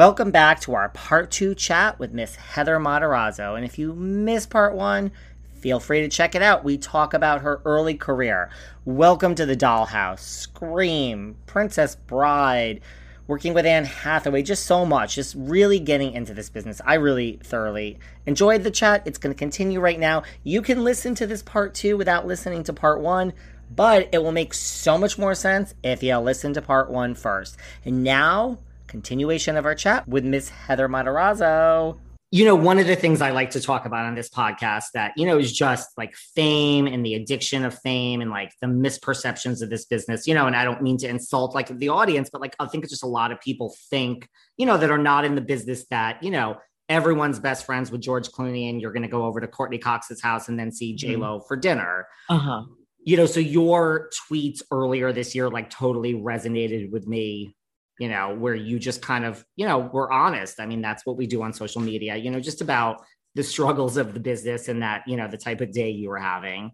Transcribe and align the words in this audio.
Welcome 0.00 0.30
back 0.30 0.60
to 0.60 0.74
our 0.74 0.88
part 0.88 1.30
two 1.30 1.54
chat 1.54 1.98
with 1.98 2.14
Miss 2.14 2.34
Heather 2.34 2.78
Matarazzo. 2.78 3.54
And 3.54 3.66
if 3.66 3.78
you 3.78 3.92
missed 3.92 4.48
part 4.48 4.74
one, 4.74 5.12
feel 5.58 5.78
free 5.78 6.00
to 6.00 6.08
check 6.08 6.34
it 6.34 6.40
out. 6.40 6.64
We 6.64 6.78
talk 6.78 7.12
about 7.12 7.42
her 7.42 7.60
early 7.66 7.96
career. 7.98 8.48
Welcome 8.86 9.34
to 9.34 9.44
the 9.44 9.58
Dollhouse, 9.58 10.20
Scream, 10.20 11.36
Princess 11.44 11.96
Bride, 11.96 12.80
working 13.26 13.52
with 13.52 13.66
Anne 13.66 13.84
Hathaway, 13.84 14.42
just 14.42 14.64
so 14.64 14.86
much, 14.86 15.16
just 15.16 15.34
really 15.36 15.78
getting 15.78 16.14
into 16.14 16.32
this 16.32 16.48
business. 16.48 16.80
I 16.86 16.94
really 16.94 17.38
thoroughly 17.42 17.98
enjoyed 18.24 18.62
the 18.62 18.70
chat. 18.70 19.02
It's 19.04 19.18
going 19.18 19.34
to 19.34 19.38
continue 19.38 19.80
right 19.80 20.00
now. 20.00 20.22
You 20.42 20.62
can 20.62 20.82
listen 20.82 21.14
to 21.16 21.26
this 21.26 21.42
part 21.42 21.74
two 21.74 21.98
without 21.98 22.26
listening 22.26 22.62
to 22.62 22.72
part 22.72 23.02
one. 23.02 23.34
But 23.70 24.08
it 24.12 24.22
will 24.22 24.32
make 24.32 24.54
so 24.54 24.96
much 24.96 25.18
more 25.18 25.34
sense 25.34 25.74
if 25.82 26.02
you 26.02 26.16
listen 26.16 26.54
to 26.54 26.62
part 26.62 26.90
one 26.90 27.14
first. 27.14 27.58
And 27.84 28.02
now 28.02 28.60
continuation 28.90 29.56
of 29.56 29.64
our 29.64 29.74
chat 29.74 30.06
with 30.08 30.24
Miss 30.24 30.48
Heather 30.48 30.88
Matarazzo. 30.88 31.98
You 32.32 32.44
know, 32.44 32.54
one 32.54 32.78
of 32.78 32.86
the 32.86 32.96
things 32.96 33.22
I 33.22 33.30
like 33.30 33.50
to 33.50 33.60
talk 33.60 33.86
about 33.86 34.04
on 34.04 34.14
this 34.14 34.28
podcast 34.28 34.84
that, 34.94 35.12
you 35.16 35.26
know, 35.26 35.38
is 35.38 35.52
just 35.52 35.88
like 35.96 36.14
fame 36.14 36.86
and 36.86 37.04
the 37.06 37.14
addiction 37.14 37.64
of 37.64 37.76
fame 37.78 38.20
and 38.20 38.30
like 38.30 38.52
the 38.60 38.66
misperceptions 38.66 39.62
of 39.62 39.70
this 39.70 39.84
business, 39.84 40.26
you 40.26 40.34
know, 40.34 40.46
and 40.46 40.54
I 40.54 40.64
don't 40.64 40.82
mean 40.82 40.96
to 40.98 41.08
insult 41.08 41.54
like 41.54 41.68
the 41.68 41.88
audience, 41.88 42.30
but 42.30 42.40
like 42.40 42.54
I 42.60 42.66
think 42.66 42.84
it's 42.84 42.92
just 42.92 43.02
a 43.02 43.08
lot 43.08 43.32
of 43.32 43.40
people 43.40 43.74
think, 43.90 44.28
you 44.56 44.66
know, 44.66 44.76
that 44.76 44.90
are 44.90 44.98
not 44.98 45.24
in 45.24 45.34
the 45.34 45.40
business 45.40 45.86
that, 45.90 46.22
you 46.22 46.30
know, 46.30 46.58
everyone's 46.88 47.38
best 47.38 47.64
friends 47.66 47.90
with 47.90 48.00
George 48.00 48.28
Clooney 48.28 48.70
and 48.70 48.80
you're 48.80 48.92
going 48.92 49.02
to 49.02 49.08
go 49.08 49.24
over 49.24 49.40
to 49.40 49.48
Courteney 49.48 49.78
Cox's 49.78 50.20
house 50.20 50.48
and 50.48 50.58
then 50.58 50.70
see 50.70 50.94
J 50.94 51.16
Lo 51.16 51.38
mm-hmm. 51.38 51.46
for 51.46 51.56
dinner. 51.56 52.06
Uh-huh. 52.28 52.64
You 53.02 53.16
know, 53.16 53.26
so 53.26 53.40
your 53.40 54.10
tweets 54.30 54.62
earlier 54.70 55.12
this 55.12 55.34
year 55.34 55.48
like 55.48 55.70
totally 55.70 56.14
resonated 56.14 56.90
with 56.90 57.06
me 57.06 57.54
you 58.00 58.08
know, 58.08 58.34
where 58.34 58.54
you 58.54 58.78
just 58.78 59.02
kind 59.02 59.26
of, 59.26 59.44
you 59.56 59.66
know, 59.66 59.78
we're 59.92 60.10
honest. 60.10 60.58
I 60.58 60.64
mean, 60.64 60.80
that's 60.80 61.04
what 61.04 61.18
we 61.18 61.26
do 61.26 61.42
on 61.42 61.52
social 61.52 61.82
media, 61.82 62.16
you 62.16 62.30
know, 62.30 62.40
just 62.40 62.62
about 62.62 63.04
the 63.34 63.42
struggles 63.42 63.98
of 63.98 64.14
the 64.14 64.20
business 64.20 64.68
and 64.68 64.82
that, 64.82 65.02
you 65.06 65.18
know, 65.18 65.28
the 65.28 65.36
type 65.36 65.60
of 65.60 65.70
day 65.70 65.90
you 65.90 66.08
were 66.08 66.18
having. 66.18 66.72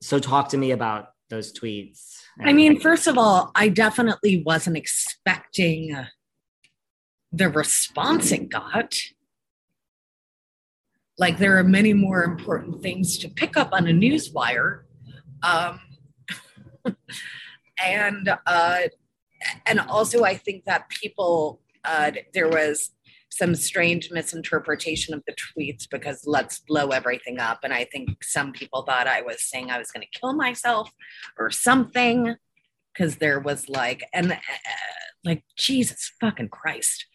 So 0.00 0.18
talk 0.18 0.48
to 0.48 0.58
me 0.58 0.72
about 0.72 1.10
those 1.30 1.52
tweets. 1.52 2.16
I 2.42 2.52
mean, 2.52 2.80
first 2.80 3.06
of 3.06 3.16
all, 3.16 3.52
I 3.54 3.68
definitely 3.68 4.42
wasn't 4.44 4.76
expecting 4.76 5.96
the 7.30 7.48
response 7.48 8.32
it 8.32 8.48
got. 8.48 8.98
Like 11.18 11.38
there 11.38 11.56
are 11.58 11.64
many 11.64 11.94
more 11.94 12.24
important 12.24 12.82
things 12.82 13.16
to 13.18 13.28
pick 13.28 13.56
up 13.56 13.68
on 13.72 13.86
a 13.86 13.92
news 13.92 14.32
wire. 14.32 14.86
Um, 15.44 15.78
and 17.84 18.28
uh, 18.44 18.78
and 19.66 19.80
also 19.80 20.24
I 20.24 20.34
think 20.34 20.64
that 20.64 20.88
people 20.88 21.60
uh, 21.84 22.12
there 22.34 22.48
was 22.48 22.90
some 23.30 23.54
strange 23.54 24.10
misinterpretation 24.10 25.14
of 25.14 25.22
the 25.26 25.34
tweets 25.34 25.88
because 25.88 26.22
let's 26.26 26.60
blow 26.60 26.88
everything 26.88 27.38
up 27.38 27.60
and 27.62 27.72
I 27.72 27.84
think 27.84 28.24
some 28.24 28.52
people 28.52 28.82
thought 28.82 29.06
I 29.06 29.22
was 29.22 29.42
saying 29.42 29.70
I 29.70 29.78
was 29.78 29.90
going 29.90 30.06
to 30.10 30.18
kill 30.18 30.32
myself 30.32 30.90
or 31.38 31.50
something 31.50 32.36
because 32.92 33.16
there 33.16 33.38
was 33.38 33.68
like 33.68 34.02
and 34.12 34.32
uh, 34.32 34.36
like 35.24 35.44
Jesus 35.56 36.12
fucking 36.20 36.48
Christ. 36.48 37.06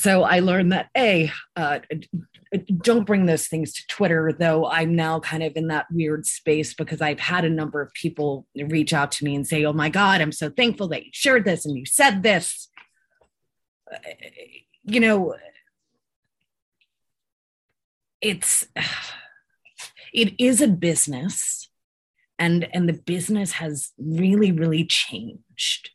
So 0.00 0.22
I 0.22 0.40
learned 0.40 0.72
that 0.72 0.88
a 0.96 1.30
uh, 1.56 1.80
don't 2.78 3.06
bring 3.06 3.26
those 3.26 3.48
things 3.48 3.74
to 3.74 3.86
Twitter, 3.86 4.32
though 4.32 4.66
I'm 4.66 4.96
now 4.96 5.20
kind 5.20 5.42
of 5.42 5.52
in 5.56 5.66
that 5.66 5.88
weird 5.92 6.24
space 6.24 6.72
because 6.72 7.02
I've 7.02 7.20
had 7.20 7.44
a 7.44 7.50
number 7.50 7.82
of 7.82 7.92
people 7.92 8.46
reach 8.56 8.94
out 8.94 9.12
to 9.12 9.24
me 9.26 9.36
and 9.36 9.46
say, 9.46 9.62
Oh 9.66 9.74
my 9.74 9.90
God, 9.90 10.22
I'm 10.22 10.32
so 10.32 10.48
thankful 10.48 10.88
that 10.88 11.04
you 11.04 11.10
shared 11.12 11.44
this 11.44 11.66
and 11.66 11.76
you 11.76 11.84
said 11.84 12.22
this. 12.22 12.68
You 14.84 15.00
know, 15.00 15.34
it's 18.22 18.66
it 20.14 20.32
is 20.38 20.62
a 20.62 20.68
business 20.68 21.68
and 22.38 22.66
and 22.72 22.88
the 22.88 22.94
business 22.94 23.52
has 23.52 23.92
really 23.98 24.50
really 24.50 24.86
changed 24.86 25.90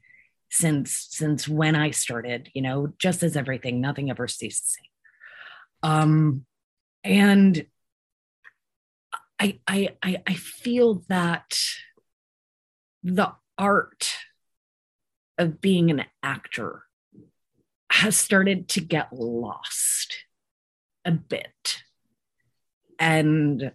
since 0.58 1.08
since 1.10 1.48
when 1.48 1.76
i 1.76 1.92
started 1.92 2.50
you 2.54 2.62
know 2.62 2.94
just 2.98 3.24
as 3.24 3.36
everything 3.36 3.82
nothing 3.82 4.10
ever 4.10 4.28
same 4.28 4.52
um, 5.84 6.46
and 7.04 7.68
I, 9.40 9.60
I, 9.68 9.90
I, 10.02 10.24
I 10.26 10.34
feel 10.34 11.04
that 11.10 11.60
the 13.04 13.34
art 13.58 14.16
of 15.38 15.62
being 15.62 15.92
an 15.92 16.06
actor 16.24 16.84
has 17.92 18.18
started 18.18 18.68
to 18.70 18.82
get 18.82 19.14
lost 19.14 20.26
a 21.04 21.12
bit. 21.12 21.84
And 22.98 23.74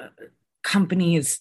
uh, 0.00 0.08
companies 0.62 1.40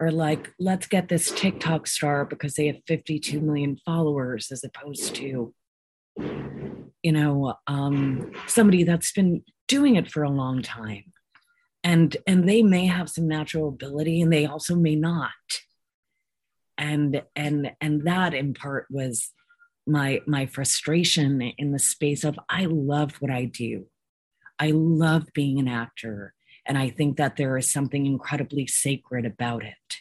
are 0.00 0.10
like, 0.10 0.52
let's 0.58 0.86
get 0.86 1.08
this 1.08 1.30
TikTok 1.30 1.86
star 1.86 2.24
because 2.24 2.54
they 2.54 2.66
have 2.66 2.82
52 2.86 3.40
million 3.40 3.76
followers, 3.84 4.50
as 4.52 4.62
opposed 4.64 5.14
to 5.16 5.54
you 7.02 7.12
know 7.12 7.54
um, 7.66 8.32
somebody 8.46 8.82
that's 8.82 9.12
been 9.12 9.42
doing 9.68 9.96
it 9.96 10.10
for 10.10 10.22
a 10.22 10.30
long 10.30 10.62
time. 10.62 11.12
And 11.84 12.16
and 12.26 12.48
they 12.48 12.62
may 12.62 12.86
have 12.86 13.08
some 13.08 13.28
natural 13.28 13.68
ability 13.68 14.20
and 14.20 14.32
they 14.32 14.46
also 14.46 14.74
may 14.74 14.96
not. 14.96 15.30
And 16.78 17.22
and 17.34 17.72
and 17.80 18.06
that 18.06 18.34
in 18.34 18.54
part 18.54 18.86
was 18.90 19.30
my 19.86 20.20
my 20.26 20.46
frustration 20.46 21.40
in 21.40 21.70
the 21.70 21.78
space 21.78 22.24
of 22.24 22.36
i 22.50 22.64
love 22.64 23.14
what 23.20 23.30
i 23.30 23.44
do. 23.44 23.86
I 24.58 24.72
love 24.72 25.28
being 25.34 25.58
an 25.58 25.68
actor 25.68 26.34
and 26.66 26.76
i 26.78 26.88
think 26.88 27.16
that 27.16 27.36
there 27.36 27.56
is 27.56 27.70
something 27.70 28.06
incredibly 28.06 28.66
sacred 28.66 29.24
about 29.24 29.64
it. 29.64 29.96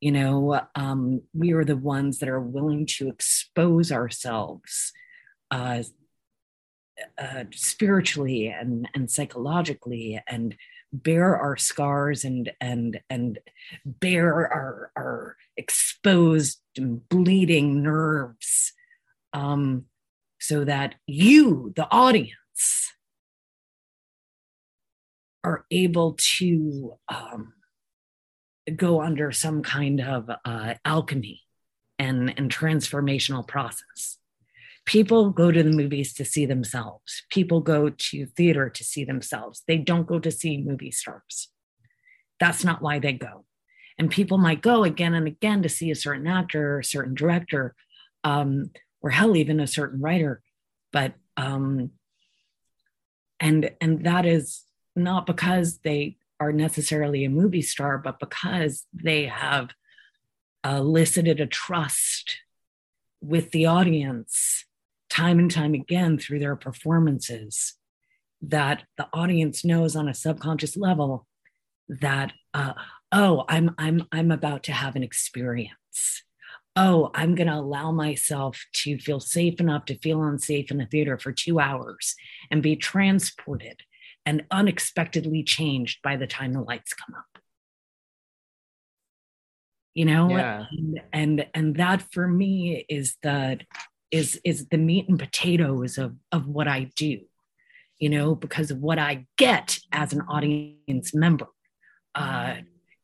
You 0.00 0.12
know 0.12 0.60
um, 0.76 1.22
we 1.34 1.52
are 1.52 1.64
the 1.64 1.76
ones 1.76 2.18
that 2.18 2.28
are 2.28 2.40
willing 2.40 2.86
to 2.98 3.08
expose 3.08 3.90
ourselves 3.90 4.92
uh, 5.50 5.82
uh, 7.16 7.44
spiritually 7.52 8.48
and, 8.48 8.88
and 8.94 9.10
psychologically 9.10 10.20
and 10.26 10.56
bear 10.92 11.36
our 11.36 11.56
scars 11.56 12.24
and 12.24 12.50
and 12.60 13.00
and 13.10 13.38
bear 13.84 14.34
our 14.34 14.90
our 14.96 15.36
exposed 15.56 16.60
and 16.76 17.06
bleeding 17.08 17.82
nerves 17.82 18.72
um, 19.32 19.84
so 20.40 20.64
that 20.64 20.94
you 21.06 21.72
the 21.76 21.88
audience 21.90 22.92
are 25.44 25.64
able 25.70 26.16
to 26.38 26.94
um, 27.08 27.52
go 28.76 29.00
under 29.00 29.32
some 29.32 29.62
kind 29.62 30.00
of 30.00 30.30
uh, 30.44 30.74
alchemy 30.84 31.42
and, 31.98 32.34
and 32.36 32.54
transformational 32.54 33.46
process. 33.46 34.18
People 34.84 35.30
go 35.30 35.50
to 35.50 35.62
the 35.62 35.70
movies 35.70 36.14
to 36.14 36.24
see 36.24 36.46
themselves. 36.46 37.22
People 37.30 37.60
go 37.60 37.90
to 37.90 38.26
theater 38.26 38.70
to 38.70 38.84
see 38.84 39.04
themselves. 39.04 39.62
They 39.66 39.76
don't 39.76 40.06
go 40.06 40.18
to 40.18 40.30
see 40.30 40.58
movie 40.58 40.90
stars. 40.90 41.48
That's 42.40 42.64
not 42.64 42.80
why 42.80 42.98
they 42.98 43.12
go. 43.12 43.44
And 43.98 44.10
people 44.10 44.38
might 44.38 44.62
go 44.62 44.84
again 44.84 45.14
and 45.14 45.26
again 45.26 45.62
to 45.62 45.68
see 45.68 45.90
a 45.90 45.96
certain 45.96 46.26
actor 46.26 46.76
or 46.76 46.78
a 46.78 46.84
certain 46.84 47.14
director, 47.14 47.74
um, 48.24 48.70
or 49.02 49.10
hell, 49.10 49.36
even 49.36 49.60
a 49.60 49.66
certain 49.66 50.00
writer. 50.00 50.40
But 50.92 51.14
um, 51.36 51.90
and 53.40 53.70
and 53.80 54.04
that 54.04 54.24
is 54.24 54.62
not 54.96 55.26
because 55.26 55.78
they 55.78 56.16
are 56.40 56.52
necessarily 56.52 57.24
a 57.24 57.30
movie 57.30 57.62
star, 57.62 57.98
but 57.98 58.20
because 58.20 58.86
they 58.92 59.26
have 59.26 59.70
elicited 60.64 61.40
a 61.40 61.46
trust 61.46 62.38
with 63.20 63.50
the 63.50 63.66
audience 63.66 64.64
time 65.10 65.38
and 65.38 65.50
time 65.50 65.74
again 65.74 66.18
through 66.18 66.38
their 66.38 66.56
performances 66.56 67.74
that 68.40 68.84
the 68.96 69.08
audience 69.12 69.64
knows 69.64 69.96
on 69.96 70.08
a 70.08 70.14
subconscious 70.14 70.76
level 70.76 71.26
that 71.88 72.32
uh, 72.54 72.74
oh 73.10 73.44
i'm 73.48 73.74
i'm 73.78 74.06
i'm 74.12 74.30
about 74.30 74.62
to 74.62 74.72
have 74.72 74.94
an 74.94 75.02
experience. 75.02 75.74
Oh 76.76 77.10
i'm 77.14 77.34
going 77.34 77.48
to 77.48 77.54
allow 77.54 77.90
myself 77.90 78.64
to 78.74 78.98
feel 78.98 79.20
safe 79.20 79.58
enough 79.58 79.86
to 79.86 79.98
feel 79.98 80.22
unsafe 80.22 80.70
in 80.70 80.78
the 80.78 80.86
theater 80.86 81.18
for 81.18 81.32
two 81.32 81.58
hours 81.58 82.14
and 82.50 82.62
be 82.62 82.76
transported 82.76 83.82
and 84.28 84.44
unexpectedly 84.50 85.42
changed 85.42 86.02
by 86.02 86.14
the 86.14 86.26
time 86.26 86.52
the 86.52 86.60
lights 86.60 86.92
come 86.92 87.14
up. 87.14 87.42
You 89.94 90.04
know? 90.04 90.28
Yeah. 90.28 90.66
and, 90.70 91.00
and 91.14 91.46
and 91.54 91.76
that 91.76 92.02
for 92.12 92.28
me 92.28 92.84
is 92.90 93.16
the 93.22 93.58
is 94.10 94.38
is 94.44 94.68
the 94.68 94.76
meat 94.76 95.08
and 95.08 95.18
potatoes 95.18 95.96
of 95.98 96.14
of 96.30 96.46
what 96.46 96.68
i 96.68 96.90
do 96.96 97.20
you 97.98 98.08
know 98.08 98.34
because 98.34 98.70
of 98.70 98.78
what 98.78 98.98
i 98.98 99.26
get 99.36 99.78
as 99.92 100.14
an 100.14 100.22
audience 100.30 101.14
member 101.14 101.48
uh 102.14 102.54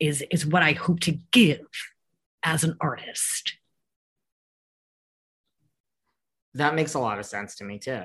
is 0.00 0.24
is 0.30 0.46
what 0.46 0.62
i 0.62 0.72
hope 0.72 1.00
to 1.00 1.18
give 1.30 1.66
as 2.42 2.64
an 2.64 2.76
artist. 2.80 3.54
That 6.54 6.74
makes 6.74 6.94
a 6.94 7.00
lot 7.00 7.18
of 7.18 7.26
sense 7.26 7.56
to 7.56 7.64
me 7.64 7.78
too. 7.78 8.04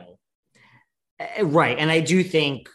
Eh, 1.19 1.41
right 1.43 1.77
and 1.77 1.91
i 1.91 1.99
do 1.99 2.23
think 2.23 2.69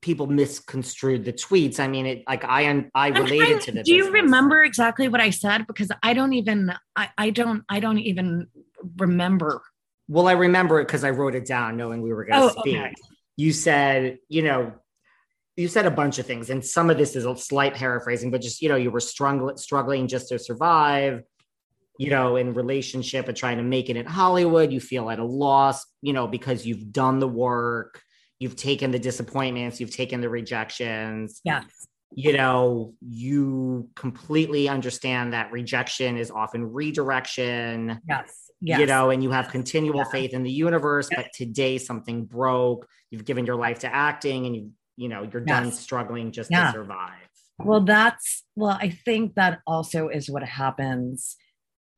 people 0.00 0.26
misconstrued 0.26 1.24
the 1.24 1.32
tweets. 1.32 1.80
I 1.80 1.88
mean, 1.88 2.06
it 2.06 2.24
like 2.26 2.44
I 2.44 2.84
I 2.94 3.08
related 3.08 3.60
to 3.62 3.72
the. 3.72 3.82
Do 3.82 3.94
you 3.94 4.10
remember 4.10 4.62
exactly 4.62 5.08
what 5.08 5.20
I 5.20 5.30
said? 5.30 5.66
Because 5.66 5.90
I 6.02 6.14
don't 6.14 6.32
even 6.32 6.72
I, 6.96 7.10
I 7.16 7.30
don't 7.30 7.64
I 7.68 7.80
don't 7.80 7.98
even 7.98 8.48
remember. 8.96 9.62
Well, 10.08 10.28
I 10.28 10.32
remember 10.32 10.80
it 10.80 10.86
because 10.86 11.04
I 11.04 11.10
wrote 11.10 11.34
it 11.34 11.46
down, 11.46 11.76
knowing 11.76 12.02
we 12.02 12.12
were 12.12 12.24
going 12.24 12.40
to 12.40 12.56
oh, 12.56 12.60
speak. 12.60 12.76
Okay. 12.76 12.92
You 13.36 13.52
said, 13.52 14.18
you 14.28 14.42
know, 14.42 14.72
you 15.56 15.68
said 15.68 15.86
a 15.86 15.90
bunch 15.90 16.18
of 16.18 16.26
things, 16.26 16.50
and 16.50 16.64
some 16.64 16.90
of 16.90 16.98
this 16.98 17.14
is 17.14 17.24
a 17.24 17.36
slight 17.36 17.74
paraphrasing, 17.74 18.30
but 18.30 18.40
just 18.40 18.62
you 18.62 18.68
know, 18.68 18.76
you 18.76 18.90
were 18.90 19.00
struggling 19.00 19.56
struggling 19.56 20.08
just 20.08 20.28
to 20.28 20.38
survive. 20.38 21.22
You 21.98 22.08
know, 22.08 22.36
in 22.36 22.54
relationship 22.54 23.28
and 23.28 23.36
trying 23.36 23.58
to 23.58 23.62
make 23.62 23.90
it 23.90 23.96
in 23.98 24.06
Hollywood, 24.06 24.72
you 24.72 24.80
feel 24.80 25.10
at 25.10 25.18
a 25.18 25.24
loss, 25.24 25.84
you 26.00 26.14
know, 26.14 26.26
because 26.26 26.64
you've 26.64 26.92
done 26.92 27.18
the 27.18 27.28
work 27.28 28.00
you've 28.40 28.56
taken 28.56 28.90
the 28.90 28.98
disappointments, 28.98 29.78
you've 29.78 29.94
taken 29.94 30.20
the 30.20 30.28
rejections. 30.28 31.40
Yes. 31.44 31.64
You 32.12 32.32
know, 32.32 32.94
you 33.00 33.88
completely 33.94 34.68
understand 34.68 35.32
that 35.32 35.52
rejection 35.52 36.16
is 36.16 36.32
often 36.32 36.72
redirection. 36.72 38.00
Yes. 38.08 38.50
Yes. 38.60 38.80
You 38.80 38.86
know, 38.86 39.10
and 39.10 39.22
you 39.22 39.30
have 39.30 39.48
continual 39.48 39.98
yeah. 39.98 40.10
faith 40.10 40.34
in 40.34 40.42
the 40.42 40.50
universe, 40.50 41.08
yes. 41.10 41.22
but 41.22 41.32
today 41.32 41.78
something 41.78 42.24
broke. 42.24 42.86
You've 43.10 43.24
given 43.24 43.46
your 43.46 43.56
life 43.56 43.78
to 43.80 43.94
acting 43.94 44.46
and 44.46 44.56
you, 44.56 44.70
you 44.96 45.08
know, 45.08 45.22
you're 45.22 45.44
yes. 45.46 45.62
done 45.62 45.72
struggling 45.72 46.32
just 46.32 46.50
yeah. 46.50 46.66
to 46.66 46.72
survive. 46.72 47.12
Well, 47.58 47.82
that's 47.82 48.44
well, 48.56 48.76
I 48.80 48.90
think 48.90 49.34
that 49.34 49.60
also 49.66 50.08
is 50.08 50.28
what 50.28 50.42
happens 50.42 51.36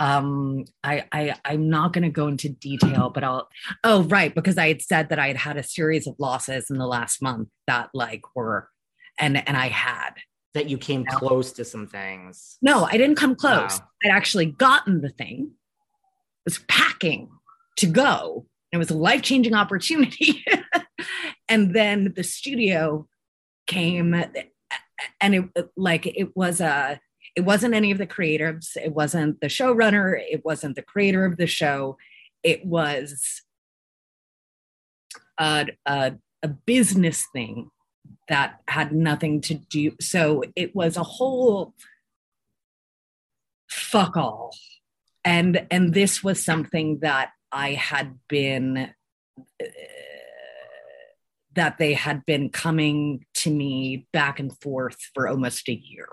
um 0.03 0.65
i 0.83 1.05
i 1.13 1.35
i'm 1.45 1.69
not 1.69 1.93
going 1.93 2.03
to 2.03 2.11
go 2.11 2.27
into 2.27 2.49
detail 2.49 3.09
but 3.09 3.23
i'll 3.23 3.49
oh 3.85 4.03
right 4.05 4.35
because 4.35 4.59
i 4.59 4.67
had 4.67 4.83
said 4.83 5.09
that 5.09 5.19
i 5.19 5.29
had 5.29 5.37
had 5.37 5.57
a 5.57 5.63
series 5.63 6.07
of 6.07 6.17
losses 6.19 6.71
in 6.71 6.79
the 6.79 6.87
last 6.87 7.23
month 7.23 7.49
that 7.69 7.89
like 7.95 8.23
were 8.35 8.69
and 9.19 9.37
and 9.49 9.57
i 9.57 9.69
had. 9.69 10.11
That 10.55 10.69
you 10.69 10.77
came 10.77 11.01
you 11.01 11.07
know? 11.11 11.17
close 11.17 11.53
to 11.53 11.65
some 11.65 11.87
things. 11.87 12.59
No 12.61 12.85
i 12.85 12.99
didn't 12.99 13.17
come 13.17 13.35
close. 13.35 13.79
Wow. 13.79 13.89
i'd 14.05 14.11
actually 14.11 14.47
gotten 14.47 15.01
the 15.01 15.09
thing. 15.09 15.53
Was 16.45 16.59
packing 16.69 17.31
to 17.77 17.87
go. 17.87 18.47
It 18.71 18.77
was 18.77 18.91
a 18.91 18.97
life-changing 18.97 19.55
opportunity. 19.55 20.45
And 21.49 21.75
then 21.75 22.15
the 22.17 22.23
studio 22.23 23.07
came 23.67 24.15
and 25.21 25.35
it 25.35 25.71
like 25.77 26.07
it 26.07 26.35
was 26.35 26.61
a 26.63 26.99
it 27.35 27.43
wasn't 27.43 27.75
any 27.75 27.91
of 27.91 27.99
the 27.99 28.07
creatives 28.07 28.77
it 28.77 28.95
wasn't 28.95 29.41
the 29.41 29.47
showrunner 29.47 30.19
it 30.31 30.45
wasn't 30.45 30.77
the 30.77 30.83
creator 30.83 31.25
of 31.25 31.37
the 31.37 31.47
show. 31.47 31.97
It 32.43 32.67
was 32.67 33.43
a, 35.39 35.69
a, 35.87 36.15
a 36.43 36.49
business 36.49 37.25
thing 37.33 37.71
that 38.29 38.61
had 38.69 38.93
nothing 38.93 39.41
to 39.43 39.55
do 39.55 39.93
so 40.01 40.43
it 40.57 40.75
was 40.75 40.97
a 40.97 41.03
whole 41.03 41.75
fuck 43.69 44.17
all. 44.17 44.55
And 45.25 45.67
and 45.71 45.95
this 45.95 46.23
was 46.25 46.45
something 46.45 46.99
that 47.01 47.31
i 47.53 47.73
had 47.73 48.19
been 48.29 48.91
uh, 49.63 49.67
that 51.55 51.79
they 51.79 51.93
had 51.93 52.25
been 52.27 52.49
coming 52.49 53.25
to 53.35 53.51
me 53.51 54.07
back 54.13 54.41
and 54.41 54.59
forth 54.61 54.99
for 55.15 55.29
almost 55.29 55.69
a 55.69 55.75
year 55.75 56.09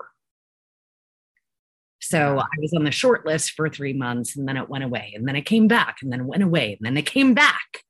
so 2.10 2.40
I 2.40 2.48
was 2.58 2.74
on 2.74 2.86
the 2.86 2.92
short 2.92 3.24
list 3.24 3.52
for 3.52 3.70
three 3.70 3.94
months 3.94 4.36
and 4.36 4.48
then 4.48 4.58
it 4.58 4.68
went 4.68 4.84
away. 4.84 5.14
And 5.16 5.28
then 5.28 5.36
it 5.36 5.44
came 5.46 5.68
back 5.68 5.98
and 6.02 6.12
then 6.12 6.22
it 6.22 6.26
went 6.26 6.42
away. 6.42 6.74
And 6.74 6.84
then 6.84 6.98
it 6.98 7.06
came 7.06 7.36
back. 7.36 7.84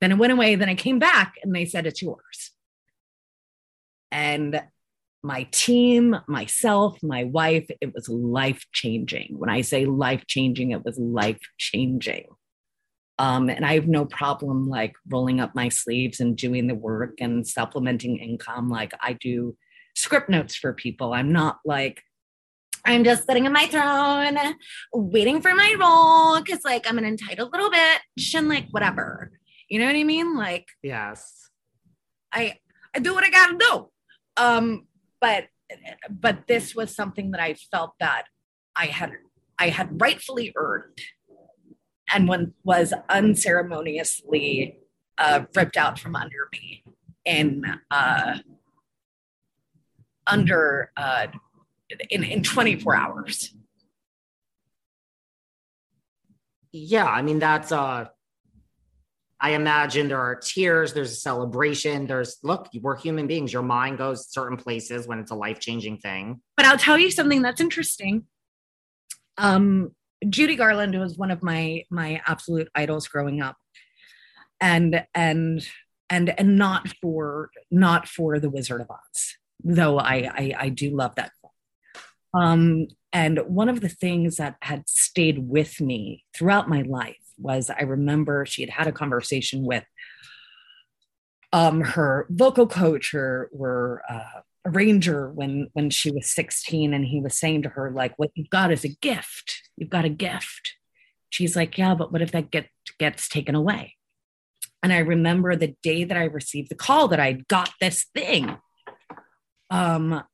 Then 0.00 0.12
it 0.12 0.18
went 0.18 0.32
away. 0.32 0.54
Then 0.54 0.68
it 0.68 0.76
came 0.76 1.00
back 1.00 1.34
and 1.42 1.52
they 1.52 1.64
said, 1.64 1.84
it's 1.84 2.00
yours. 2.00 2.52
And 4.12 4.62
my 5.24 5.48
team, 5.50 6.16
myself, 6.28 7.02
my 7.02 7.24
wife, 7.24 7.66
it 7.80 7.92
was 7.92 8.08
life 8.08 8.64
changing. 8.72 9.34
When 9.36 9.50
I 9.50 9.62
say 9.62 9.84
life 9.84 10.24
changing, 10.28 10.70
it 10.70 10.84
was 10.84 10.96
life 10.96 11.40
changing. 11.58 12.26
Um, 13.18 13.50
and 13.50 13.66
I 13.66 13.74
have 13.74 13.88
no 13.88 14.04
problem 14.04 14.68
like 14.68 14.94
rolling 15.08 15.40
up 15.40 15.56
my 15.56 15.70
sleeves 15.70 16.20
and 16.20 16.36
doing 16.36 16.68
the 16.68 16.76
work 16.76 17.14
and 17.20 17.44
supplementing 17.44 18.18
income. 18.18 18.68
Like 18.68 18.92
I 19.00 19.14
do 19.14 19.56
script 19.96 20.28
notes 20.28 20.54
for 20.54 20.72
people. 20.72 21.12
I'm 21.12 21.32
not 21.32 21.58
like, 21.64 22.04
I'm 22.86 23.02
just 23.02 23.26
sitting 23.26 23.46
in 23.46 23.52
my 23.52 23.66
throne, 23.66 24.38
waiting 24.94 25.42
for 25.42 25.54
my 25.54 25.74
role 25.78 26.40
because, 26.40 26.64
like, 26.64 26.88
I'm 26.88 26.98
an 26.98 27.04
entitled 27.04 27.52
little 27.52 27.70
bitch 27.70 28.34
and, 28.34 28.48
like, 28.48 28.68
whatever. 28.70 29.32
You 29.68 29.80
know 29.80 29.86
what 29.86 29.96
I 29.96 30.04
mean? 30.04 30.36
Like, 30.36 30.68
yes, 30.82 31.50
I 32.32 32.58
I 32.94 33.00
do 33.00 33.12
what 33.12 33.24
I 33.24 33.30
gotta 33.30 33.58
do. 33.58 33.88
Um, 34.36 34.86
but 35.20 35.48
but 36.08 36.46
this 36.46 36.74
was 36.74 36.94
something 36.94 37.32
that 37.32 37.40
I 37.40 37.54
felt 37.54 37.94
that 37.98 38.26
I 38.76 38.86
had 38.86 39.12
I 39.58 39.70
had 39.70 40.00
rightfully 40.00 40.52
earned, 40.54 41.00
and 42.12 42.28
when 42.28 42.54
was 42.62 42.94
unceremoniously 43.08 44.78
uh, 45.18 45.46
ripped 45.56 45.76
out 45.76 45.98
from 45.98 46.14
under 46.14 46.48
me 46.52 46.84
in 47.24 47.64
uh, 47.90 48.38
under 50.28 50.92
uh, 50.96 51.26
in, 52.10 52.24
in 52.24 52.42
24 52.42 52.96
hours. 52.96 53.54
Yeah, 56.72 57.06
I 57.06 57.22
mean 57.22 57.38
that's 57.38 57.72
uh 57.72 58.06
I 59.38 59.50
imagine 59.50 60.08
there 60.08 60.20
are 60.20 60.34
tears, 60.34 60.94
there's 60.94 61.12
a 61.12 61.16
celebration, 61.16 62.06
there's 62.06 62.38
look, 62.42 62.68
we're 62.80 62.96
human 62.96 63.26
beings. 63.26 63.52
Your 63.52 63.62
mind 63.62 63.98
goes 63.98 64.30
certain 64.32 64.56
places 64.56 65.06
when 65.06 65.18
it's 65.18 65.30
a 65.30 65.34
life-changing 65.34 65.98
thing. 65.98 66.40
But 66.56 66.64
I'll 66.66 66.78
tell 66.78 66.98
you 66.98 67.10
something 67.10 67.42
that's 67.42 67.60
interesting. 67.60 68.24
Um 69.38 69.94
Judy 70.28 70.56
Garland 70.56 70.98
was 70.98 71.16
one 71.18 71.30
of 71.30 71.42
my 71.42 71.84
my 71.90 72.20
absolute 72.26 72.68
idols 72.74 73.08
growing 73.08 73.40
up. 73.40 73.56
And 74.60 75.04
and 75.14 75.66
and 76.08 76.38
and 76.38 76.56
not 76.58 76.88
for 77.00 77.50
not 77.70 78.08
for 78.08 78.38
the 78.38 78.50
Wizard 78.50 78.80
of 78.80 78.90
Oz, 78.90 79.36
though 79.62 79.98
I 79.98 80.30
I, 80.34 80.54
I 80.58 80.68
do 80.68 80.94
love 80.94 81.14
that 81.16 81.32
um, 82.36 82.88
and 83.12 83.38
one 83.46 83.68
of 83.68 83.80
the 83.80 83.88
things 83.88 84.36
that 84.36 84.56
had 84.60 84.88
stayed 84.88 85.38
with 85.48 85.80
me 85.80 86.24
throughout 86.34 86.68
my 86.68 86.82
life 86.82 87.16
was 87.38 87.70
I 87.70 87.82
remember 87.82 88.44
she 88.44 88.62
had 88.62 88.70
had 88.70 88.86
a 88.86 88.92
conversation 88.92 89.64
with 89.64 89.84
um, 91.52 91.80
her 91.80 92.26
vocal 92.28 92.66
coach, 92.66 93.12
her, 93.12 93.50
her, 93.58 94.02
uh, 94.08 94.40
arranger 94.66 95.30
when 95.30 95.68
when 95.74 95.88
she 95.90 96.10
was 96.10 96.28
16 96.34 96.92
and 96.92 97.04
he 97.04 97.20
was 97.20 97.38
saying 97.38 97.62
to 97.62 97.68
her 97.68 97.90
like 97.92 98.18
what 98.18 98.30
you've 98.34 98.50
got 98.50 98.72
is 98.72 98.84
a 98.84 98.88
gift. 98.88 99.62
You've 99.76 99.90
got 99.90 100.04
a 100.04 100.08
gift. 100.10 100.74
She's 101.30 101.54
like 101.54 101.78
yeah 101.78 101.94
but 101.94 102.12
what 102.12 102.20
if 102.20 102.32
that 102.32 102.50
get, 102.50 102.68
gets 102.98 103.28
taken 103.28 103.54
away? 103.54 103.94
And 104.82 104.92
i 104.92 104.98
remember 104.98 105.54
the 105.54 105.76
day 105.84 106.02
that 106.02 106.16
i 106.16 106.24
received 106.24 106.68
the 106.68 106.74
call 106.74 107.06
that 107.08 107.20
I'd 107.20 107.46
got 107.46 107.70
this 107.80 108.06
thing. 108.12 108.58
Um 109.70 110.24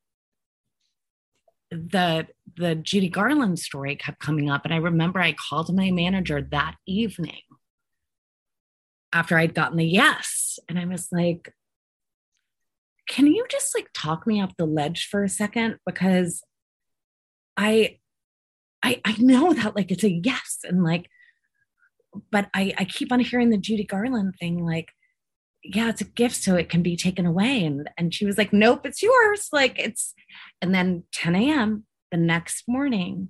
the 1.73 2.26
the 2.57 2.75
judy 2.75 3.09
garland 3.09 3.59
story 3.59 3.97
kept 3.97 4.21
coming 4.21 4.50
up 4.50 4.64
and 4.64 4.75
i 4.75 4.76
remember 4.76 5.21
i 5.21 5.33
called 5.33 5.75
my 5.75 5.91
manager 5.91 6.47
that 6.50 6.75
evening 6.87 7.41
after 9.12 9.38
i'd 9.38 9.55
gotten 9.55 9.79
the 9.79 9.85
yes 9.85 10.59
and 10.69 10.79
i 10.79 10.85
was 10.85 11.09
like 11.11 11.52
can 13.09 13.26
you 13.26 13.45
just 13.50 13.75
like 13.75 13.88
talk 13.93 14.26
me 14.26 14.41
off 14.41 14.57
the 14.57 14.64
ledge 14.64 15.09
for 15.11 15.25
a 15.25 15.29
second? 15.29 15.79
Because 15.85 16.43
i 17.57 17.99
i 18.83 18.99
i 19.05 19.14
know 19.19 19.52
that 19.52 19.76
like 19.76 19.91
it's 19.91 20.05
a 20.05 20.21
yes 20.25 20.61
and 20.64 20.83
like 20.83 21.07
but 22.31 22.49
i 22.55 22.73
i 22.79 22.85
keep 22.87 23.12
on 23.12 23.21
hearing 23.21 23.50
the 23.50 23.59
judy 23.59 23.85
garland 23.85 24.35
thing 24.41 24.64
like 24.64 24.88
yeah 25.62 25.88
it's 25.88 26.00
a 26.00 26.04
gift 26.04 26.37
so 26.37 26.57
it 26.57 26.69
can 26.69 26.83
be 26.83 26.97
taken 26.97 27.26
away. 27.26 27.64
And 27.64 27.88
and 27.97 28.14
she 28.14 28.26
was 28.26 28.38
like 28.38 28.52
nope 28.52 28.87
it's 28.87 29.02
yours. 29.02 29.49
Like 29.52 29.78
it's 29.78 30.14
and 30.61 30.75
then 30.75 31.04
10 31.12 31.35
a.m 31.35 31.85
the 32.11 32.16
next 32.19 32.64
morning 32.69 33.28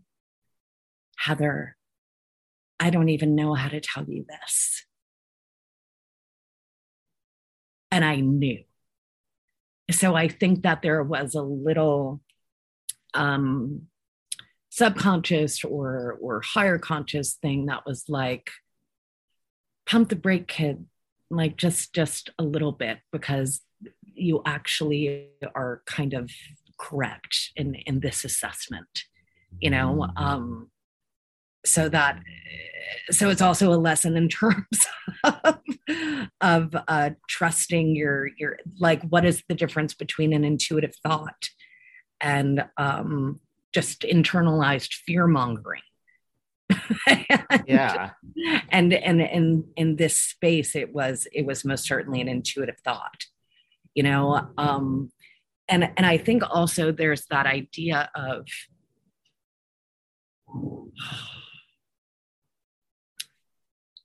heather 1.16 1.76
i 2.80 2.90
don't 2.90 3.10
even 3.10 3.36
know 3.36 3.54
how 3.54 3.68
to 3.68 3.80
tell 3.80 4.04
you 4.04 4.24
this. 4.28 4.84
And 7.90 8.04
i 8.04 8.16
knew. 8.16 8.64
So 9.90 10.14
I 10.14 10.28
think 10.28 10.62
that 10.62 10.80
there 10.82 11.02
was 11.02 11.34
a 11.34 11.42
little 11.42 12.20
um, 13.14 13.88
subconscious 14.70 15.64
or 15.64 16.16
or 16.20 16.40
higher 16.40 16.78
conscious 16.78 17.34
thing 17.34 17.66
that 17.66 17.84
was 17.84 18.04
like 18.08 18.50
pump 19.84 20.08
the 20.08 20.16
brake 20.16 20.48
kid 20.48 20.86
like 21.32 21.56
just 21.56 21.94
just 21.94 22.30
a 22.38 22.42
little 22.42 22.72
bit 22.72 22.98
because 23.10 23.60
you 24.02 24.42
actually 24.46 25.28
are 25.54 25.82
kind 25.86 26.14
of 26.14 26.30
correct 26.78 27.50
in 27.56 27.74
in 27.86 28.00
this 28.00 28.24
assessment 28.24 29.04
you 29.60 29.70
know 29.70 30.06
um 30.16 30.68
so 31.64 31.88
that 31.88 32.18
so 33.10 33.30
it's 33.30 33.42
also 33.42 33.72
a 33.72 33.76
lesson 33.76 34.16
in 34.16 34.28
terms 34.40 34.86
of, 35.24 35.58
of 36.40 36.76
uh, 36.88 37.10
trusting 37.28 37.94
your 37.94 38.28
your 38.36 38.58
like 38.78 39.02
what 39.04 39.24
is 39.24 39.42
the 39.48 39.54
difference 39.54 39.94
between 39.94 40.32
an 40.32 40.44
intuitive 40.44 40.94
thought 41.02 41.48
and 42.20 42.64
um, 42.76 43.40
just 43.72 44.02
internalized 44.02 44.92
fear 45.06 45.26
mongering 45.26 45.82
yeah. 47.66 48.10
And 48.70 48.92
and 48.92 49.20
in 49.20 49.64
in 49.76 49.96
this 49.96 50.18
space 50.18 50.74
it 50.74 50.92
was 50.92 51.28
it 51.32 51.46
was 51.46 51.64
most 51.64 51.86
certainly 51.86 52.20
an 52.20 52.28
intuitive 52.28 52.78
thought 52.82 53.26
you 53.94 54.02
know 54.02 54.48
um 54.56 55.12
and 55.68 55.90
and 55.96 56.06
i 56.06 56.16
think 56.16 56.42
also 56.50 56.90
there's 56.90 57.26
that 57.26 57.46
idea 57.46 58.10
of 58.16 58.46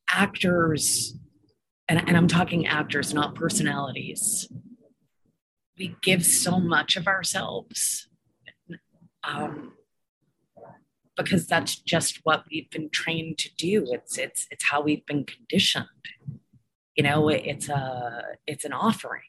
actors, 0.09 1.17
and, 1.87 1.99
and 2.07 2.17
I'm 2.17 2.27
talking 2.27 2.67
actors, 2.67 3.13
not 3.13 3.35
personalities, 3.35 4.47
we 5.77 5.95
give 6.01 6.25
so 6.25 6.59
much 6.59 6.95
of 6.95 7.07
ourselves 7.07 8.09
um, 9.23 9.73
because 11.17 11.43
mm-hmm. 11.43 11.55
that's 11.55 11.75
just 11.75 12.19
what 12.23 12.45
we've 12.51 12.69
been 12.69 12.89
trained 12.89 13.37
to 13.39 13.49
do. 13.55 13.85
It's 13.91 14.17
it's 14.17 14.47
it's 14.51 14.63
how 14.63 14.81
we've 14.81 15.05
been 15.05 15.25
conditioned. 15.25 15.87
You 16.95 17.03
know, 17.03 17.23
mm-hmm. 17.23 17.49
it's 17.49 17.69
a 17.69 18.23
it's 18.45 18.65
an 18.65 18.73
offering. 18.73 19.21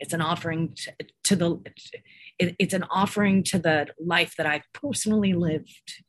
It's 0.00 0.12
an 0.12 0.20
offering 0.20 0.74
to, 0.76 0.92
to 1.24 1.36
the. 1.36 1.60
It, 2.38 2.56
it's 2.58 2.74
an 2.74 2.84
offering 2.84 3.44
to 3.44 3.58
the 3.58 3.88
life 3.98 4.34
that 4.36 4.46
I've 4.46 4.66
personally 4.72 5.34
lived 5.34 6.04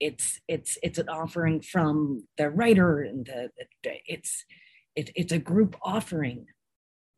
it's 0.00 0.40
it's 0.46 0.78
it's 0.82 0.98
an 0.98 1.08
offering 1.08 1.60
from 1.60 2.24
the 2.36 2.50
writer 2.50 3.00
and 3.00 3.26
the, 3.26 3.50
it's 4.06 4.44
it, 4.94 5.10
it's 5.14 5.32
a 5.32 5.38
group 5.38 5.76
offering 5.82 6.46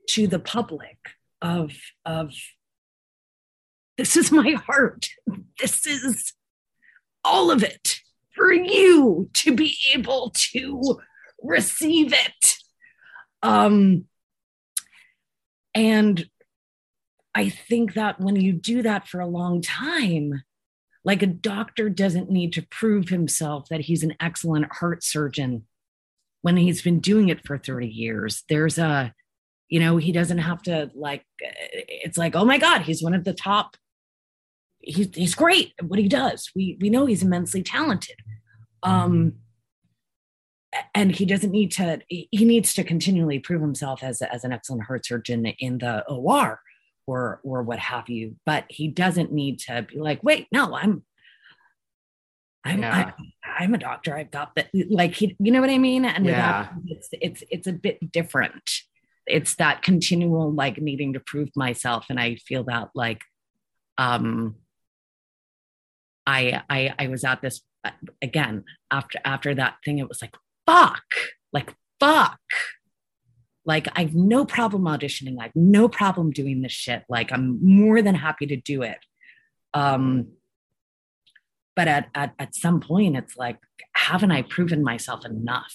to 0.09 0.27
the 0.27 0.39
public 0.39 0.99
of 1.43 1.73
of 2.05 2.33
this 3.97 4.17
is 4.17 4.31
my 4.31 4.53
heart 4.53 5.09
this 5.61 5.87
is 5.87 6.33
all 7.29 7.51
of 7.51 7.63
it 7.63 8.01
for 8.35 8.53
you 8.53 9.29
to 9.35 9.55
be 9.55 9.77
able 9.95 10.33
to 10.35 10.99
receive 11.43 12.13
it 12.13 12.57
um 13.43 14.05
and 15.75 16.29
i 17.35 17.49
think 17.49 17.95
that 17.95 18.21
when 18.21 18.37
you 18.37 18.53
do 18.53 18.83
that 18.83 19.07
for 19.07 19.21
a 19.21 19.27
long 19.27 19.61
time 19.61 20.43
like 21.05 21.23
a 21.23 21.27
doctor 21.27 21.89
doesn't 21.89 22.31
need 22.31 22.53
to 22.53 22.67
prove 22.71 23.09
himself 23.09 23.69
that 23.69 23.83
he's 23.83 24.03
an 24.03 24.15
excellent 24.21 24.73
heart 24.73 25.03
surgeon 25.05 25.65
when 26.43 26.57
he's 26.57 26.83
been 26.83 27.01
doing 27.01 27.29
it 27.29 27.45
for 27.47 27.59
30 27.59 27.87
years. 27.87 28.45
There's 28.49 28.79
a, 28.79 29.13
you 29.69 29.81
know, 29.81 29.97
he 29.97 30.13
doesn't 30.13 30.39
have 30.39 30.63
to 30.65 30.91
like, 30.95 31.25
it's 31.39 32.19
like, 32.19 32.37
oh 32.37 32.45
my 32.45 32.59
God, 32.59 32.83
he's 32.83 33.03
one 33.03 33.15
of 33.15 33.25
the 33.25 33.33
top. 33.33 33.77
He's, 34.81 35.15
he's 35.15 35.35
great 35.35 35.73
at 35.79 35.87
what 35.87 35.99
he 35.99 36.09
does. 36.09 36.51
We, 36.55 36.79
we 36.81 36.91
know 36.91 37.07
he's 37.07 37.23
immensely 37.23 37.63
talented. 37.63 38.17
Um, 38.83 39.35
and 40.95 41.15
he 41.15 41.27
doesn't 41.27 41.51
need 41.51 41.73
to, 41.73 42.01
he 42.09 42.45
needs 42.45 42.75
to 42.75 42.85
continually 42.85 43.39
prove 43.39 43.61
himself 43.61 44.03
as, 44.03 44.23
as 44.23 44.45
an 44.45 44.53
excellent 44.53 44.85
heart 44.85 45.07
surgeon 45.07 45.47
in 45.47 45.79
the 45.79 46.05
OR 46.09 46.61
or 47.09 47.41
or 47.43 47.63
what 47.63 47.79
have 47.79 48.09
you 48.09 48.37
but 48.45 48.65
he 48.69 48.87
doesn't 48.87 49.33
need 49.33 49.59
to 49.59 49.83
be 49.83 49.99
like 49.99 50.23
wait 50.23 50.47
no 50.53 50.77
i'm 50.77 51.03
i'm 52.65 52.83
yeah. 52.83 53.13
I, 53.59 53.65
am 53.65 53.75
a 53.75 53.79
doctor 53.79 54.15
i've 54.15 54.31
got 54.31 54.55
that 54.55 54.69
like 54.91 55.15
he 55.15 55.35
you 55.41 55.51
know 55.51 55.61
what 55.61 55.71
i 55.71 55.79
mean 55.79 56.05
and 56.05 56.27
yeah. 56.27 56.69
it's 56.87 57.09
it's 57.13 57.43
it's 57.51 57.67
a 57.67 57.73
bit 57.73 58.13
different 58.13 58.83
it's 59.27 59.57
that 59.57 59.83
continual 59.83 60.53
like 60.53 60.79
needing 60.79 61.15
to 61.15 61.21
prove 61.21 61.49
myself 61.57 62.07
and 62.11 62.21
i 62.21 62.37
feel 62.37 62.65
that 62.65 62.91
like 62.95 63.23
um 63.97 64.55
i 66.29 66.63
i 66.71 66.95
i 66.99 67.07
was 67.09 67.25
at 67.25 67.43
this 67.43 67.63
uh, 67.85 67.91
again 68.23 68.65
after 68.91 69.19
after 69.25 69.55
that 69.55 69.77
thing 69.85 69.99
it 69.99 70.09
was 70.09 70.23
like 70.23 70.37
fuck 70.67 71.05
like 71.53 71.75
fuck 71.99 72.39
like, 73.69 73.87
I've 73.95 74.15
no 74.15 74.47
problem 74.47 74.85
auditioning. 74.85 75.37
I've 75.39 75.55
no 75.55 75.91
problem 75.91 76.31
doing 76.31 76.63
this 76.63 76.73
shit. 76.73 77.05
Like, 77.07 77.31
I'm 77.31 77.59
more 77.63 78.01
than 78.01 78.15
happy 78.15 78.47
to 78.47 78.57
do 78.57 78.81
it. 78.81 78.97
Um, 79.75 80.29
but 81.77 81.87
at, 81.87 82.09
at, 82.15 82.33
at 82.39 82.55
some 82.55 82.81
point, 82.81 83.19
it's 83.19 83.37
like, 83.37 83.59
haven't 83.95 84.33
I 84.33 84.41
proven 84.41 84.83
myself 84.83 85.27
enough 85.27 85.75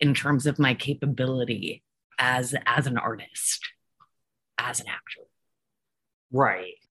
in 0.00 0.14
terms 0.14 0.46
of 0.46 0.58
my 0.58 0.72
capability 0.72 1.82
as, 2.18 2.54
as 2.64 2.86
an 2.86 2.96
artist, 2.96 3.60
as 4.56 4.80
an 4.80 4.86
actor? 4.88 5.28
Right. 6.32 6.78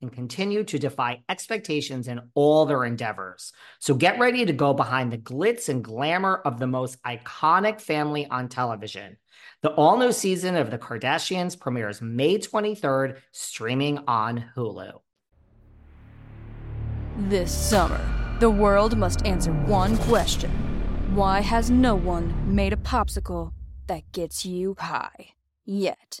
and 0.00 0.12
continue 0.12 0.64
to 0.64 0.78
defy 0.78 1.22
expectations 1.28 2.08
in 2.08 2.20
all 2.34 2.66
their 2.66 2.84
endeavors. 2.84 3.52
So 3.78 3.94
get 3.94 4.18
ready 4.18 4.44
to 4.46 4.52
go 4.52 4.72
behind 4.74 5.12
the 5.12 5.18
glitz 5.18 5.68
and 5.68 5.84
glamour 5.84 6.42
of 6.44 6.58
the 6.58 6.66
most 6.66 7.02
iconic 7.02 7.80
family 7.80 8.26
on 8.26 8.48
television. 8.48 9.16
The 9.62 9.70
all 9.70 9.98
new 9.98 10.12
season 10.12 10.56
of 10.56 10.70
The 10.70 10.78
Kardashians 10.78 11.58
premieres 11.58 12.00
May 12.00 12.38
23rd, 12.38 13.18
streaming 13.32 13.98
on 14.06 14.44
Hulu. 14.56 15.00
This 17.28 17.52
summer 17.52 18.00
the 18.40 18.48
world 18.48 18.96
must 18.96 19.26
answer 19.26 19.52
one 19.52 19.98
question 19.98 20.50
Why 21.14 21.40
has 21.42 21.70
no 21.70 21.94
one 21.94 22.54
made 22.54 22.72
a 22.72 22.76
popsicle 22.76 23.52
that 23.86 24.10
gets 24.12 24.46
you 24.46 24.76
high 24.78 25.34
yet? 25.66 26.20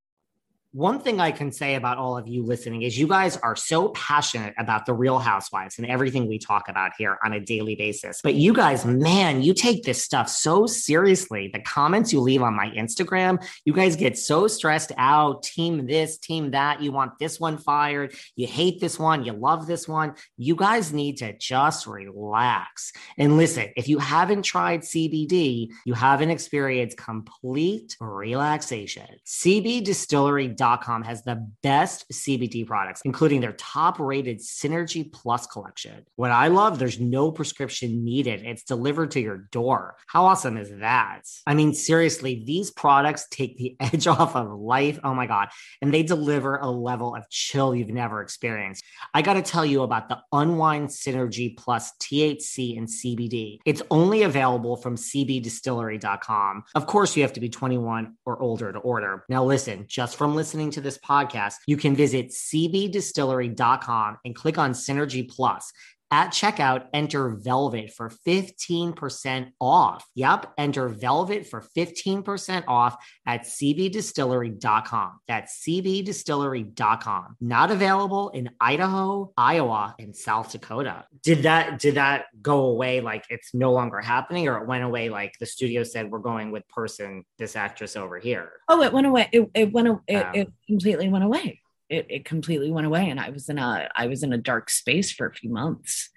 One 0.73 1.01
thing 1.01 1.19
I 1.19 1.31
can 1.31 1.51
say 1.51 1.75
about 1.75 1.97
all 1.97 2.17
of 2.17 2.29
you 2.29 2.43
listening 2.43 2.83
is 2.83 2.97
you 2.97 3.05
guys 3.05 3.35
are 3.35 3.57
so 3.57 3.89
passionate 3.89 4.53
about 4.57 4.85
the 4.85 4.93
real 4.93 5.19
housewives 5.19 5.77
and 5.77 5.85
everything 5.85 6.29
we 6.29 6.39
talk 6.39 6.69
about 6.69 6.93
here 6.97 7.17
on 7.25 7.33
a 7.33 7.41
daily 7.41 7.75
basis. 7.75 8.21
But 8.23 8.35
you 8.35 8.53
guys, 8.53 8.85
man, 8.85 9.41
you 9.41 9.53
take 9.53 9.83
this 9.83 10.01
stuff 10.01 10.29
so 10.29 10.65
seriously. 10.65 11.49
The 11.53 11.59
comments 11.59 12.13
you 12.13 12.21
leave 12.21 12.41
on 12.41 12.55
my 12.55 12.69
Instagram, 12.69 13.45
you 13.65 13.73
guys 13.73 13.97
get 13.97 14.17
so 14.17 14.47
stressed 14.47 14.93
out. 14.97 15.43
Team 15.43 15.87
this, 15.87 16.17
team 16.17 16.51
that. 16.51 16.81
You 16.81 16.93
want 16.93 17.19
this 17.19 17.37
one 17.37 17.57
fired. 17.57 18.15
You 18.37 18.47
hate 18.47 18.79
this 18.79 18.97
one. 18.97 19.25
You 19.25 19.33
love 19.33 19.67
this 19.67 19.89
one. 19.89 20.13
You 20.37 20.55
guys 20.55 20.93
need 20.93 21.17
to 21.17 21.37
just 21.37 21.85
relax. 21.85 22.93
And 23.17 23.35
listen, 23.35 23.67
if 23.75 23.89
you 23.89 23.97
haven't 23.97 24.43
tried 24.43 24.83
CBD, 24.83 25.67
you 25.85 25.95
haven't 25.95 26.29
experienced 26.29 26.95
complete 26.95 27.97
relaxation. 27.99 29.07
CB 29.27 29.83
Distillery 29.83 30.47
CBD.com 30.61 31.03
has 31.03 31.23
the 31.23 31.47
best 31.63 32.09
CBD 32.11 32.65
products, 32.65 33.01
including 33.03 33.41
their 33.41 33.53
top 33.53 33.99
rated 33.99 34.39
Synergy 34.39 35.11
Plus 35.11 35.47
collection. 35.47 36.05
What 36.15 36.31
I 36.31 36.47
love, 36.47 36.79
there's 36.79 36.99
no 36.99 37.31
prescription 37.31 38.03
needed. 38.03 38.43
It's 38.45 38.63
delivered 38.63 39.11
to 39.11 39.19
your 39.19 39.37
door. 39.37 39.95
How 40.07 40.25
awesome 40.25 40.57
is 40.57 40.71
that? 40.79 41.21
I 41.47 41.53
mean, 41.53 41.73
seriously, 41.73 42.43
these 42.45 42.71
products 42.71 43.27
take 43.29 43.57
the 43.57 43.75
edge 43.79 44.07
off 44.07 44.35
of 44.35 44.51
life. 44.51 44.99
Oh 45.03 45.13
my 45.13 45.25
God. 45.25 45.49
And 45.81 45.93
they 45.93 46.03
deliver 46.03 46.57
a 46.57 46.69
level 46.69 47.15
of 47.15 47.29
chill 47.29 47.75
you've 47.75 47.89
never 47.89 48.21
experienced. 48.21 48.83
I 49.13 49.21
got 49.21 49.33
to 49.33 49.41
tell 49.41 49.65
you 49.65 49.83
about 49.83 50.09
the 50.09 50.19
Unwind 50.31 50.89
Synergy 50.89 51.57
Plus 51.57 51.91
THC 51.99 52.77
and 52.77 52.87
CBD. 52.87 53.59
It's 53.65 53.81
only 53.89 54.23
available 54.23 54.75
from 54.77 54.95
cbdistillery.com. 54.95 56.63
Of 56.75 56.85
course, 56.85 57.15
you 57.15 57.23
have 57.23 57.33
to 57.33 57.39
be 57.39 57.49
21 57.49 58.15
or 58.25 58.41
older 58.41 58.71
to 58.71 58.79
order. 58.79 59.23
Now, 59.29 59.43
listen, 59.43 59.85
just 59.87 60.15
from 60.15 60.35
listening, 60.35 60.50
listening 60.51 60.69
to 60.69 60.81
this 60.81 60.97
podcast, 60.97 61.53
you 61.65 61.77
can 61.77 61.95
visit 61.95 62.27
cbdistillery.com 62.27 64.17
and 64.25 64.35
click 64.35 64.57
on 64.57 64.73
Synergy 64.73 65.29
Plus. 65.29 65.71
At 66.13 66.31
checkout, 66.31 66.87
enter 66.93 67.29
Velvet 67.29 67.93
for 67.93 68.11
15% 68.27 69.51
off. 69.61 70.05
Yep, 70.15 70.53
enter 70.57 70.89
Velvet 70.89 71.47
for 71.47 71.63
15% 71.75 72.65
off 72.67 72.97
at 73.25 73.43
cbdistillery.com. 73.43 75.19
That's 75.29 75.63
cbdistillery.com. 75.65 77.37
Not 77.39 77.71
available 77.71 78.29
in 78.31 78.49
Idaho, 78.59 79.31
Iowa, 79.37 79.95
and 79.99 80.13
South 80.13 80.51
Dakota. 80.51 81.05
Did 81.23 81.43
that 81.43 81.79
did 81.79 81.95
that 81.95 82.25
go 82.41 82.65
away 82.65 82.99
like 82.99 83.23
it's 83.29 83.53
no 83.53 83.71
longer 83.71 84.01
happening 84.01 84.49
or 84.49 84.57
it 84.57 84.67
went 84.67 84.83
away 84.83 85.07
like 85.07 85.35
the 85.39 85.45
studio 85.45 85.83
said 85.83 86.11
we're 86.11 86.19
going 86.19 86.51
with 86.51 86.67
person 86.67 87.23
this 87.37 87.55
actress 87.55 87.95
over 87.95 88.19
here? 88.19 88.51
Oh, 88.67 88.81
it 88.81 88.91
went 88.91 89.07
away. 89.07 89.29
It, 89.31 89.49
it 89.53 89.71
went 89.71 89.87
it, 90.07 90.15
um, 90.15 90.35
it 90.35 90.51
completely 90.67 91.07
went 91.07 91.23
away 91.23 91.61
it, 91.91 92.05
it 92.09 92.25
completely 92.25 92.71
went 92.71 92.87
away 92.87 93.09
and 93.09 93.19
i 93.19 93.29
was 93.29 93.49
in 93.49 93.59
a 93.59 93.89
i 93.95 94.07
was 94.07 94.23
in 94.23 94.33
a 94.33 94.37
dark 94.37 94.69
space 94.69 95.11
for 95.11 95.27
a 95.27 95.33
few 95.33 95.51
months. 95.51 96.09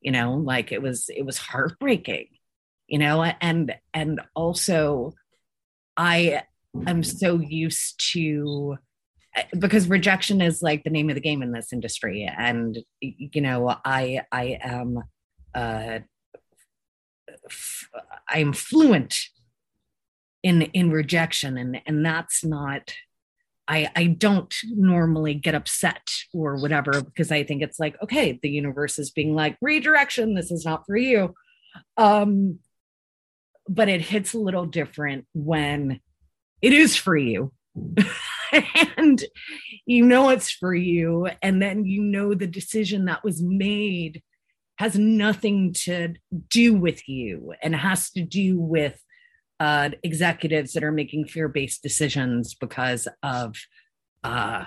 You 0.00 0.12
know 0.12 0.32
like 0.32 0.72
it 0.72 0.80
was 0.80 1.10
it 1.14 1.26
was 1.26 1.36
heartbreaking 1.36 2.28
you 2.86 2.98
know 2.98 3.22
and 3.22 3.74
and 3.92 4.22
also 4.34 5.12
i 5.94 6.42
am 6.86 7.02
so 7.02 7.38
used 7.38 8.00
to 8.12 8.78
because 9.58 9.88
rejection 9.88 10.40
is 10.40 10.62
like 10.62 10.84
the 10.84 10.90
name 10.90 11.10
of 11.10 11.16
the 11.16 11.20
game 11.20 11.42
in 11.42 11.52
this 11.52 11.70
industry 11.72 12.26
and 12.38 12.78
you 13.00 13.42
know 13.42 13.76
i 13.84 14.22
i 14.32 14.58
am 14.62 15.02
uh 15.54 15.98
i'm 18.28 18.54
fluent 18.54 19.18
in 20.42 20.62
in 20.62 20.90
rejection 20.90 21.58
and 21.58 21.80
and 21.86 22.06
that's 22.06 22.42
not 22.42 22.94
I, 23.70 23.88
I 23.94 24.06
don't 24.06 24.52
normally 24.64 25.34
get 25.34 25.54
upset 25.54 26.10
or 26.34 26.56
whatever 26.56 27.02
because 27.02 27.30
I 27.30 27.44
think 27.44 27.62
it's 27.62 27.78
like, 27.78 27.96
okay, 28.02 28.36
the 28.42 28.50
universe 28.50 28.98
is 28.98 29.12
being 29.12 29.32
like, 29.32 29.56
redirection, 29.62 30.34
this 30.34 30.50
is 30.50 30.64
not 30.64 30.84
for 30.86 30.96
you. 30.96 31.34
Um, 31.96 32.58
but 33.68 33.88
it 33.88 34.00
hits 34.00 34.34
a 34.34 34.38
little 34.38 34.66
different 34.66 35.26
when 35.34 36.00
it 36.60 36.72
is 36.72 36.96
for 36.96 37.16
you. 37.16 37.52
and 38.96 39.22
you 39.86 40.04
know 40.04 40.30
it's 40.30 40.50
for 40.50 40.74
you. 40.74 41.28
And 41.40 41.62
then 41.62 41.84
you 41.84 42.02
know 42.02 42.34
the 42.34 42.48
decision 42.48 43.04
that 43.04 43.22
was 43.22 43.40
made 43.40 44.20
has 44.78 44.98
nothing 44.98 45.74
to 45.74 46.14
do 46.48 46.74
with 46.74 47.08
you 47.08 47.54
and 47.62 47.76
has 47.76 48.10
to 48.10 48.22
do 48.22 48.58
with 48.58 49.00
uh, 49.60 49.90
executives 50.02 50.72
that 50.72 50.82
are 50.82 50.90
making 50.90 51.26
fear-based 51.26 51.82
decisions 51.82 52.54
because 52.54 53.06
of 53.22 53.54
uh, 54.24 54.64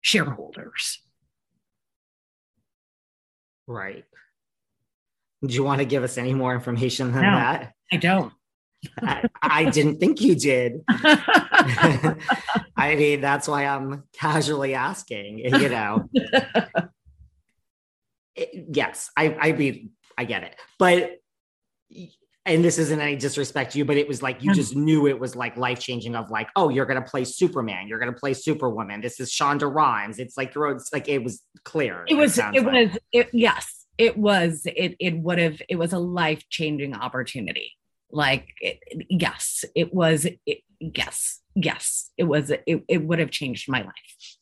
shareholders. 0.00 1.02
Right. 3.66 4.04
Do 5.44 5.52
you 5.52 5.64
want 5.64 5.80
to 5.80 5.84
give 5.84 6.04
us 6.04 6.18
any 6.18 6.32
more 6.32 6.54
information 6.54 7.10
than 7.12 7.22
no, 7.22 7.32
that? 7.32 7.72
I 7.92 7.96
don't. 7.96 8.32
I, 9.02 9.24
I, 9.42 9.70
didn't 9.70 9.98
think 9.98 10.20
you 10.20 10.36
did. 10.36 10.82
I 10.88 12.94
mean, 12.96 13.20
that's 13.20 13.48
why 13.48 13.66
I'm 13.66 14.04
casually 14.12 14.74
asking, 14.74 15.40
you 15.40 15.68
know. 15.68 16.08
it, 18.36 18.66
yes, 18.72 19.10
I, 19.16 19.34
I 19.34 19.50
mean, 19.52 19.90
I 20.16 20.24
get 20.24 20.44
it. 20.44 20.54
But 20.78 21.16
and 22.46 22.64
this 22.64 22.78
isn't 22.78 23.00
any 23.00 23.16
disrespect 23.16 23.72
to 23.72 23.78
you, 23.78 23.84
but 23.84 23.96
it 23.96 24.06
was 24.06 24.22
like 24.22 24.42
you 24.42 24.50
mm-hmm. 24.50 24.56
just 24.56 24.76
knew 24.76 25.08
it 25.08 25.18
was 25.18 25.34
like 25.34 25.56
life 25.56 25.80
changing. 25.80 26.14
Of 26.14 26.30
like, 26.30 26.48
oh, 26.54 26.68
you're 26.68 26.86
gonna 26.86 27.02
play 27.02 27.24
Superman, 27.24 27.88
you're 27.88 27.98
gonna 27.98 28.12
play 28.12 28.34
Superwoman. 28.34 29.00
This 29.00 29.18
is 29.18 29.30
Shonda 29.30 29.72
Rhimes. 29.72 30.18
It's 30.18 30.36
like 30.36 30.54
you're 30.54 30.68
it's 30.68 30.92
like 30.92 31.08
it 31.08 31.22
was 31.22 31.42
clear. 31.64 32.04
It 32.08 32.14
was. 32.14 32.38
It, 32.38 32.44
it 32.54 32.62
like. 32.62 32.72
was. 32.72 32.98
It, 33.12 33.28
yes, 33.32 33.86
it 33.98 34.16
was. 34.16 34.62
It 34.64 34.96
it 35.00 35.18
would 35.18 35.38
have. 35.38 35.60
It 35.68 35.76
was 35.76 35.92
a 35.92 35.98
life 35.98 36.48
changing 36.48 36.94
opportunity. 36.94 37.72
Like 38.10 38.46
it, 38.60 38.78
yes, 39.10 39.64
it 39.74 39.92
was. 39.92 40.26
It, 40.46 40.60
yes, 40.78 41.40
yes, 41.54 42.10
it 42.16 42.24
was. 42.24 42.50
It 42.50 42.84
it 42.88 43.02
would 43.02 43.18
have 43.18 43.30
changed 43.30 43.68
my 43.68 43.82
life. 43.82 44.36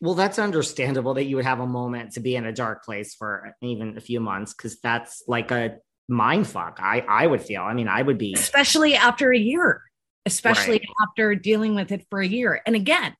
Well, 0.00 0.14
that's 0.14 0.38
understandable 0.38 1.14
that 1.14 1.24
you 1.24 1.36
would 1.36 1.44
have 1.44 1.60
a 1.60 1.66
moment 1.66 2.12
to 2.12 2.20
be 2.20 2.34
in 2.36 2.46
a 2.46 2.52
dark 2.52 2.84
place 2.84 3.14
for 3.14 3.54
even 3.60 3.98
a 3.98 4.00
few 4.00 4.20
months 4.20 4.54
because 4.54 4.80
that's 4.80 5.22
like 5.28 5.50
a 5.50 5.76
mind 6.10 6.46
fuck. 6.46 6.78
I 6.82 7.04
I 7.08 7.26
would 7.26 7.40
feel. 7.40 7.62
I 7.62 7.72
mean, 7.72 7.88
I 7.88 8.02
would 8.02 8.18
be 8.18 8.34
especially 8.34 8.94
after 8.96 9.32
a 9.32 9.38
year, 9.38 9.82
especially 10.26 10.78
right. 10.78 11.08
after 11.08 11.34
dealing 11.34 11.74
with 11.74 11.92
it 11.92 12.06
for 12.10 12.20
a 12.20 12.26
year. 12.26 12.60
And 12.66 12.76
again, 12.76 13.14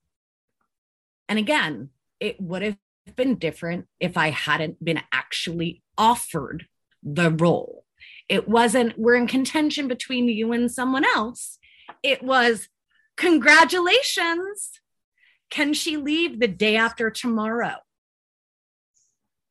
and 1.28 1.38
again, 1.38 1.90
it 2.18 2.40
would 2.40 2.62
have 2.62 2.76
been 3.16 3.36
different 3.36 3.86
if 4.00 4.16
I 4.16 4.30
hadn't 4.30 4.84
been 4.84 5.00
actually 5.12 5.82
offered 5.96 6.66
the 7.02 7.30
role. 7.30 7.84
It 8.28 8.48
wasn't 8.48 8.98
we're 8.98 9.16
in 9.16 9.26
contention 9.26 9.88
between 9.88 10.28
you 10.28 10.52
and 10.52 10.70
someone 10.70 11.04
else. 11.04 11.58
It 12.02 12.22
was 12.22 12.68
congratulations. 13.16 14.80
Can 15.50 15.74
she 15.74 15.96
leave 15.96 16.38
the 16.38 16.48
day 16.48 16.76
after 16.76 17.10
tomorrow? 17.10 17.76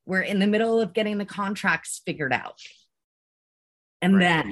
We're 0.06 0.22
in 0.22 0.38
the 0.38 0.46
middle 0.46 0.80
of 0.80 0.94
getting 0.94 1.18
the 1.18 1.26
contracts 1.26 2.00
figured 2.04 2.32
out 2.32 2.60
and 4.02 4.14
right. 4.14 4.20
then 4.20 4.50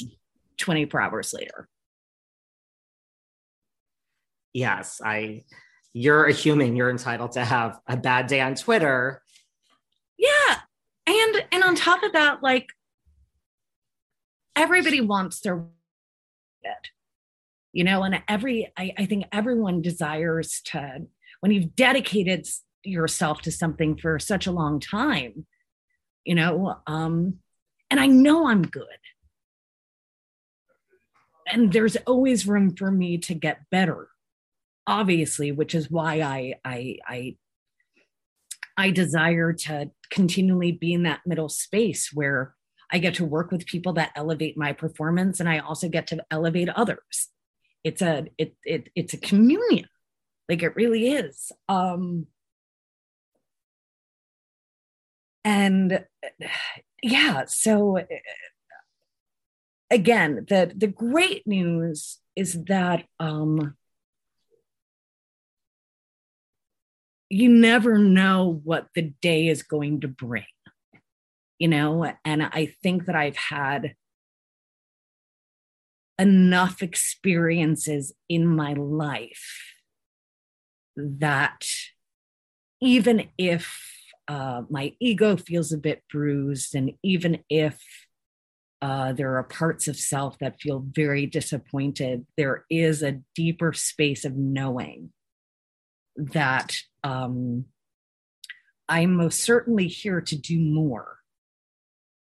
24 0.58 1.00
hours 1.00 1.32
later. 1.32 1.68
Yes 4.52 5.00
i 5.04 5.44
you're 5.94 6.26
a 6.26 6.32
human. 6.32 6.76
You're 6.76 6.90
entitled 6.90 7.32
to 7.32 7.44
have 7.44 7.80
a 7.86 7.96
bad 7.96 8.26
day 8.26 8.40
on 8.40 8.54
twitter. 8.54 9.22
Yeah. 10.16 10.56
And 11.06 11.44
and 11.50 11.64
on 11.64 11.74
top 11.74 12.02
of 12.02 12.12
that 12.12 12.42
like 12.42 12.68
everybody 14.54 15.00
wants 15.00 15.40
their 15.40 15.56
bed 15.56 16.90
you 17.72 17.84
know 17.84 18.02
and 18.02 18.22
every 18.28 18.72
I, 18.76 18.92
I 18.98 19.06
think 19.06 19.26
everyone 19.32 19.82
desires 19.82 20.60
to 20.66 21.06
when 21.40 21.52
you've 21.52 21.76
dedicated 21.76 22.48
yourself 22.82 23.42
to 23.42 23.52
something 23.52 23.96
for 23.96 24.18
such 24.18 24.46
a 24.46 24.52
long 24.52 24.80
time 24.80 25.46
you 26.24 26.34
know 26.34 26.78
um 26.86 27.38
and 27.90 28.00
i 28.00 28.06
know 28.06 28.48
i'm 28.48 28.62
good 28.62 28.86
and 31.50 31.72
there's 31.72 31.96
always 32.06 32.46
room 32.46 32.74
for 32.74 32.90
me 32.90 33.18
to 33.18 33.34
get 33.34 33.60
better 33.70 34.08
obviously 34.86 35.52
which 35.52 35.74
is 35.74 35.90
why 35.90 36.20
i 36.20 36.54
i 36.64 36.96
i 37.06 37.36
i 38.76 38.90
desire 38.90 39.52
to 39.52 39.90
continually 40.10 40.72
be 40.72 40.92
in 40.92 41.02
that 41.02 41.20
middle 41.26 41.48
space 41.48 42.10
where 42.12 42.54
i 42.90 42.98
get 42.98 43.14
to 43.14 43.24
work 43.24 43.50
with 43.50 43.66
people 43.66 43.92
that 43.92 44.12
elevate 44.16 44.56
my 44.56 44.72
performance 44.72 45.40
and 45.40 45.48
i 45.48 45.58
also 45.58 45.88
get 45.88 46.06
to 46.06 46.24
elevate 46.30 46.68
others. 46.70 47.28
It's 47.84 48.02
a 48.02 48.26
it, 48.36 48.54
it 48.64 48.90
it's 48.94 49.14
a 49.14 49.18
communion. 49.18 49.88
Like 50.48 50.62
it 50.62 50.76
really 50.76 51.10
is. 51.12 51.52
Um 51.68 52.26
and 55.44 56.04
yeah 57.02 57.44
so 57.46 57.98
again 59.90 60.46
the 60.48 60.72
the 60.76 60.86
great 60.86 61.46
news 61.46 62.18
is 62.36 62.64
that 62.64 63.04
um 63.20 63.74
you 67.30 67.48
never 67.48 67.98
know 67.98 68.60
what 68.64 68.88
the 68.94 69.12
day 69.20 69.48
is 69.48 69.62
going 69.62 70.00
to 70.00 70.08
bring 70.08 70.44
you 71.58 71.68
know? 71.68 72.12
And 72.24 72.42
i 72.42 72.74
think 72.82 73.06
that 73.06 73.16
i've 73.16 73.36
had 73.36 73.94
enough 76.18 76.82
experiences 76.82 78.12
in 78.28 78.46
my 78.46 78.72
life 78.74 79.74
that 80.96 81.64
even 82.80 83.28
if 83.38 83.94
uh, 84.26 84.62
my 84.68 84.92
ego 85.00 85.36
feels 85.36 85.72
a 85.72 85.78
bit 85.78 86.02
bruised, 86.10 86.74
and 86.74 86.92
even 87.02 87.38
if 87.48 87.80
uh, 88.80 89.12
there 89.12 89.36
are 89.36 89.42
parts 89.42 89.88
of 89.88 89.96
self 89.96 90.38
that 90.38 90.60
feel 90.60 90.84
very 90.86 91.26
disappointed, 91.26 92.26
there 92.36 92.64
is 92.70 93.02
a 93.02 93.20
deeper 93.34 93.72
space 93.72 94.24
of 94.24 94.36
knowing 94.36 95.10
that 96.16 96.76
um, 97.02 97.64
I'm 98.88 99.16
most 99.16 99.40
certainly 99.40 99.88
here 99.88 100.20
to 100.20 100.36
do 100.36 100.58
more. 100.58 101.18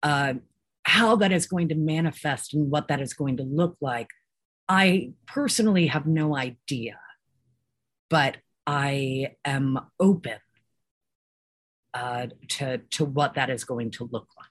Uh, 0.02 0.36
how 0.84 1.16
that 1.18 1.32
is 1.32 1.46
going 1.46 1.70
to 1.70 1.76
manifest 1.76 2.54
and 2.54 2.72
what 2.72 2.88
that 2.88 3.02
is 3.02 3.14
going 3.14 3.38
to 3.38 3.44
look 3.44 3.78
like, 3.80 4.08
I 4.68 5.14
personally 5.28 5.88
have 5.88 6.08
no 6.08 6.36
idea, 6.36 7.00
but 8.10 8.38
I 8.66 9.36
am 9.46 9.80
open 10.00 10.38
uh, 11.94 12.28
to 12.50 12.78
to 12.92 13.06
what 13.06 13.36
that 13.36 13.50
is 13.50 13.64
going 13.64 13.92
to 13.92 14.10
look 14.12 14.28
like. 14.38 14.49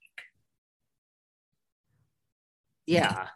Yeah. 2.88 3.26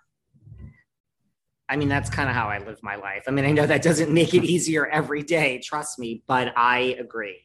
I 1.69 1.77
mean, 1.77 1.89
that's 1.89 2.09
kind 2.09 2.29
of 2.29 2.35
how 2.35 2.49
I 2.49 2.59
live 2.59 2.83
my 2.83 2.97
life. 2.97 3.25
I 3.29 3.31
mean, 3.31 3.45
I 3.45 3.51
know 3.51 3.67
that 3.67 3.83
doesn't 3.83 4.13
make 4.13 4.33
it 4.33 4.45
easier 4.45 4.87
every 4.87 5.23
day, 5.23 5.59
trust 5.59 5.99
me, 5.99 6.23
but 6.27 6.53
I 6.57 6.97
agree. 6.99 7.41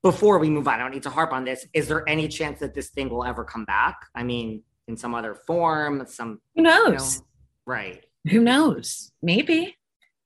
Before 0.00 0.38
we 0.38 0.48
move 0.48 0.68
on, 0.68 0.74
I 0.74 0.78
don't 0.78 0.92
need 0.92 1.02
to 1.04 1.10
harp 1.10 1.32
on 1.32 1.44
this. 1.44 1.66
Is 1.72 1.88
there 1.88 2.08
any 2.08 2.28
chance 2.28 2.60
that 2.60 2.72
this 2.72 2.90
thing 2.90 3.08
will 3.08 3.24
ever 3.24 3.44
come 3.44 3.64
back? 3.64 3.96
I 4.14 4.22
mean, 4.22 4.62
in 4.86 4.96
some 4.96 5.14
other 5.14 5.34
form, 5.34 6.04
some 6.06 6.40
who 6.54 6.62
knows? 6.62 7.16
You 7.16 7.20
know, 7.20 7.26
right. 7.66 8.04
Who 8.30 8.40
knows? 8.40 9.12
Maybe. 9.22 9.76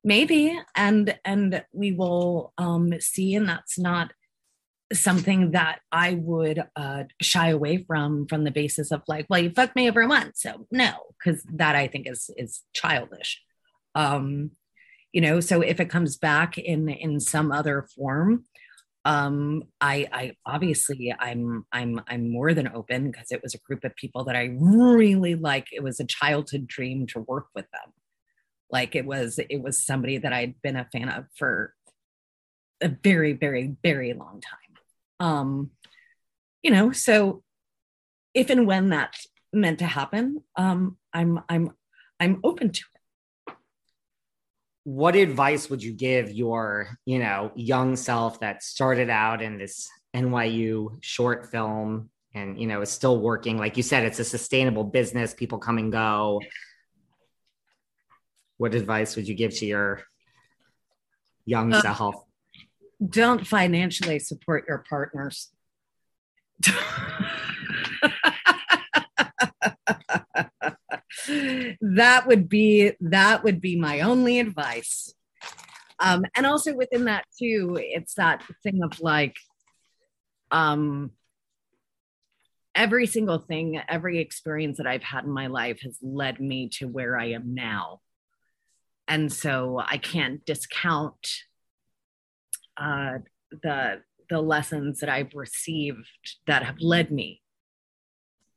Maybe. 0.04 0.58
And 0.74 1.18
and 1.24 1.64
we 1.72 1.92
will 1.92 2.52
um 2.56 2.94
see, 3.00 3.34
and 3.34 3.48
that's 3.48 3.78
not 3.78 4.12
something 4.92 5.52
that 5.52 5.80
I 5.90 6.14
would 6.14 6.62
uh, 6.76 7.04
shy 7.20 7.48
away 7.48 7.84
from 7.86 8.26
from 8.26 8.44
the 8.44 8.50
basis 8.50 8.92
of 8.92 9.02
like, 9.08 9.26
well, 9.28 9.40
you 9.40 9.50
fucked 9.50 9.76
me 9.76 9.88
over 9.88 10.06
once, 10.06 10.42
so 10.42 10.66
no, 10.70 10.92
because 11.18 11.42
that 11.54 11.74
I 11.74 11.88
think 11.88 12.08
is 12.08 12.30
is 12.36 12.62
childish. 12.72 13.42
Um, 13.94 14.52
you 15.12 15.20
know, 15.20 15.40
so 15.40 15.60
if 15.60 15.80
it 15.80 15.90
comes 15.90 16.16
back 16.16 16.58
in 16.58 16.88
in 16.88 17.20
some 17.20 17.50
other 17.50 17.88
form, 17.96 18.44
um, 19.04 19.64
I 19.80 20.06
I 20.12 20.32
obviously 20.44 21.14
I'm 21.18 21.64
I'm 21.72 22.00
I'm 22.06 22.30
more 22.30 22.54
than 22.54 22.68
open 22.68 23.10
because 23.10 23.32
it 23.32 23.42
was 23.42 23.54
a 23.54 23.58
group 23.58 23.84
of 23.84 23.96
people 23.96 24.24
that 24.24 24.36
I 24.36 24.56
really 24.58 25.34
like. 25.34 25.68
It 25.72 25.82
was 25.82 26.00
a 26.00 26.06
childhood 26.06 26.66
dream 26.66 27.06
to 27.08 27.20
work 27.20 27.46
with 27.54 27.66
them. 27.72 27.92
Like 28.70 28.94
it 28.94 29.06
was 29.06 29.38
it 29.38 29.62
was 29.62 29.84
somebody 29.84 30.18
that 30.18 30.32
I'd 30.32 30.60
been 30.62 30.76
a 30.76 30.88
fan 30.92 31.08
of 31.08 31.24
for 31.36 31.72
a 32.82 32.88
very 32.88 33.32
very 33.32 33.74
very 33.82 34.12
long 34.12 34.40
time 34.40 34.65
um, 35.20 35.70
you 36.62 36.70
know, 36.70 36.92
so 36.92 37.42
if 38.34 38.50
and 38.50 38.66
when 38.66 38.90
that's 38.90 39.26
meant 39.52 39.78
to 39.78 39.86
happen, 39.86 40.42
um, 40.56 40.96
I'm 41.12 41.40
I'm 41.48 41.70
I'm 42.20 42.40
open 42.44 42.70
to 42.70 42.80
it. 42.94 43.54
What 44.84 45.16
advice 45.16 45.68
would 45.68 45.82
you 45.82 45.92
give 45.92 46.30
your, 46.30 46.98
you 47.04 47.18
know, 47.18 47.50
young 47.56 47.96
self 47.96 48.40
that 48.40 48.62
started 48.62 49.10
out 49.10 49.42
in 49.42 49.58
this 49.58 49.88
NYU 50.14 50.98
short 51.00 51.50
film 51.50 52.10
and 52.34 52.60
you 52.60 52.66
know 52.66 52.82
is 52.82 52.90
still 52.90 53.18
working? 53.18 53.58
Like 53.58 53.76
you 53.76 53.82
said, 53.82 54.04
it's 54.04 54.18
a 54.18 54.24
sustainable 54.24 54.84
business. 54.84 55.34
People 55.34 55.58
come 55.58 55.78
and 55.78 55.90
go. 55.90 56.40
What 58.58 58.74
advice 58.74 59.16
would 59.16 59.28
you 59.28 59.34
give 59.34 59.54
to 59.56 59.66
your 59.66 60.02
young 61.44 61.72
uh, 61.72 61.80
self? 61.80 62.25
Don't 63.04 63.46
financially 63.46 64.18
support 64.18 64.64
your 64.68 64.84
partners. 64.88 65.50
that 71.80 72.24
would 72.26 72.48
be 72.48 72.92
that 73.00 73.44
would 73.44 73.60
be 73.60 73.78
my 73.78 74.00
only 74.00 74.38
advice 74.40 75.12
um 75.98 76.24
and 76.34 76.46
also 76.46 76.74
within 76.74 77.04
that 77.06 77.24
too 77.38 77.78
it's 77.80 78.14
that 78.14 78.42
thing 78.62 78.82
of 78.82 79.00
like 79.00 79.36
um 80.50 81.10
every 82.74 83.06
single 83.06 83.38
thing 83.38 83.80
every 83.88 84.18
experience 84.18 84.78
that 84.78 84.86
i've 84.86 85.02
had 85.02 85.24
in 85.24 85.30
my 85.30 85.46
life 85.48 85.80
has 85.82 85.98
led 86.00 86.40
me 86.40 86.68
to 86.68 86.86
where 86.86 87.18
i 87.18 87.26
am 87.26 87.54
now 87.54 88.00
and 89.08 89.32
so 89.32 89.82
i 89.84 89.98
can't 89.98 90.44
discount 90.46 91.42
uh, 92.76 93.18
the 93.50 94.02
the 94.28 94.40
lessons 94.40 95.00
that 95.00 95.08
I've 95.08 95.34
received 95.34 96.08
that 96.46 96.64
have 96.64 96.80
led 96.80 97.10
me 97.12 97.42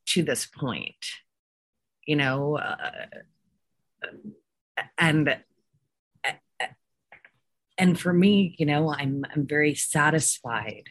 to 0.07 0.23
this 0.23 0.45
point. 0.45 1.05
You 2.05 2.15
know, 2.15 2.57
uh, 2.57 3.05
and 4.97 5.37
and 7.77 7.99
for 7.99 8.11
me, 8.11 8.55
you 8.59 8.65
know, 8.65 8.93
I'm 8.93 9.23
I'm 9.33 9.47
very 9.47 9.73
satisfied 9.73 10.89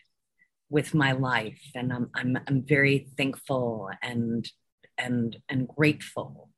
with 0.71 0.95
my 0.95 1.13
life, 1.13 1.61
and 1.75 1.93
I'm 1.93 2.11
I'm 2.15 2.39
I'm 2.47 2.63
very 2.63 3.09
thankful 3.17 3.91
and 4.03 4.49
and 4.97 5.37
and 5.49 5.69
grateful. 5.69 6.51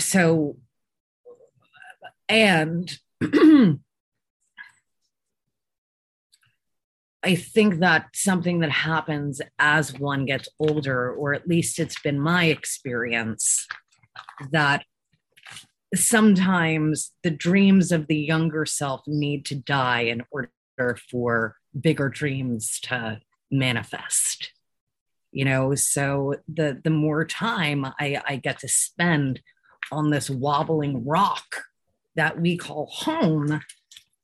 So, 0.00 0.56
and 2.28 2.98
I 7.28 7.34
think 7.34 7.80
that 7.80 8.06
something 8.14 8.60
that 8.60 8.70
happens 8.70 9.42
as 9.58 9.92
one 9.92 10.24
gets 10.24 10.48
older, 10.58 11.12
or 11.12 11.34
at 11.34 11.46
least 11.46 11.78
it's 11.78 12.00
been 12.00 12.18
my 12.18 12.46
experience, 12.46 13.68
that 14.50 14.86
sometimes 15.94 17.12
the 17.22 17.30
dreams 17.30 17.92
of 17.92 18.06
the 18.06 18.16
younger 18.16 18.64
self 18.64 19.02
need 19.06 19.44
to 19.44 19.56
die 19.56 20.04
in 20.04 20.22
order 20.30 20.96
for 21.10 21.56
bigger 21.78 22.08
dreams 22.08 22.80
to 22.84 23.20
manifest. 23.50 24.50
You 25.30 25.44
know, 25.44 25.74
so 25.74 26.36
the 26.48 26.80
the 26.82 26.88
more 26.88 27.26
time 27.26 27.84
I, 27.84 28.22
I 28.26 28.36
get 28.36 28.60
to 28.60 28.68
spend 28.68 29.42
on 29.92 30.08
this 30.08 30.30
wobbling 30.30 31.04
rock 31.04 31.64
that 32.16 32.40
we 32.40 32.56
call 32.56 32.86
home, 32.86 33.60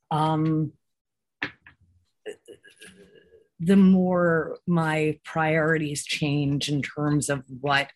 um, 0.09 0.71
the 3.59 3.75
more 3.77 4.57
my 4.67 5.19
priorities 5.23 6.05
change 6.05 6.69
in 6.69 6.81
terms 6.81 7.29
of 7.29 7.43
what 7.61 7.89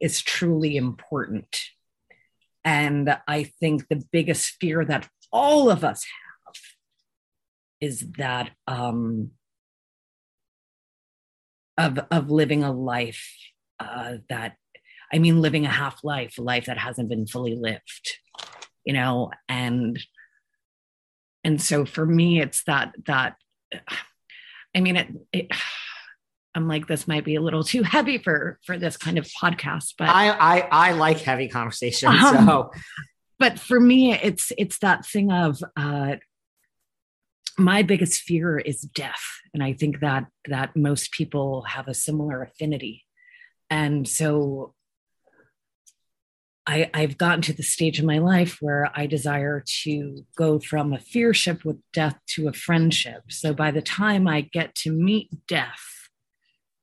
is 0.00 0.20
truly 0.20 0.76
important. 0.76 1.58
And 2.64 3.16
I 3.26 3.44
think 3.44 3.88
the 3.88 4.04
biggest 4.12 4.56
fear 4.60 4.84
that 4.84 5.08
all 5.32 5.70
of 5.70 5.84
us 5.84 6.04
have 6.04 6.54
is 7.80 8.00
that 8.18 8.50
um, 8.66 9.30
of, 11.78 11.98
of 12.10 12.30
living 12.30 12.64
a 12.64 12.72
life 12.72 13.26
uh, 13.78 14.16
that, 14.28 14.56
I 15.12 15.18
mean, 15.18 15.40
living 15.40 15.64
a 15.64 15.70
half 15.70 16.02
life, 16.02 16.36
a 16.38 16.42
life 16.42 16.66
that 16.66 16.78
hasn't 16.78 17.08
been 17.08 17.26
fully 17.26 17.54
lived, 17.54 18.18
you 18.84 18.92
know, 18.92 19.30
and 19.48 19.98
and 21.44 21.62
so 21.62 21.84
for 21.84 22.04
me, 22.04 22.40
it's 22.40 22.64
that 22.64 22.92
that 23.06 23.36
I 24.76 24.80
mean, 24.80 24.96
it, 24.96 25.08
it 25.32 25.46
I'm 26.54 26.68
like, 26.68 26.86
this 26.86 27.08
might 27.08 27.24
be 27.24 27.34
a 27.34 27.40
little 27.40 27.64
too 27.64 27.82
heavy 27.82 28.18
for 28.18 28.58
for 28.64 28.78
this 28.78 28.96
kind 28.96 29.18
of 29.18 29.26
podcast, 29.26 29.94
but 29.98 30.08
I 30.08 30.28
I, 30.28 30.58
I 30.70 30.92
like 30.92 31.18
heavy 31.18 31.48
conversations. 31.48 32.22
Um, 32.22 32.46
so 32.46 32.70
but 33.38 33.58
for 33.58 33.80
me, 33.80 34.14
it's 34.14 34.52
it's 34.56 34.78
that 34.78 35.04
thing 35.04 35.32
of 35.32 35.62
uh, 35.76 36.16
my 37.58 37.82
biggest 37.82 38.22
fear 38.22 38.58
is 38.58 38.80
death, 38.82 39.24
and 39.52 39.62
I 39.62 39.72
think 39.72 40.00
that 40.00 40.26
that 40.48 40.76
most 40.76 41.12
people 41.12 41.62
have 41.62 41.88
a 41.88 41.94
similar 41.94 42.42
affinity, 42.42 43.04
and 43.68 44.06
so 44.06 44.74
I, 46.66 46.90
I've 46.92 47.16
gotten 47.16 47.42
to 47.42 47.52
the 47.52 47.62
stage 47.62 48.00
in 48.00 48.06
my 48.06 48.18
life 48.18 48.58
where 48.60 48.90
I 48.94 49.06
desire 49.06 49.62
to 49.82 50.24
go 50.36 50.58
from 50.58 50.92
a 50.92 50.98
fearship 50.98 51.64
with 51.64 51.78
death 51.92 52.18
to 52.30 52.48
a 52.48 52.52
friendship. 52.52 53.22
So 53.28 53.54
by 53.54 53.70
the 53.70 53.82
time 53.82 54.26
I 54.26 54.40
get 54.40 54.74
to 54.76 54.90
meet 54.90 55.30
death 55.46 56.08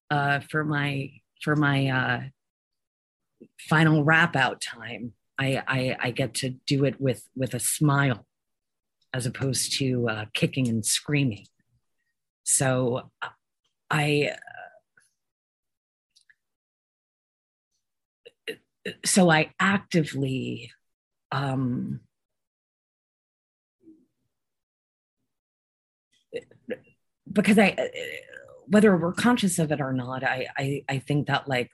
uh, 0.10 0.40
for 0.40 0.64
my 0.64 1.12
for 1.42 1.58
my 1.58 1.88
uh, 1.88 2.22
final 3.60 4.06
wrap 4.06 4.38
out 4.38 4.62
time, 4.62 5.14
I, 5.38 5.62
I, 5.68 5.98
I 6.00 6.12
get 6.12 6.36
to 6.36 6.52
do 6.66 6.86
it 6.86 7.02
with 7.02 7.28
with 7.36 7.54
a 7.54 7.60
smile, 7.60 8.26
as 9.14 9.26
opposed 9.26 9.78
to 9.80 10.08
uh, 10.08 10.26
kicking 10.34 10.70
and 10.70 10.86
screaming. 10.86 11.46
So 12.44 13.10
I 13.90 14.36
so 19.06 19.30
I 19.30 19.52
actively 19.60 20.72
um, 21.32 22.02
because 27.32 27.58
I 27.58 27.90
whether 28.68 28.96
we're 28.96 29.14
conscious 29.14 29.60
of 29.60 29.72
it 29.72 29.82
or 29.82 29.94
not, 29.94 30.24
I 30.24 30.48
I, 30.58 30.84
I 30.90 31.00
think 31.00 31.28
that 31.28 31.48
like 31.48 31.72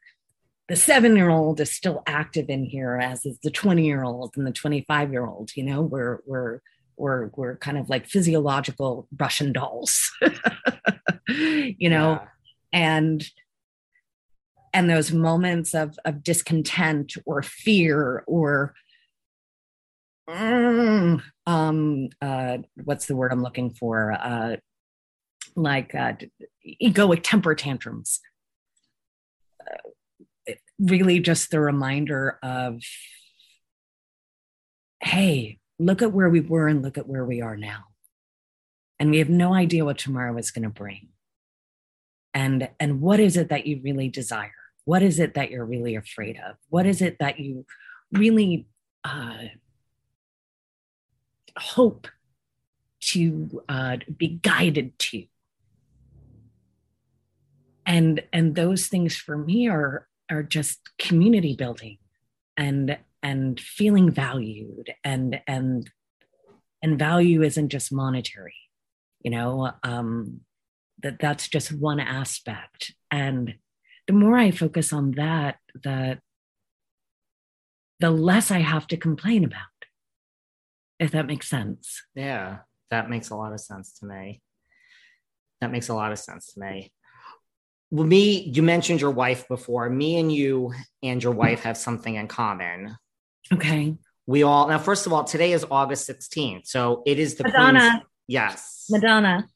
the 0.70 0.76
seven 0.76 1.16
year 1.16 1.30
old 1.30 1.60
is 1.60 1.72
still 1.72 2.04
active 2.08 2.50
in 2.50 2.64
here 2.64 2.98
as 2.98 3.26
is 3.26 3.38
the 3.44 3.52
20 3.52 3.86
year 3.86 4.04
old 4.04 4.34
and 4.38 4.46
the 4.46 4.52
25 4.52 5.12
year 5.12 5.26
old 5.26 5.50
you 5.56 5.64
know 5.64 5.82
we're 5.82 6.20
we're 6.26 6.60
we're 6.96 7.32
we're 7.36 7.58
kind 7.58 7.78
of 7.78 7.90
like 7.90 8.06
physiological 8.06 9.08
russian 9.20 9.52
dolls 9.52 10.12
you 11.28 11.90
know 11.90 12.20
Yeah. 12.22 12.28
and 12.72 13.26
and 14.74 14.90
those 14.90 15.12
moments 15.12 15.74
of 15.74 15.98
of 16.06 16.24
discontent 16.24 17.14
or 17.26 17.42
fear 17.42 18.24
or 18.28 18.74
mm, 20.30 21.22
um 21.46 22.10
uh 22.22 22.58
what's 22.84 23.06
the 23.06 23.16
word 23.16 23.32
i'm 23.32 23.44
looking 23.44 23.72
for? 23.72 24.12
Uh 24.12 24.58
like 25.56 25.94
uh 25.96 26.14
egoic 26.82 27.22
temper 27.24 27.56
tantrums. 27.56 28.20
Uh, 29.62 30.54
really 30.80 31.20
just 31.20 31.52
the 31.52 31.60
reminder 31.60 32.40
of 32.42 32.82
hey 35.02 35.60
look 35.80 36.02
at 36.02 36.12
where 36.12 36.30
we 36.30 36.42
were 36.42 36.68
and 36.68 36.84
look 36.84 36.98
at 36.98 37.08
where 37.08 37.26
we 37.26 37.42
are 37.42 37.56
now. 37.58 37.86
And 39.00 39.12
we 39.12 39.20
have 39.20 39.30
no 39.30 39.54
idea 39.54 39.86
what 39.86 39.98
tomorrow 39.98 40.38
is 40.38 40.52
going 40.52 40.64
to 40.64 40.70
bring 40.70 41.08
and 42.40 42.70
and 42.80 43.02
what 43.02 43.20
is 43.20 43.36
it 43.36 43.50
that 43.50 43.68
you 43.68 43.82
really 43.84 44.08
desire? 44.08 44.54
What 44.86 45.04
is 45.04 45.20
it 45.20 45.34
that 45.34 45.52
you're 45.52 45.66
really 45.66 45.96
afraid 45.98 46.38
of? 46.38 46.56
What 46.70 46.86
is 46.86 47.02
it 47.02 47.20
that 47.20 47.38
you 47.38 47.66
really 48.14 48.66
uh, 49.04 49.50
hope 51.58 52.08
to 53.02 53.62
uh, 53.68 53.98
be 54.16 54.40
guided 54.42 54.98
to? 55.00 55.26
And 57.86 58.24
and 58.32 58.56
those 58.56 58.88
things 58.88 59.18
for 59.18 59.38
me 59.38 59.68
are 59.68 60.08
are 60.32 60.44
just 60.44 60.80
community 60.98 61.58
building 61.58 61.98
and 62.56 62.98
and 63.22 63.60
feeling 63.60 64.10
valued 64.10 64.94
and 65.04 65.42
and 65.46 65.92
and 66.82 66.98
value 66.98 67.44
isn't 67.44 67.68
just 67.68 67.92
monetary 67.92 68.56
you 69.20 69.32
know 69.32 69.72
um 69.84 70.40
that 71.04 71.18
that's 71.20 71.48
just 71.48 71.72
one 71.72 72.00
aspect 72.00 72.94
and 73.12 73.56
the 74.08 74.14
more 74.14 74.38
i 74.38 74.52
focus 74.52 74.92
on 74.94 75.12
that 75.12 75.58
the 75.84 76.20
the 78.00 78.10
less 78.12 78.52
i 78.52 78.60
have 78.60 78.88
to 78.88 78.98
complain 78.98 79.44
about 79.44 79.62
if 81.00 81.12
that 81.12 81.26
makes 81.28 81.48
sense 81.50 82.02
Yeah, 82.16 82.60
that 82.92 83.10
makes 83.10 83.30
a 83.30 83.36
lot 83.36 83.54
of 83.54 83.60
sense 83.62 83.94
to 84.00 84.06
me. 84.06 84.42
That 85.62 85.72
makes 85.72 85.88
a 85.90 85.94
lot 85.94 86.12
of 86.12 86.20
sense 86.20 86.54
to 86.54 86.60
me. 86.60 86.92
Well, 87.92 88.06
me, 88.08 88.42
you 88.54 88.64
mentioned 88.64 89.00
your 89.00 89.12
wife 89.12 89.48
before. 89.48 89.90
Me 89.90 90.18
and 90.20 90.32
you 90.32 90.74
and 91.04 91.22
your 91.24 91.34
wife 91.34 91.62
have 91.64 91.78
something 91.78 92.16
in 92.16 92.28
common. 92.28 92.98
okay 93.54 93.96
We 94.28 94.44
all 94.44 94.68
now, 94.68 94.78
first 94.80 95.06
of 95.06 95.14
all, 95.14 95.24
today 95.24 95.54
is 95.54 95.66
August 95.72 96.10
16th. 96.10 96.66
So 96.68 97.04
it 97.06 97.18
is 97.20 97.36
the 97.36 97.44
Madonna. 97.46 97.80
Queen's- 97.80 98.04
yes. 98.28 98.86
madonna 98.90 99.48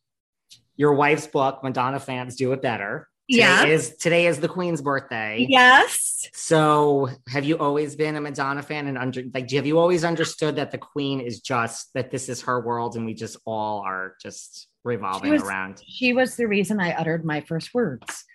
Your 0.75 0.93
wife's 0.93 1.27
book, 1.27 1.63
Madonna 1.63 1.99
fans 1.99 2.35
do 2.35 2.51
it 2.53 2.61
better. 2.61 3.07
Today 3.29 3.39
Yeah. 3.39 3.65
is 3.65 3.95
today 3.97 4.27
is 4.27 4.39
the 4.39 4.49
Queen's 4.49 4.81
birthday. 4.81 5.45
yes 5.49 6.27
So 6.33 7.09
have 7.29 7.45
you 7.45 7.57
always 7.57 7.95
been 7.95 8.15
a 8.17 8.21
Madonna 8.21 8.61
fan 8.61 8.87
and 8.87 8.97
under 8.97 9.23
like 9.33 9.49
have 9.51 9.65
you 9.65 9.79
always 9.79 10.03
understood 10.03 10.57
that 10.57 10.71
the 10.71 10.77
Queen 10.77 11.21
is 11.21 11.39
just 11.39 11.93
that 11.93 12.11
this 12.11 12.27
is 12.27 12.41
her 12.41 12.59
world 12.59 12.95
and 12.97 13.05
we 13.05 13.13
just 13.13 13.37
all 13.45 13.81
are 13.85 14.15
just 14.21 14.67
revolving 14.83 15.31
was- 15.31 15.41
around? 15.43 15.81
she 15.87 16.11
was 16.11 16.35
the 16.35 16.47
reason 16.47 16.79
I 16.81 16.91
uttered 16.93 17.23
my 17.23 17.41
first 17.41 17.73
words. 17.73 18.25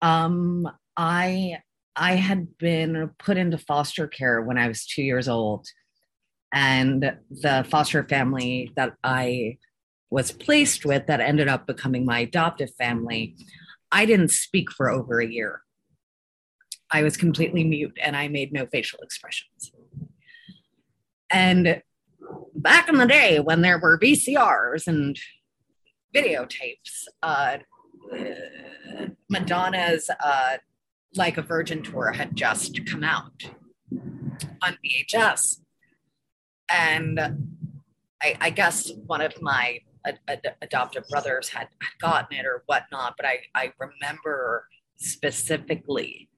Um, 0.00 0.68
I 0.96 1.58
I 1.94 2.14
had 2.16 2.58
been 2.58 3.10
put 3.18 3.36
into 3.36 3.58
foster 3.58 4.08
care 4.08 4.40
when 4.42 4.58
I 4.58 4.66
was 4.66 4.86
two 4.86 5.02
years 5.02 5.28
old, 5.28 5.66
and 6.52 7.16
the 7.30 7.64
foster 7.70 8.02
family 8.02 8.72
that 8.76 8.94
I 9.04 9.58
was 10.12 10.30
placed 10.30 10.84
with, 10.84 11.06
that 11.06 11.20
ended 11.20 11.48
up 11.48 11.66
becoming 11.66 12.04
my 12.04 12.20
adoptive 12.20 12.70
family, 12.74 13.34
I 13.90 14.06
didn't 14.06 14.28
speak 14.28 14.70
for 14.70 14.90
over 14.90 15.20
a 15.20 15.26
year. 15.26 15.62
I 16.90 17.02
was 17.02 17.16
completely 17.16 17.64
mute, 17.64 17.98
and 18.02 18.14
I 18.14 18.28
made 18.28 18.52
no 18.52 18.66
facial 18.66 19.00
expressions. 19.00 19.72
And 21.30 21.82
back 22.54 22.88
in 22.88 22.98
the 22.98 23.06
day 23.06 23.40
when 23.40 23.62
there 23.62 23.78
were 23.78 23.98
VCRs 23.98 24.86
and 24.86 25.18
videotapes. 26.14 27.06
Uh, 27.22 27.58
Madonna's 29.30 30.10
uh, 30.22 30.58
Like 31.16 31.38
a 31.38 31.42
Virgin 31.42 31.82
tour 31.82 32.12
had 32.12 32.36
just 32.36 32.84
come 32.86 33.04
out 33.04 33.44
on 34.62 34.76
VHS. 34.84 35.60
And 36.68 37.20
I, 38.22 38.36
I 38.40 38.50
guess 38.50 38.90
one 39.06 39.20
of 39.20 39.40
my 39.40 39.80
ad- 40.06 40.20
ad- 40.28 40.56
adoptive 40.62 41.04
brothers 41.08 41.48
had, 41.48 41.68
gotten 42.00 42.38
it 42.38 42.46
or 42.46 42.62
whatnot, 42.66 43.14
but 43.16 43.26
I, 43.26 43.40
I 43.54 43.72
remember 43.78 44.66
specifically 44.96 46.28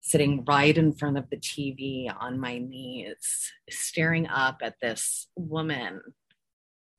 sitting 0.00 0.44
right 0.44 0.76
in 0.76 0.92
front 0.92 1.16
of 1.16 1.30
the 1.30 1.36
TV 1.36 2.14
on 2.20 2.38
my 2.38 2.58
knees, 2.58 3.50
staring 3.70 4.26
up 4.26 4.58
at 4.62 4.74
this 4.82 5.28
woman 5.34 6.00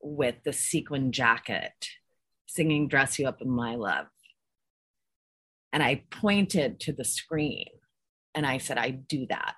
with 0.00 0.36
the 0.44 0.52
sequin 0.52 1.12
jacket 1.12 1.72
singing 2.46 2.88
Dress 2.88 3.18
You 3.18 3.28
Up 3.28 3.42
in 3.42 3.50
My 3.50 3.76
Love. 3.76 4.06
And 5.72 5.82
I 5.82 6.04
pointed 6.10 6.80
to 6.80 6.92
the 6.92 7.04
screen 7.04 7.68
and 8.34 8.46
I 8.46 8.58
said, 8.58 8.78
I 8.78 8.90
do 8.90 9.26
that. 9.28 9.56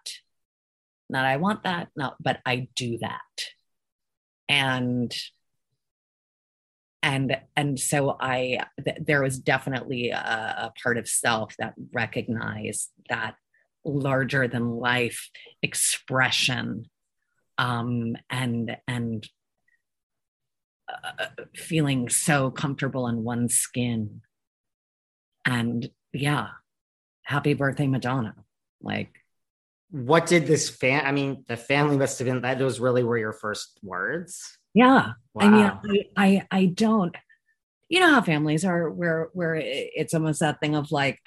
Not 1.09 1.25
I 1.25 1.37
want 1.37 1.63
that, 1.63 1.89
no, 1.97 2.15
but 2.21 2.41
I 2.45 2.69
do 2.75 2.99
that. 2.99 3.21
And 4.49 5.15
and 7.03 7.41
and 7.57 7.79
so 7.79 8.17
I 8.19 8.61
th- 8.85 8.99
there 9.01 9.23
was 9.23 9.39
definitely 9.39 10.11
a, 10.11 10.17
a 10.19 10.73
part 10.83 10.99
of 10.99 11.09
self 11.09 11.55
that 11.59 11.75
recognized 11.93 12.91
that 13.09 13.37
larger 13.85 14.49
than 14.49 14.71
life 14.71 15.31
expression 15.63 16.87
um 17.57 18.17
and 18.29 18.77
and 18.89 19.29
uh, 20.89 21.27
feeling 21.55 22.09
so 22.09 22.51
comfortable 22.51 23.09
in 23.09 23.23
one's 23.23 23.55
skin. 23.55 24.23
And 25.45 25.91
yeah, 26.13 26.49
happy 27.23 27.55
birthday, 27.55 27.87
Madonna. 27.87 28.35
Like, 28.81 29.11
What 29.91 30.27
did 30.27 30.47
this 30.47 30.69
fan? 30.69 31.07
I 31.07 31.13
mean, 31.13 31.45
the 31.49 31.57
family 31.57 31.97
must 31.97 32.19
have 32.19 32.27
been 32.27 32.43
that. 32.43 32.59
Those 32.59 32.81
really 32.81 33.03
were 33.03 33.19
your 33.19 33.33
first 33.33 33.79
words. 33.83 34.59
yeah. 34.75 35.13
Wow. 35.35 35.47
I 35.47 35.49
mean, 35.49 36.09
I, 36.17 36.27
I, 36.27 36.47
I 36.51 36.67
don't, 36.67 37.17
you 37.89 38.01
know 38.01 38.11
how 38.11 38.21
families 38.21 38.65
are 38.65 38.91
where, 38.91 39.29
where 39.33 39.55
it's 39.57 40.13
almost 40.13 40.41
that 40.41 40.61
thing 40.61 40.75
of 40.77 40.93
like, 40.93 41.19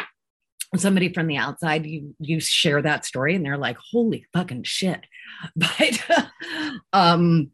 somebody 0.78 1.12
from 1.12 1.28
the 1.28 1.36
outside, 1.38 1.86
you, 1.86 2.16
you 2.20 2.40
share 2.40 2.82
that 2.82 3.06
story 3.06 3.36
and 3.36 3.46
they're 3.46 3.58
like, 3.58 3.78
holy 3.92 4.26
fucking 4.34 4.64
shit. 4.64 5.02
But, 5.56 6.28
um, 6.94 7.52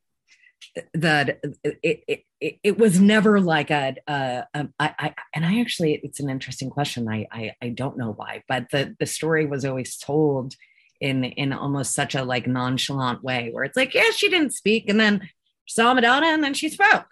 that 0.93 1.39
it, 1.63 2.03
it, 2.07 2.23
it, 2.39 2.59
it 2.63 2.77
was 2.77 2.99
never 2.99 3.39
like 3.39 3.71
a, 3.71 3.95
a, 4.07 4.43
a 4.53 4.67
I, 4.79 4.93
I, 4.99 5.15
and 5.33 5.45
I 5.45 5.61
actually, 5.61 5.99
it's 6.03 6.19
an 6.19 6.29
interesting 6.29 6.69
question. 6.69 7.07
I, 7.07 7.27
I, 7.31 7.53
I 7.61 7.69
don't 7.69 7.97
know 7.97 8.11
why, 8.11 8.43
but 8.47 8.69
the, 8.71 8.95
the 8.99 9.05
story 9.05 9.45
was 9.45 9.65
always 9.65 9.97
told 9.97 10.53
in, 10.99 11.23
in 11.23 11.53
almost 11.53 11.93
such 11.93 12.15
a 12.15 12.23
like 12.23 12.47
nonchalant 12.47 13.23
way 13.23 13.49
where 13.51 13.63
it's 13.63 13.77
like, 13.77 13.93
yeah, 13.93 14.11
she 14.11 14.29
didn't 14.29 14.53
speak. 14.53 14.89
And 14.89 14.99
then 14.99 15.29
saw 15.67 15.93
Madonna 15.93 16.27
and 16.27 16.43
then 16.43 16.53
she 16.53 16.69
spoke 16.69 17.05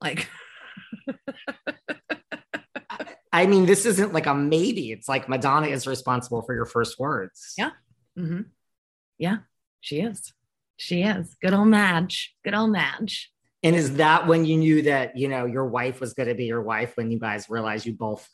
like, 0.00 0.28
I 3.32 3.46
mean, 3.46 3.66
this 3.66 3.84
isn't 3.86 4.12
like 4.12 4.26
a 4.26 4.34
maybe. 4.34 4.90
It's 4.92 5.08
like 5.08 5.28
Madonna 5.28 5.66
is 5.68 5.86
responsible 5.86 6.42
for 6.42 6.54
your 6.54 6.64
first 6.64 6.98
words. 6.98 7.54
Yeah. 7.56 7.70
Mm-hmm. 8.18 8.42
Yeah, 9.18 9.38
she 9.80 10.00
is. 10.00 10.32
She 10.76 11.02
is. 11.02 11.36
Good 11.42 11.54
old 11.54 11.68
Madge. 11.68 12.34
Good 12.44 12.54
old 12.54 12.70
Madge. 12.70 13.30
And 13.62 13.74
is 13.74 13.96
that 13.96 14.26
when 14.28 14.44
you 14.44 14.56
knew 14.56 14.82
that, 14.82 15.16
you 15.16 15.26
know, 15.28 15.44
your 15.44 15.66
wife 15.66 16.00
was 16.00 16.14
going 16.14 16.28
to 16.28 16.34
be 16.34 16.44
your 16.44 16.62
wife 16.62 16.96
when 16.96 17.10
you 17.10 17.18
guys 17.18 17.50
realized 17.50 17.86
you 17.86 17.92
both 17.92 18.28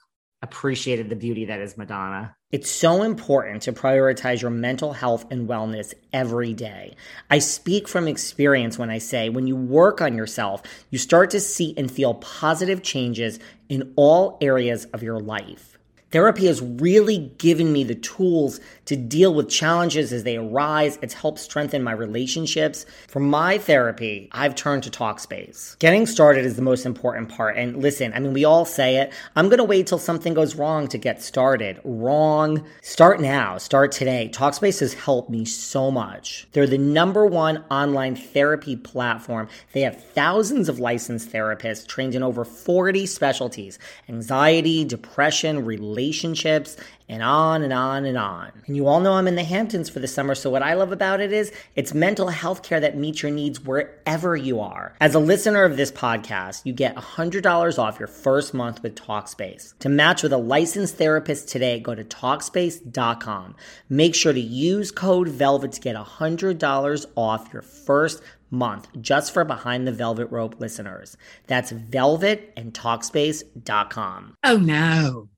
appreciated 0.45 1.09
the 1.09 1.17
beauty 1.17 1.47
that 1.47 1.61
is 1.61 1.77
Madonna? 1.77 2.37
It's 2.53 2.71
so 2.71 3.03
important 3.03 3.63
to 3.63 3.73
prioritize 3.73 4.43
your 4.43 4.51
mental 4.51 4.93
health 4.93 5.25
and 5.33 5.49
wellness 5.49 5.95
every 6.13 6.53
day. 6.53 6.95
I 7.31 7.41
speak 7.41 7.89
from 7.89 8.07
experience 8.07 8.79
when 8.79 8.91
I 8.91 8.99
say 8.99 9.31
when 9.31 9.47
you 9.47 9.57
work 9.57 10.01
on 10.01 10.17
yourself, 10.17 10.63
you 10.91 10.99
start 10.99 11.31
to 11.31 11.41
see 11.41 11.75
and 11.77 11.91
feel 11.91 12.15
positive 12.15 12.83
changes 12.83 13.41
in 13.69 13.95
all 13.97 14.39
areas 14.41 14.85
of 14.85 15.03
your 15.03 15.19
life. 15.19 15.74
Therapy 16.15 16.47
has 16.47 16.63
really 16.63 17.33
given 17.39 17.73
me 17.73 17.83
the 17.83 17.97
tools 17.97 18.61
to 18.85 18.95
deal 18.95 19.35
with 19.35 19.49
challenges 19.49 20.13
as 20.13 20.23
they 20.23 20.37
arise. 20.37 20.97
It's 21.03 21.13
helped 21.13 21.41
strengthen 21.41 21.83
my 21.83 21.91
relationships. 21.91 22.87
For 23.09 23.19
my 23.19 23.59
therapy, 23.59 24.29
I've 24.31 24.55
turned 24.55 24.85
to 24.85 24.91
Talkspace. 24.91 25.77
Getting 25.81 26.07
started 26.07 26.45
is 26.45 26.55
the 26.55 26.63
most 26.63 26.87
important 26.87 27.31
part. 27.31 27.57
And 27.57 27.83
listen, 27.83 28.13
I 28.15 28.21
mean, 28.21 28.33
we 28.33 28.45
all 28.45 28.65
say 28.65 28.99
it. 28.99 29.13
I'm 29.35 29.49
going 29.49 29.59
to 29.59 29.65
wait 29.65 29.89
till 29.89 29.99
something 29.99 30.35
goes 30.35 30.55
wrong 30.55 30.87
to 30.89 30.99
get 30.99 31.21
started. 31.21 31.81
Wrong. 31.83 32.65
Start 32.81 33.21
now. 33.21 33.59
Start 33.59 33.91
today. 33.91 34.31
Talkspace 34.33 34.79
has 34.79 34.95
helped 34.95 35.31
me 35.31 35.45
so 35.45 35.91
much. 35.91 36.47
They're 36.53 36.69
the 36.69 36.79
number 36.79 37.27
one 37.27 37.65
online 37.73 38.15
therapy 38.15 38.77
platform. 38.77 39.49
They 39.73 39.81
have 39.81 40.01
thousands 40.01 40.69
of 40.69 40.79
licensed 40.79 41.33
therapists 41.33 41.89
trained 41.89 42.15
in 42.15 42.23
over 42.23 42.45
40 42.45 43.05
specialties 43.07 43.81
anxiety, 44.09 44.85
depression, 44.85 45.65
relationships 45.65 46.04
relationships, 46.05 46.77
and 47.09 47.23
on 47.23 47.63
and 47.63 47.73
on 47.73 48.05
and 48.05 48.17
on. 48.17 48.51
And 48.67 48.77
you 48.77 48.87
all 48.87 49.01
know 49.01 49.13
I'm 49.13 49.29
in 49.29 49.37
the 49.37 49.45
Hamptons 49.45 49.91
for 49.91 50.01
the 50.01 50.09
summer, 50.09 50.35
so 50.35 50.51
what 50.51 50.63
I 50.63 50.75
love 50.75 50.93
about 50.93 51.21
it 51.21 51.33
is 51.33 51.53
it's 51.77 51.93
mental 51.93 52.29
health 52.29 52.63
care 52.63 52.81
that 52.81 52.97
meets 52.97 53.23
your 53.23 53.33
needs 53.33 53.61
wherever 53.61 54.37
you 54.37 54.61
are. 54.61 54.95
As 55.01 55.15
a 55.15 55.19
listener 55.19 55.65
of 55.65 55.77
this 55.77 55.93
podcast, 55.93 56.63
you 56.65 56.73
get 56.73 56.97
$100 56.97 57.79
off 57.79 57.99
your 57.99 58.09
first 58.09 58.55
month 58.55 58.83
with 58.83 58.95
Talkspace. 58.95 59.79
To 59.81 59.89
match 59.89 60.23
with 60.23 60.33
a 60.33 60.39
licensed 60.39 60.97
therapist 60.97 61.49
today, 61.49 61.79
go 61.81 61.95
to 61.95 62.05
Talkspace.com. 62.05 63.57
Make 63.89 64.15
sure 64.15 64.33
to 64.33 64.41
use 64.41 64.91
code 64.91 65.29
VELVET 65.29 65.73
to 65.73 65.81
get 65.81 65.97
$100 65.97 67.07
off 67.17 67.53
your 67.53 67.63
first 67.63 68.23
month 68.51 68.89
just 69.01 69.33
for 69.33 69.45
Behind 69.45 69.87
the 69.87 69.93
Velvet 69.93 70.31
Rope 70.31 70.59
listeners. 70.59 71.17
That's 71.47 71.71
velvet 71.71 72.53
and 72.57 72.73
Talkspace.com. 72.73 74.37
Oh 74.43 74.57
no. 74.57 75.29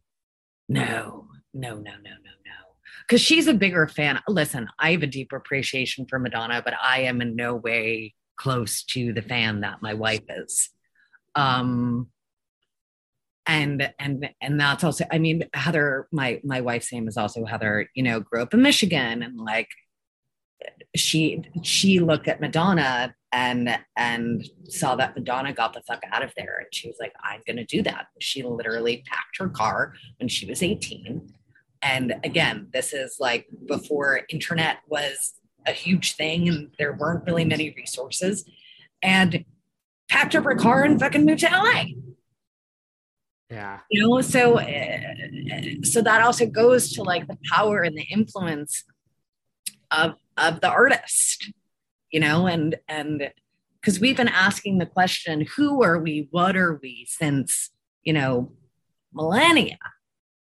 No, 0.69 1.29
no, 1.55 1.75
no, 1.75 1.75
no, 1.75 1.93
no, 1.93 1.93
no. 1.95 2.53
Because 3.03 3.21
she's 3.21 3.47
a 3.47 3.55
bigger 3.55 3.87
fan. 3.87 4.21
Listen, 4.29 4.69
I 4.79 4.93
have 4.93 5.03
a 5.03 5.07
deep 5.07 5.33
appreciation 5.33 6.07
for 6.07 6.19
Madonna, 6.19 6.63
but 6.65 6.75
I 6.83 7.03
am 7.03 7.21
in 7.21 7.37
no 7.37 7.55
way 7.55 8.15
close 8.37 8.83
to 8.85 9.13
the 9.13 9.23
fan 9.23 9.61
that 9.61 9.83
my 9.83 9.95
wife 9.95 10.25
is. 10.29 10.71
Um, 11.35 12.09
and 13.47 13.93
and 13.99 14.29
and 14.41 14.61
that's 14.61 14.83
also 14.83 15.05
i 15.13 15.19
mean 15.19 15.45
heather 15.55 16.09
my 16.11 16.41
my 16.45 16.61
wife's 16.61 16.93
name 16.93 17.07
is 17.07 17.17
also 17.17 17.45
heather 17.45 17.89
you 17.95 18.03
know 18.03 18.21
grew 18.21 18.43
up 18.43 18.53
in 18.53 18.61
michigan 18.61 19.23
and 19.23 19.39
like 19.39 19.69
she 20.95 21.43
she 21.63 22.01
looked 22.01 22.29
at 22.29 22.41
madonna 22.41 23.15
and 23.37 23.79
and 23.97 24.49
saw 24.69 24.97
that 24.97 25.15
Madonna 25.15 25.53
got 25.53 25.75
the 25.75 25.83
fuck 25.83 26.03
out 26.11 26.23
of 26.23 26.33
there. 26.37 26.57
And 26.59 26.69
she 26.73 26.89
was 26.89 26.97
like, 26.99 27.13
I'm 27.23 27.43
gonna 27.47 27.67
do 27.67 27.83
that. 27.83 28.07
She 28.19 28.43
literally 28.43 29.05
packed 29.07 29.37
her 29.39 29.51
car 29.51 29.93
when 30.19 30.29
she 30.29 30.47
was 30.47 30.63
18. 30.63 31.35
And 31.83 32.15
again, 32.25 32.69
this 32.73 32.95
is 32.95 33.17
like 33.21 33.47
before 33.67 34.23
internet 34.31 34.79
was 34.89 35.35
a 35.67 35.73
huge 35.73 36.17
thing 36.17 36.49
and 36.49 36.71
there 36.79 36.95
weren't 36.95 37.27
really 37.27 37.45
many 37.45 37.75
resources. 37.77 38.49
And 39.03 39.45
packed 40.09 40.35
up 40.35 40.45
her 40.45 40.55
car 40.55 40.85
and 40.85 40.99
fucking 40.99 41.27
moved 41.27 41.41
to 41.41 41.51
LA. 41.51 41.85
Yeah. 43.51 43.81
You 43.91 44.09
know, 44.09 44.21
so 44.23 44.59
uh, 44.59 45.01
so 45.83 46.01
that 46.01 46.23
also 46.23 46.47
goes 46.47 46.93
to 46.95 47.03
like 47.03 47.27
the 47.29 47.37
power 47.53 47.83
and 47.83 47.97
the 47.97 48.07
influence 48.11 48.85
of 49.91 50.15
of 50.37 50.61
the 50.61 50.69
artist 50.69 51.53
you 52.11 52.21
know, 52.21 52.47
and 52.47 52.77
and 52.89 53.31
because 53.81 54.01
we've 54.01 54.17
been 54.17 54.29
asking 54.29 54.79
the 54.79 54.87
question, 54.87 55.47
who 55.57 55.83
are 55.83 55.99
we, 55.99 56.29
what 56.31 56.57
are 56.57 56.81
we, 56.83 57.07
since 57.09 57.71
you 58.05 58.13
know 58.13 58.53
millennia. 59.13 59.79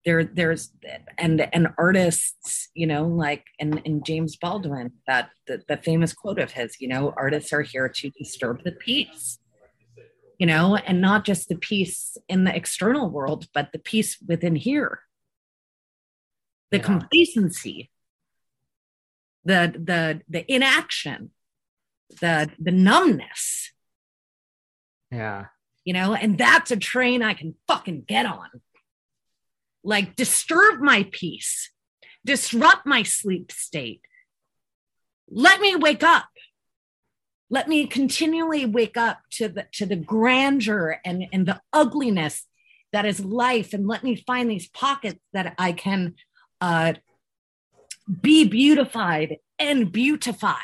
There, 0.05 0.25
there's 0.25 0.71
and 1.19 1.49
and 1.53 1.69
artists, 1.77 2.69
you 2.75 2.87
know, 2.87 3.07
like 3.07 3.45
and 3.59 3.83
and 3.85 4.05
James 4.07 4.37
Baldwin, 4.37 4.93
that 5.07 5.31
the, 5.47 5.63
the 5.69 5.77
famous 5.77 6.13
quote 6.13 6.39
of 6.39 6.53
his, 6.53 6.81
you 6.81 6.89
know, 6.89 7.13
artists 7.17 7.53
are 7.53 7.63
here 7.63 7.89
to 7.89 8.11
disturb 8.11 8.63
the 8.65 8.73
peace 8.73 9.39
you 10.39 10.47
know, 10.47 10.77
and 10.77 11.01
not 11.01 11.25
just 11.25 11.49
the 11.49 11.57
peace 11.57 12.17
in 12.29 12.45
the 12.45 12.55
external 12.55 13.11
world, 13.11 13.49
but 13.53 13.73
the 13.73 13.79
peace 13.81 14.19
within 14.25 14.55
here. 14.55 15.01
The 16.71 16.77
yeah. 16.77 16.85
complacency, 16.85 17.91
the 19.49 19.73
the 19.75 20.21
the 20.29 20.53
inaction, 20.53 21.31
the 22.21 22.51
the 22.59 22.71
numbness. 22.71 23.73
Yeah. 25.11 25.47
You 25.85 25.95
know, 25.95 26.13
and 26.15 26.37
that's 26.37 26.71
a 26.71 26.77
train 26.77 27.23
I 27.23 27.33
can 27.33 27.55
fucking 27.67 28.05
get 28.07 28.27
on. 28.27 28.49
Like 29.83 30.17
disturb 30.17 30.81
my 30.81 31.09
peace, 31.11 31.71
disrupt 32.27 32.85
my 32.85 33.03
sleep 33.05 33.51
state. 33.51 34.03
Let 35.31 35.63
me 35.63 35.77
wake 35.77 36.03
up. 36.03 36.29
Let 37.49 37.69
me 37.69 37.87
continually 37.87 38.67
wake 38.67 38.99
up 38.99 39.21
to 39.33 39.49
the 39.49 39.67
to 39.73 39.87
the 39.87 39.97
grandeur 39.97 41.01
and, 41.07 41.27
and 41.33 41.47
the 41.47 41.63
ugliness 41.73 42.45
that 42.93 43.07
is 43.07 43.25
life. 43.25 43.73
And 43.73 43.89
let 43.89 44.05
me 44.05 44.15
find 44.15 44.51
these 44.51 44.69
pockets 44.69 45.21
that 45.33 45.55
I 45.57 45.73
can 45.73 46.17
uh, 46.61 46.95
be 48.21 48.47
beautified 48.47 49.37
and 49.59 49.93
beautify 49.93 50.55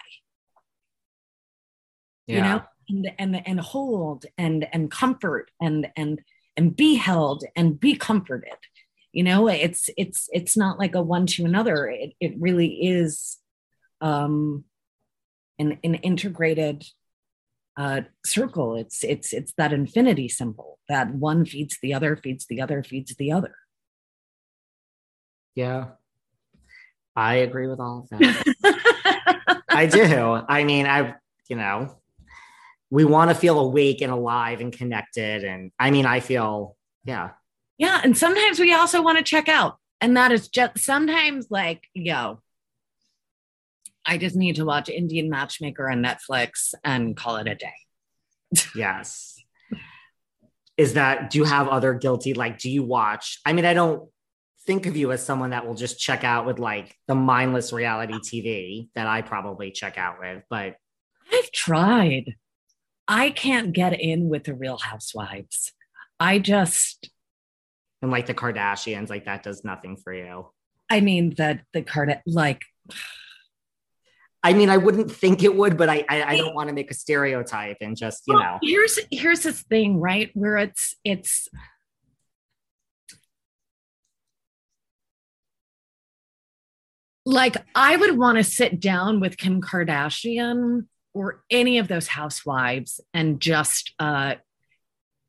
yeah. 2.27 2.37
you 2.37 2.43
know 2.43 2.63
and 2.89 3.13
and 3.19 3.47
and 3.47 3.61
hold 3.61 4.27
and 4.37 4.67
and 4.73 4.91
comfort 4.91 5.51
and 5.61 5.89
and 5.97 6.21
and 6.57 6.77
be 6.77 6.95
held 6.95 7.45
and 7.57 7.81
be 7.81 7.97
comforted. 7.97 8.59
You 9.13 9.25
know 9.25 9.49
it's 9.49 9.91
it's 9.97 10.29
it's 10.33 10.57
not 10.57 10.79
like 10.79 10.95
a 10.95 11.03
one 11.03 11.27
to 11.27 11.45
another. 11.45 11.89
It, 11.89 12.13
it 12.21 12.35
really 12.39 12.69
is 12.69 13.39
um 14.01 14.65
an, 15.59 15.79
an 15.85 15.95
integrated 15.97 16.85
uh 17.77 18.03
circle. 18.25 18.77
It's 18.77 19.03
it's 19.05 19.33
it's 19.33 19.53
that 19.57 19.73
infinity 19.73 20.29
symbol 20.29 20.79
that 20.89 21.15
one 21.15 21.45
feeds 21.45 21.79
the 21.81 21.95
other 21.95 22.17
feeds 22.17 22.47
the 22.47 22.61
other 22.61 22.83
feeds 22.83 23.15
the 23.15 23.33
other. 23.33 23.55
Yeah 25.55 25.93
i 27.17 27.37
agree 27.37 27.67
with 27.67 27.81
all 27.81 28.01
of 28.01 28.09
that 28.19 29.63
i 29.69 29.87
do 29.87 30.41
i 30.49 30.65
mean 30.65 30.87
i 30.87 31.15
you 31.49 31.57
know 31.57 31.95
we 32.95 33.05
want 33.05 33.29
to 33.29 33.35
feel 33.35 33.59
awake 33.59 34.03
and 34.03 34.13
alive 34.13 34.61
and 34.61 34.73
connected. 34.73 35.43
And 35.43 35.73
I 35.81 35.91
mean, 35.91 36.07
I 36.07 36.21
feel, 36.21 36.77
yeah. 37.05 37.31
Yeah. 37.77 38.01
And 38.05 38.17
sometimes 38.17 38.61
we 38.61 38.73
also 38.73 39.03
want 39.03 39.19
to 39.19 39.25
check 39.25 39.49
out. 39.49 39.79
And 40.01 40.17
that 40.17 40.31
is 40.31 40.47
just 40.47 40.79
sometimes 40.79 41.49
like, 41.51 41.89
yo, 41.93 42.41
I 44.07 44.17
just 44.17 44.37
need 44.37 44.57
to 44.57 44.65
watch 44.65 44.89
Indian 44.89 45.29
Matchmaker 45.29 45.91
on 45.91 46.05
Netflix 46.05 46.73
and 46.85 47.17
call 47.17 47.35
it 47.39 47.49
a 47.49 47.57
day. 47.57 47.75
yes. 48.77 49.43
Is 50.77 50.95
that, 50.95 51.31
do 51.31 51.39
you 51.39 51.45
have 51.45 51.67
other 51.67 51.95
guilty, 51.95 52.33
like, 52.33 52.61
do 52.61 52.71
you 52.71 52.85
watch? 52.85 53.41
I 53.45 53.55
mean, 53.55 53.65
I 53.65 53.75
don't 53.75 54.09
think 54.67 54.87
of 54.87 54.97
you 54.97 55.13
as 55.13 55.25
someone 55.25 55.51
that 55.51 55.67
will 55.67 55.75
just 55.75 55.99
check 55.99 56.25
out 56.25 56.47
with 56.47 56.59
like 56.59 56.97
the 57.07 57.15
mindless 57.15 57.73
reality 57.73 58.15
TV 58.15 58.89
that 58.95 59.07
I 59.07 59.23
probably 59.23 59.71
check 59.71 59.99
out 59.99 60.17
with, 60.21 60.43
but 60.49 60.77
I've 61.33 61.51
tried. 61.53 62.35
I 63.07 63.31
can't 63.31 63.73
get 63.73 64.01
in 64.01 64.29
with 64.29 64.45
the 64.45 64.55
real 64.55 64.79
housewives. 64.79 65.73
I 66.19 66.39
just 66.39 67.11
and 68.03 68.11
like 68.11 68.27
the 68.27 68.35
Kardashians, 68.35 69.11
like 69.11 69.25
that 69.25 69.43
does 69.43 69.65
nothing 69.65 69.97
for 69.97 70.13
you. 70.13 70.51
I 70.91 71.01
mean 71.01 71.35
the 71.37 71.61
the 71.73 71.83
Card 71.83 72.21
like 72.27 72.63
I 74.43 74.53
mean, 74.53 74.69
I 74.69 74.77
wouldn't 74.77 75.11
think 75.11 75.43
it 75.43 75.57
would, 75.57 75.79
but 75.79 75.89
I 75.89 76.05
I, 76.09 76.23
I 76.23 76.37
don't 76.37 76.55
want 76.55 76.69
to 76.69 76.75
make 76.75 76.91
a 76.91 76.95
stereotype 76.95 77.79
and 77.81 77.97
just 77.97 78.25
you 78.27 78.35
well, 78.35 78.43
know. 78.43 78.59
Here's 78.63 78.99
here's 79.11 79.41
this 79.41 79.63
thing, 79.63 80.01
right? 80.01 80.31
Where 80.35 80.59
it's 80.59 80.95
it's 81.03 81.49
like 87.25 87.57
I 87.75 87.97
would 87.97 88.19
want 88.19 88.39
to 88.39 88.45
sit 88.45 88.81
down 88.81 89.21
with 89.21 89.37
Kim 89.37 89.61
Kardashian 89.61 90.87
or 91.15 91.43
any 91.51 91.79
of 91.79 91.89
those 91.89 92.09
housewives 92.09 93.01
and 93.15 93.41
just 93.41 93.95
uh, 93.99 94.35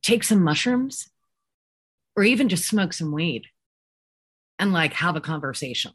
take 0.02 0.24
some 0.24 0.44
mushrooms 0.44 1.10
or 2.16 2.24
even 2.24 2.50
just 2.50 2.68
smoke 2.68 2.94
some 2.94 3.12
weed 3.12 3.46
and 4.60 4.74
like 4.74 4.94
have 4.94 5.16
a 5.16 5.22
conversation. 5.22 5.92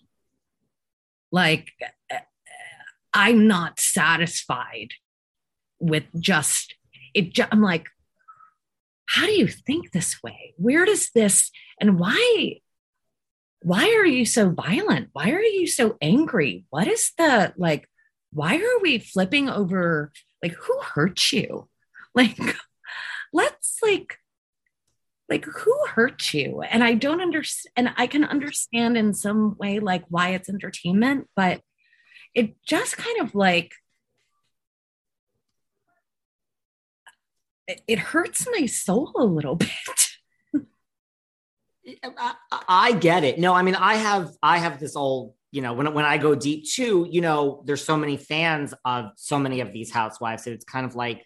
Like, 1.32 1.72
I'm 3.12 3.46
not 3.46 3.78
satisfied 3.80 4.92
with 5.78 6.04
just 6.18 6.74
it. 7.14 7.38
I'm 7.52 7.62
like, 7.62 7.86
how 9.06 9.26
do 9.26 9.32
you 9.32 9.48
think 9.48 9.90
this 9.90 10.22
way? 10.22 10.54
Where 10.56 10.84
does 10.84 11.10
this 11.10 11.50
and 11.80 11.98
why? 11.98 12.60
Why 13.62 13.84
are 13.98 14.06
you 14.06 14.24
so 14.24 14.50
violent? 14.50 15.10
Why 15.12 15.30
are 15.30 15.42
you 15.42 15.66
so 15.66 15.96
angry? 16.00 16.64
What 16.70 16.88
is 16.88 17.12
the 17.18 17.52
like? 17.56 17.88
Why 18.32 18.56
are 18.56 18.80
we 18.80 18.98
flipping 18.98 19.48
over? 19.48 20.12
Like, 20.42 20.54
who 20.54 20.78
hurt 20.80 21.32
you? 21.32 21.68
Like, 22.12 22.36
let's 23.32 23.78
like 23.82 24.18
like 25.28 25.44
who 25.44 25.74
hurt 25.88 26.34
you 26.34 26.60
and 26.62 26.82
i 26.82 26.92
don't 26.92 27.20
understand 27.20 27.72
and 27.76 27.94
i 27.96 28.06
can 28.06 28.24
understand 28.24 28.96
in 28.96 29.14
some 29.14 29.56
way 29.58 29.78
like 29.78 30.04
why 30.08 30.30
it's 30.30 30.48
entertainment 30.48 31.28
but 31.36 31.60
it 32.34 32.56
just 32.66 32.96
kind 32.96 33.20
of 33.20 33.34
like 33.34 33.74
it, 37.68 37.80
it 37.86 37.98
hurts 37.98 38.46
my 38.50 38.66
soul 38.66 39.12
a 39.16 39.24
little 39.24 39.54
bit 39.56 40.09
I, 42.04 42.34
I 42.68 42.92
get 42.92 43.24
it 43.24 43.38
no 43.38 43.54
i 43.54 43.62
mean 43.62 43.74
i 43.74 43.94
have 43.94 44.30
i 44.42 44.58
have 44.58 44.80
this 44.80 44.96
old 44.96 45.34
you 45.50 45.62
know 45.62 45.72
when, 45.72 45.92
when 45.94 46.04
i 46.04 46.18
go 46.18 46.34
deep 46.34 46.68
too 46.68 47.06
you 47.10 47.20
know 47.20 47.62
there's 47.66 47.84
so 47.84 47.96
many 47.96 48.16
fans 48.16 48.74
of 48.84 49.06
so 49.16 49.38
many 49.38 49.60
of 49.60 49.72
these 49.72 49.90
housewives 49.90 50.44
so 50.44 50.50
it's 50.50 50.64
kind 50.64 50.86
of 50.86 50.94
like 50.94 51.24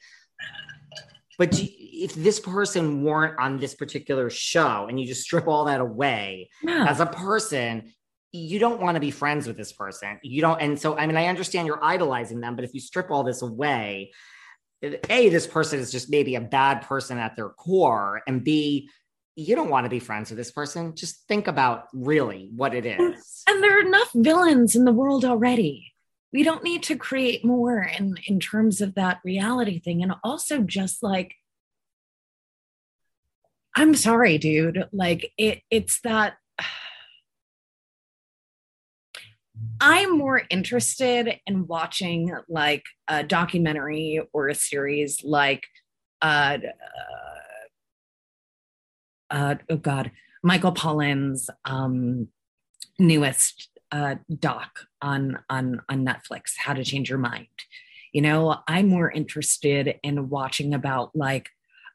but 1.39 1.59
if 1.61 2.15
this 2.15 2.41
person 2.41 3.03
weren't 3.03 3.39
on 3.39 3.59
this 3.59 3.75
particular 3.75 4.31
show 4.31 4.87
and 4.89 5.01
you 5.01 5.07
just 5.07 5.23
strip 5.23 5.47
all 5.47 5.65
that 5.65 5.81
away 5.81 6.51
yeah. 6.62 6.87
as 6.89 7.01
a 7.01 7.07
person, 7.07 7.93
you 8.33 8.59
don't 8.59 8.81
want 8.81 8.97
to 8.97 9.01
be 9.01 9.11
friends 9.11 9.47
with 9.47 9.57
this 9.57 9.73
person. 9.73 10.19
You 10.23 10.41
don't. 10.41 10.61
And 10.61 10.79
so, 10.79 10.97
I 10.97 11.07
mean, 11.07 11.17
I 11.17 11.27
understand 11.27 11.67
you're 11.67 11.83
idolizing 11.83 12.41
them, 12.41 12.57
but 12.57 12.65
if 12.65 12.75
you 12.75 12.81
strip 12.81 13.11
all 13.11 13.23
this 13.23 13.43
away, 13.43 14.12
A, 14.83 15.29
this 15.29 15.47
person 15.47 15.79
is 15.79 15.91
just 15.91 16.11
maybe 16.11 16.35
a 16.35 16.41
bad 16.41 16.83
person 16.83 17.19
at 17.19 17.37
their 17.37 17.49
core. 17.49 18.23
And 18.27 18.45
B, 18.45 18.89
you 19.37 19.57
don't 19.57 19.70
want 19.70 19.85
to 19.85 19.91
be 19.91 19.99
friends 19.99 20.30
with 20.30 20.39
this 20.39 20.51
person. 20.51 20.95
Just 20.95 21.26
think 21.26 21.49
about 21.49 21.89
really 21.93 22.51
what 22.55 22.74
it 22.74 22.87
is. 22.87 23.43
And 23.49 23.62
there 23.62 23.78
are 23.78 23.87
enough 23.87 24.11
villains 24.14 24.76
in 24.76 24.85
the 24.85 24.93
world 24.93 25.24
already 25.24 25.95
we 26.35 26.43
don't 26.43 26.64
need 26.64 26.82
to 26.82 26.97
create 26.97 27.45
more 27.45 27.80
in 27.80 28.16
in 28.26 28.41
terms 28.41 28.80
of 28.80 28.97
that 28.97 29.20
reality 29.24 29.78
thing 29.78 30.03
and 30.03 30.12
also 30.24 30.61
just 30.62 31.03
like 31.03 31.37
i'm 33.76 33.95
sorry 33.95 34.37
dude 34.37 34.89
like 34.93 35.32
it 35.39 35.62
it's 35.70 36.01
that 36.01 36.35
i'm 39.80 40.18
more 40.18 40.43
interested 40.51 41.39
in 41.47 41.66
watching 41.68 42.37
like 42.49 42.82
a 43.07 43.22
documentary 43.22 44.20
or 44.32 44.49
a 44.49 44.55
series 44.55 45.22
like 45.22 45.62
uh, 46.20 46.59
uh, 46.59 47.39
uh 49.31 49.55
oh 49.70 49.77
god 49.77 50.11
michael 50.43 50.72
pollan's 50.72 51.51
um 51.64 52.29
newest 52.99 53.68
uh, 53.95 54.16
doc 54.39 54.87
on 55.01 55.39
on 55.49 55.81
on 55.89 56.05
Netflix, 56.05 56.53
How 56.59 56.75
to 56.75 56.85
Change 56.85 57.09
Your 57.09 57.18
Mind. 57.18 57.47
You 58.12 58.22
know, 58.22 58.57
I'm 58.66 58.89
more 58.89 59.11
interested 59.11 59.99
in 60.03 60.29
watching 60.29 60.75
about 60.75 61.14
like, 61.14 61.49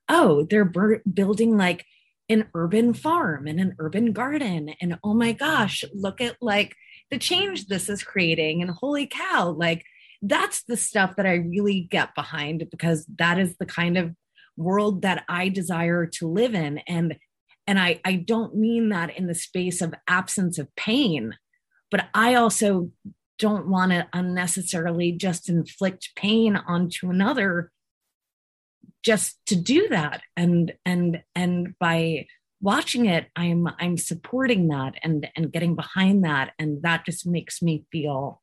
oh, 0.07 0.45
they're 0.49 0.65
bur- 0.65 1.01
building 1.11 1.57
like 1.57 1.85
an 2.29 2.47
urban 2.53 2.93
farm 2.93 3.47
and 3.47 3.59
an 3.59 3.75
urban 3.79 4.13
garden, 4.13 4.73
and 4.81 4.97
oh 5.03 5.13
my 5.13 5.33
gosh, 5.33 5.83
look 5.93 6.21
at 6.21 6.37
like 6.41 6.75
the 7.11 7.17
change 7.17 7.67
this 7.67 7.89
is 7.89 8.03
creating, 8.03 8.61
and 8.61 8.71
holy 8.71 9.05
cow, 9.05 9.49
like 9.49 9.83
that's 10.21 10.63
the 10.63 10.77
stuff 10.77 11.15
that 11.17 11.25
I 11.25 11.35
really 11.35 11.81
get 11.81 12.15
behind 12.15 12.65
because 12.71 13.05
that 13.17 13.39
is 13.39 13.55
the 13.57 13.65
kind 13.65 13.97
of 13.97 14.13
world 14.59 15.01
that 15.01 15.23
I 15.27 15.49
desire 15.49 16.05
to 16.05 16.27
live 16.27 16.53
in, 16.53 16.79
and 16.79 17.17
and 17.65 17.79
I 17.79 17.99
I 18.05 18.15
don't 18.15 18.55
mean 18.55 18.89
that 18.89 19.17
in 19.17 19.27
the 19.27 19.35
space 19.35 19.81
of 19.81 19.93
absence 20.07 20.59
of 20.59 20.73
pain 20.75 21.35
but 21.91 22.07
I 22.13 22.35
also 22.35 22.91
don't 23.37 23.67
want 23.67 23.91
to 23.91 24.07
unnecessarily 24.13 25.13
just 25.13 25.49
inflict 25.49 26.11
pain 26.15 26.55
onto 26.55 27.09
another 27.09 27.71
just 29.03 29.39
to 29.47 29.55
do 29.55 29.87
that. 29.89 30.21
And 30.35 30.73
and 30.85 31.23
and 31.35 31.73
by 31.79 32.27
watching 32.61 33.05
it 33.05 33.27
i'm 33.37 33.69
i'm 33.79 33.95
supporting 33.95 34.67
that 34.67 34.93
and 35.01 35.29
and 35.35 35.51
getting 35.51 35.75
behind 35.75 36.25
that. 36.25 36.51
And 36.59 36.81
that 36.83 37.05
just 37.05 37.25
makes 37.25 37.61
me 37.61 37.85
feel 37.91 38.41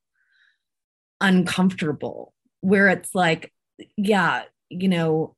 uncomfortable 1.20 2.32
where 2.60 2.88
it's 2.88 3.14
like 3.14 3.52
yeah 3.96 4.42
you 4.68 4.88
know 4.88 5.35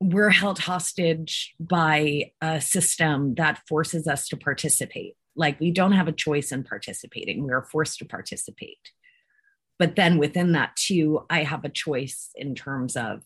we're 0.00 0.30
held 0.30 0.58
hostage 0.58 1.54
by 1.58 2.32
a 2.40 2.60
system 2.60 3.34
that 3.36 3.62
forces 3.66 4.06
us 4.06 4.28
to 4.28 4.36
participate 4.36 5.16
like 5.36 5.60
we 5.60 5.70
don't 5.70 5.92
have 5.92 6.08
a 6.08 6.12
choice 6.12 6.50
in 6.50 6.64
participating. 6.64 7.44
We 7.44 7.52
are 7.52 7.62
forced 7.62 7.98
to 7.98 8.04
participate. 8.04 8.78
But 9.78 9.94
then 9.94 10.18
within 10.18 10.52
that, 10.52 10.74
too, 10.74 11.20
I 11.28 11.42
have 11.42 11.64
a 11.64 11.68
choice 11.70 12.30
in 12.34 12.54
terms 12.54 12.96
of 12.96 13.22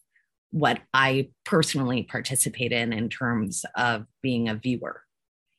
what 0.51 0.81
I 0.93 1.29
personally 1.45 2.03
participate 2.03 2.73
in, 2.73 2.93
in 2.93 3.09
terms 3.09 3.65
of 3.77 4.07
being 4.21 4.49
a 4.49 4.57
viewer. 4.57 5.03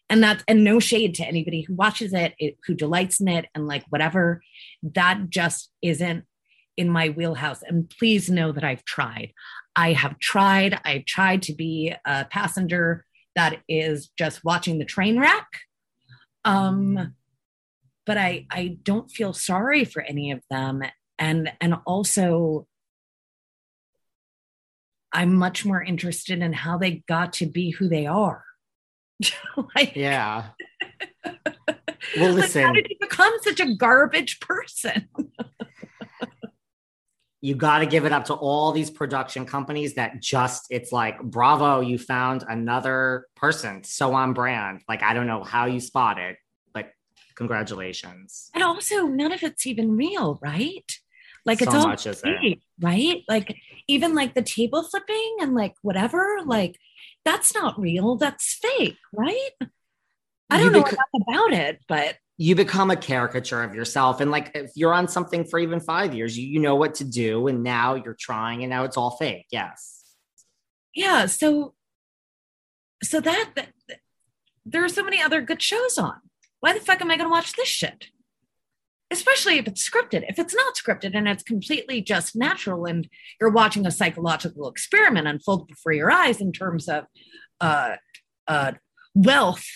And 0.10 0.22
that's, 0.22 0.44
and 0.50 0.66
no 0.66 0.82
shade 0.82 1.16
to 1.16 1.26
anybody 1.26 1.62
who 1.62 1.76
watches 1.76 2.14
it, 2.14 2.34
it 2.38 2.58
who 2.68 2.74
delights 2.74 3.22
in 3.22 3.30
it, 3.30 3.46
and 3.56 3.66
like 3.68 3.86
whatever. 3.88 4.42
That 4.84 5.30
just 5.30 5.72
isn't 5.82 6.26
in 6.76 6.90
my 6.90 7.08
wheelhouse. 7.08 7.64
And 7.64 7.90
please 7.90 8.30
know 8.30 8.52
that 8.52 8.66
I've 8.66 8.84
tried. 8.84 9.32
I 9.76 9.94
have 9.94 10.20
tried. 10.20 10.80
I've 10.84 11.06
tried 11.06 11.44
to 11.44 11.54
be 11.54 11.94
a 12.06 12.26
passenger 12.26 13.06
that 13.36 13.60
is 13.70 14.10
just 14.18 14.44
watching 14.44 14.78
the 14.78 14.86
train 14.86 15.20
wreck 15.20 15.48
um, 16.46 17.16
but 18.06 18.18
I 18.18 18.46
I 18.50 18.78
don't 18.84 19.10
feel 19.12 19.34
sorry 19.34 19.86
for 19.86 20.02
any 20.02 20.32
of 20.32 20.42
them, 20.50 20.82
and 21.20 21.52
and 21.62 21.76
also 21.86 22.68
I'm 25.14 25.34
much 25.36 25.66
more 25.66 25.84
interested 25.84 26.42
in 26.42 26.54
how 26.54 26.78
they 26.78 27.04
got 27.08 27.34
to 27.34 27.46
be 27.46 27.72
who 27.72 27.88
they 27.88 28.08
are. 28.08 28.44
like, 29.76 29.96
yeah. 29.96 30.50
Well, 32.18 32.34
listen. 32.34 32.64
Like 32.64 32.68
how 32.68 32.74
did 32.74 32.88
you 32.90 32.98
become 33.00 33.34
such 33.42 33.60
a 33.60 33.76
garbage 33.76 34.40
person? 34.42 35.08
you 37.42 37.56
got 37.56 37.80
to 37.80 37.88
give 37.88 38.06
it 38.06 38.12
up 38.12 38.26
to 38.26 38.36
all 38.36 38.72
these 38.72 38.92
production 38.92 39.46
companies 39.46 39.96
that 39.96 40.22
just 40.22 40.68
it's 40.70 40.92
like 40.92 41.22
bravo 41.24 41.82
you 41.82 41.98
found 41.98 42.44
another 42.48 43.26
person 43.36 43.84
so 43.84 44.14
on 44.14 44.34
brand. 44.34 44.82
Like 44.88 45.04
i 45.04 45.14
don't 45.14 45.28
know 45.28 45.44
how 45.44 45.66
you 45.66 45.80
spot 45.80 46.20
it 46.20 46.38
but 46.74 46.92
congratulations. 47.36 48.50
And 48.54 48.64
also 48.64 49.08
none 49.08 49.32
of 49.32 49.44
it's 49.44 49.66
even 49.66 49.98
real 49.98 50.40
right? 50.42 50.90
Like 51.44 51.60
so 51.60 51.66
it's 51.66 51.74
all 51.74 51.88
much, 51.88 52.08
fake, 52.08 52.62
right? 52.80 53.24
Like 53.28 53.58
even 53.88 54.14
like 54.14 54.36
the 54.36 54.44
table 54.44 54.84
flipping 54.84 55.38
and 55.42 55.56
like 55.56 55.74
whatever 55.82 56.38
like 56.46 56.78
that's 57.26 57.54
not 57.54 57.80
real 57.80 58.16
that's 58.16 58.60
fake 58.62 58.98
right? 59.12 59.50
I 60.50 60.58
don't 60.58 60.66
you 60.66 60.72
know 60.72 60.86
enough 60.86 60.98
about 61.28 61.54
it 61.54 61.80
but 61.88 62.18
you 62.42 62.56
become 62.56 62.90
a 62.90 62.96
caricature 62.96 63.62
of 63.62 63.76
yourself. 63.76 64.20
And 64.20 64.32
like 64.32 64.50
if 64.56 64.72
you're 64.74 64.96
on 64.96 65.08
something 65.08 65.46
for 65.46 65.60
even 65.60 65.80
five 65.80 66.16
years 66.16 66.36
you, 66.36 66.48
you 66.48 66.60
know 66.60 66.76
what 66.76 66.96
to 66.96 67.04
do 67.04 67.48
and 67.48 67.62
now 67.62 67.94
you're 67.94 68.18
trying 68.20 68.64
and 68.64 68.72
now 68.72 68.84
it's 68.84 68.98
all 68.98 69.12
fake. 69.12 69.46
Yes. 69.52 70.16
Yeah 70.96 71.28
so 71.28 71.76
so 73.04 73.22
that, 73.22 73.52
that 73.56 73.70
there 74.66 74.84
are 74.84 74.90
so 74.90 75.04
many 75.04 75.22
other 75.22 75.42
good 75.42 75.62
shows 75.62 76.00
on. 76.00 76.20
Why 76.62 76.74
the 76.74 76.80
fuck 76.80 77.00
am 77.02 77.12
i 77.12 77.16
going 77.16 77.30
to 77.30 77.32
watch 77.32 77.54
this 77.54 77.68
shit? 77.68 78.08
Especially 79.12 79.60
if 79.60 79.68
it's 79.68 79.88
scripted. 79.88 80.24
If 80.28 80.40
it's 80.40 80.56
not 80.56 80.74
scripted 80.74 81.16
and 81.16 81.28
it's 81.28 81.44
completely 81.44 82.02
just 82.02 82.36
natural 82.36 82.86
and 82.86 83.08
you're 83.40 83.52
watching 83.52 83.86
a 83.86 83.92
psychological 83.92 84.68
experiment 84.68 85.28
unfold 85.28 85.68
before 85.68 85.92
your 85.92 86.10
eyes 86.10 86.42
in 86.42 86.54
terms 86.54 86.90
of 86.90 87.06
uh, 87.60 87.98
uh, 88.48 88.72
wealth 89.14 89.68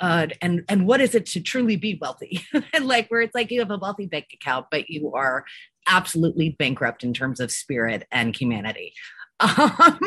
uh, 0.00 0.26
and 0.40 0.64
and 0.68 0.86
what 0.86 1.00
is 1.00 1.14
it 1.14 1.26
to 1.26 1.40
truly 1.40 1.76
be 1.76 1.98
wealthy? 2.00 2.42
and 2.72 2.86
like 2.86 3.08
where 3.08 3.20
it's 3.20 3.34
like 3.34 3.50
you 3.50 3.60
have 3.60 3.70
a 3.70 3.78
wealthy 3.78 4.06
bank 4.06 4.26
account, 4.32 4.66
but 4.70 4.88
you 4.88 5.12
are 5.14 5.44
absolutely 5.86 6.50
bankrupt 6.58 7.02
in 7.04 7.12
terms 7.14 7.40
of 7.40 7.50
spirit 7.50 8.06
and 8.10 8.34
humanity. 8.36 8.92
Um, 9.40 10.00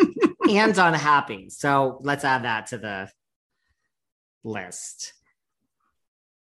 and 0.50 0.78
unhappy. 0.78 1.50
So 1.50 2.00
let's 2.02 2.26
add 2.26 2.44
that 2.44 2.68
to 2.68 2.78
the 2.78 3.10
list. 4.44 5.14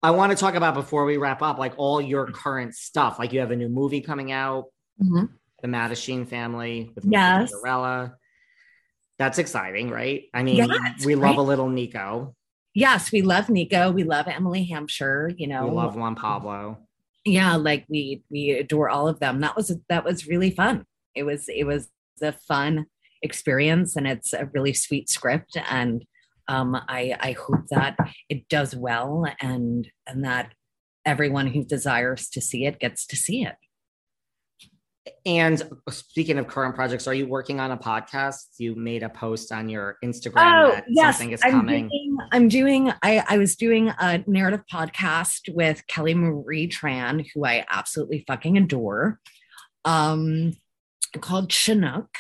I 0.03 0.11
want 0.12 0.33
to 0.33 0.37
talk 0.39 0.55
about 0.55 0.72
before 0.74 1.05
we 1.05 1.18
wrap 1.18 1.43
up, 1.43 1.59
like 1.59 1.74
all 1.76 2.01
your 2.01 2.26
current 2.28 2.74
stuff. 2.74 3.18
Like 3.18 3.33
you 3.35 3.41
have 3.41 3.51
a 3.51 3.57
new 3.57 3.68
movie 3.68 4.01
coming 4.01 4.33
out, 4.33 4.66
Mhm. 5.03 5.28
The 5.61 5.68
Mattachine 5.68 6.26
Family 6.26 6.91
with 6.95 7.05
Yes. 7.05 7.53
Tortorella. 7.53 8.14
That's 9.18 9.39
exciting, 9.39 9.91
right? 9.91 10.24
I 10.35 10.43
mean, 10.43 10.66
we 11.05 11.14
love 11.14 11.37
a 11.37 11.43
little 11.43 11.68
Nico. 11.68 12.35
Yes, 12.75 13.12
we 13.12 13.23
love 13.23 13.49
Nico. 13.49 13.91
We 13.91 14.05
love 14.05 14.27
Emily 14.29 14.64
Hampshire. 14.64 15.33
You 15.37 15.47
know, 15.49 15.66
We 15.66 15.73
love 15.75 15.97
Juan 15.97 16.14
Pablo. 16.14 16.79
yeah, 17.25 17.57
like 17.57 17.85
we 17.89 18.23
we 18.31 18.51
adore 18.51 18.91
all 18.91 19.09
of 19.09 19.20
them. 19.20 19.41
That 19.41 19.57
was 19.57 19.75
that 19.89 20.05
was 20.05 20.27
really 20.27 20.51
fun. 20.51 20.85
It 21.14 21.25
was 21.25 21.49
it 21.49 21.64
was 21.64 21.89
a 22.23 22.33
fun 22.33 22.87
experience, 23.23 23.97
and 23.97 24.07
it's 24.07 24.33
a 24.33 24.49
really 24.53 24.73
sweet 24.73 25.09
script. 25.09 25.57
And 25.70 26.05
um, 26.49 26.75
I 26.89 27.14
I 27.20 27.33
hope 27.33 27.66
that 27.70 27.97
it 28.29 28.49
does 28.49 28.75
well, 28.75 29.27
and 29.41 29.89
and 30.07 30.25
that 30.25 30.53
everyone 31.05 31.49
who 31.49 31.64
desires 31.64 32.29
to 32.31 32.41
see 32.41 32.64
it 32.66 32.79
gets 32.79 33.07
to 33.09 33.16
see 33.16 33.43
it. 33.45 33.55
And 35.27 35.61
speaking 35.91 36.39
of 36.39 36.47
current 36.47 36.77
projects, 36.77 37.09
are 37.09 37.14
you 37.14 37.27
working 37.27 37.59
on 37.59 37.73
a 37.73 37.77
podcast? 37.77 38.45
You 38.59 38.77
made 38.77 39.03
a 39.03 39.09
post 39.09 39.51
on 39.51 39.68
your 39.68 39.97
Instagram 40.05 40.81
that 40.95 41.12
something 41.14 41.33
is 41.33 41.41
Oh, 41.45 41.49
I'm 41.49 41.53
coming. 41.55 41.89
Doing, 41.89 42.12
I'm 42.31 42.49
doing. 42.49 42.93
I, 43.03 43.25
I 43.29 43.39
was 43.39 43.57
doing 43.57 43.89
a 43.99 44.23
narrative 44.27 44.62
podcast 44.73 45.53
with 45.55 45.87
Kelly 45.87 46.14
Marie 46.14 46.68
Tran, 46.68 47.27
who 47.35 47.45
I 47.45 47.64
absolutely 47.70 48.25
fucking 48.27 48.57
adore, 48.57 49.18
um, 49.85 50.53
called 51.20 51.51
Chinook, 51.51 52.14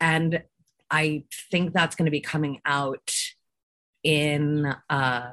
and 0.00 0.42
I 0.90 1.24
think 1.50 1.72
that's 1.72 1.96
going 1.96 2.06
to 2.06 2.10
be 2.10 2.20
coming 2.20 2.60
out 2.64 3.12
in 4.04 4.72
uh, 4.88 5.30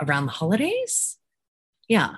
around 0.00 0.26
the 0.26 0.32
holidays. 0.32 1.16
Yeah, 1.88 2.16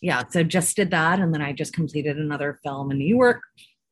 yeah. 0.00 0.22
So 0.30 0.42
just 0.44 0.76
did 0.76 0.90
that, 0.92 1.18
and 1.18 1.34
then 1.34 1.42
I 1.42 1.52
just 1.52 1.72
completed 1.72 2.18
another 2.18 2.60
film 2.62 2.90
in 2.90 2.98
New 2.98 3.16
York 3.16 3.42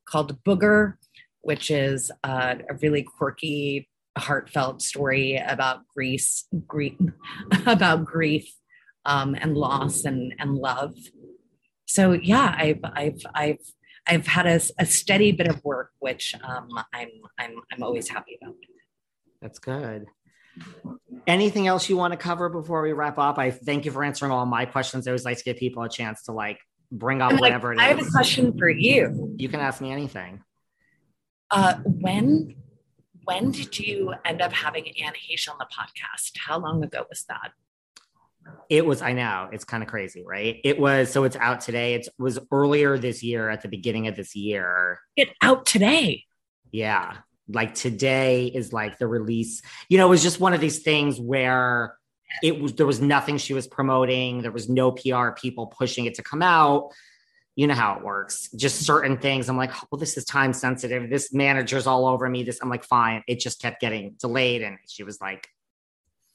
called 0.04 0.42
Booger, 0.44 0.94
which 1.42 1.70
is 1.70 2.10
uh, 2.22 2.56
a 2.68 2.74
really 2.74 3.02
quirky, 3.02 3.88
heartfelt 4.16 4.82
story 4.82 5.36
about 5.36 5.80
grief, 5.94 6.42
grief, 6.66 6.94
about 7.66 8.04
grief, 8.04 8.52
um, 9.04 9.34
and 9.34 9.56
loss 9.56 10.04
and 10.04 10.34
and 10.38 10.54
love. 10.54 10.94
So 11.86 12.12
yeah, 12.12 12.54
I've 12.56 12.80
I've 12.84 13.20
I've 13.34 13.58
I've 14.06 14.26
had 14.26 14.46
a, 14.46 14.60
a 14.78 14.86
steady 14.86 15.32
bit 15.32 15.48
of 15.48 15.62
work, 15.64 15.90
which 16.00 16.34
um, 16.42 16.68
I'm 16.92 17.08
I'm 17.38 17.56
I'm 17.72 17.82
always 17.82 18.08
happy 18.08 18.38
about. 18.42 18.56
That's 19.40 19.58
good. 19.58 20.06
Anything 21.26 21.66
else 21.66 21.88
you 21.88 21.96
want 21.96 22.12
to 22.12 22.16
cover 22.16 22.48
before 22.48 22.82
we 22.82 22.92
wrap 22.92 23.18
up? 23.18 23.38
I 23.38 23.50
thank 23.50 23.84
you 23.84 23.90
for 23.90 24.04
answering 24.04 24.32
all 24.32 24.44
my 24.44 24.66
questions. 24.66 25.06
I 25.06 25.10
always 25.10 25.24
like 25.24 25.38
to 25.38 25.44
give 25.44 25.56
people 25.56 25.82
a 25.82 25.88
chance 25.88 26.24
to 26.24 26.32
like 26.32 26.58
bring 26.90 27.22
up 27.22 27.32
like, 27.32 27.40
whatever 27.40 27.72
it 27.72 27.78
I 27.78 27.84
have 27.84 28.00
a 28.00 28.10
question 28.10 28.56
for 28.58 28.68
you. 28.68 29.34
You 29.38 29.48
can 29.48 29.60
ask 29.60 29.80
me 29.80 29.90
anything. 29.90 30.42
Uh, 31.50 31.76
when 31.84 32.54
when 33.24 33.50
did 33.50 33.78
you 33.78 34.14
end 34.24 34.40
up 34.40 34.52
having 34.52 34.88
Anne 35.00 35.14
Heche 35.14 35.48
on 35.48 35.56
the 35.58 35.66
podcast? 35.66 36.32
How 36.38 36.58
long 36.58 36.82
ago 36.82 37.06
was 37.08 37.24
that? 37.28 37.52
It 38.68 38.84
was, 38.84 39.02
I 39.02 39.12
know, 39.12 39.48
it's 39.52 39.64
kind 39.64 39.82
of 39.82 39.88
crazy, 39.88 40.24
right? 40.26 40.60
It 40.64 40.78
was, 40.78 41.12
so 41.12 41.24
it's 41.24 41.36
out 41.36 41.60
today. 41.60 41.94
It 41.94 42.08
was 42.18 42.38
earlier 42.50 42.98
this 42.98 43.22
year, 43.22 43.48
at 43.48 43.62
the 43.62 43.68
beginning 43.68 44.08
of 44.08 44.16
this 44.16 44.34
year. 44.34 44.98
Get 45.16 45.28
out 45.40 45.64
today. 45.66 46.24
Yeah. 46.72 47.18
Like 47.48 47.74
today 47.74 48.46
is 48.46 48.72
like 48.72 48.98
the 48.98 49.06
release. 49.06 49.62
You 49.88 49.98
know, 49.98 50.06
it 50.06 50.10
was 50.10 50.22
just 50.22 50.40
one 50.40 50.54
of 50.54 50.60
these 50.60 50.80
things 50.80 51.20
where 51.20 51.96
it 52.42 52.60
was, 52.60 52.72
there 52.72 52.86
was 52.86 53.00
nothing 53.00 53.38
she 53.38 53.54
was 53.54 53.66
promoting. 53.66 54.42
There 54.42 54.50
was 54.50 54.68
no 54.68 54.90
PR 54.90 55.30
people 55.30 55.66
pushing 55.66 56.06
it 56.06 56.14
to 56.14 56.22
come 56.22 56.42
out. 56.42 56.90
You 57.54 57.66
know 57.66 57.74
how 57.74 57.96
it 57.98 58.02
works. 58.04 58.48
Just 58.56 58.84
certain 58.86 59.18
things. 59.18 59.48
I'm 59.48 59.58
like, 59.58 59.72
well, 59.90 59.98
this 59.98 60.16
is 60.16 60.24
time 60.24 60.52
sensitive. 60.54 61.10
This 61.10 61.34
manager's 61.34 61.86
all 61.86 62.06
over 62.06 62.28
me. 62.28 62.44
This, 62.44 62.60
I'm 62.62 62.70
like, 62.70 62.82
fine. 62.84 63.22
It 63.28 63.40
just 63.40 63.60
kept 63.60 63.80
getting 63.80 64.14
delayed. 64.18 64.62
And 64.62 64.78
she 64.88 65.02
was 65.04 65.20
like, 65.20 65.46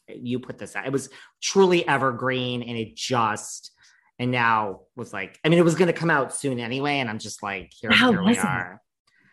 you 0.08 0.40
put 0.40 0.58
this 0.60 0.76
out. 0.76 0.86
It 0.86 0.92
was 0.92 1.10
truly 1.42 1.88
evergreen 1.88 2.62
and 2.62 2.78
it 2.78 2.96
just, 2.96 3.72
and 4.20 4.30
now 4.32 4.82
was 4.96 5.12
like, 5.12 5.40
I 5.44 5.50
mean, 5.50 5.58
it 5.60 5.64
was 5.66 5.76
going 5.76 5.88
to 5.88 5.94
come 5.94 6.10
out 6.12 6.34
soon 6.36 6.60
anyway. 6.60 7.00
And 7.00 7.10
I'm 7.10 7.20
just 7.20 7.42
like, 7.42 7.72
here, 7.80 7.92
How 7.92 8.12
here 8.12 8.22
we 8.22 8.28
was 8.30 8.38
it? 8.38 8.46
are. 8.46 8.82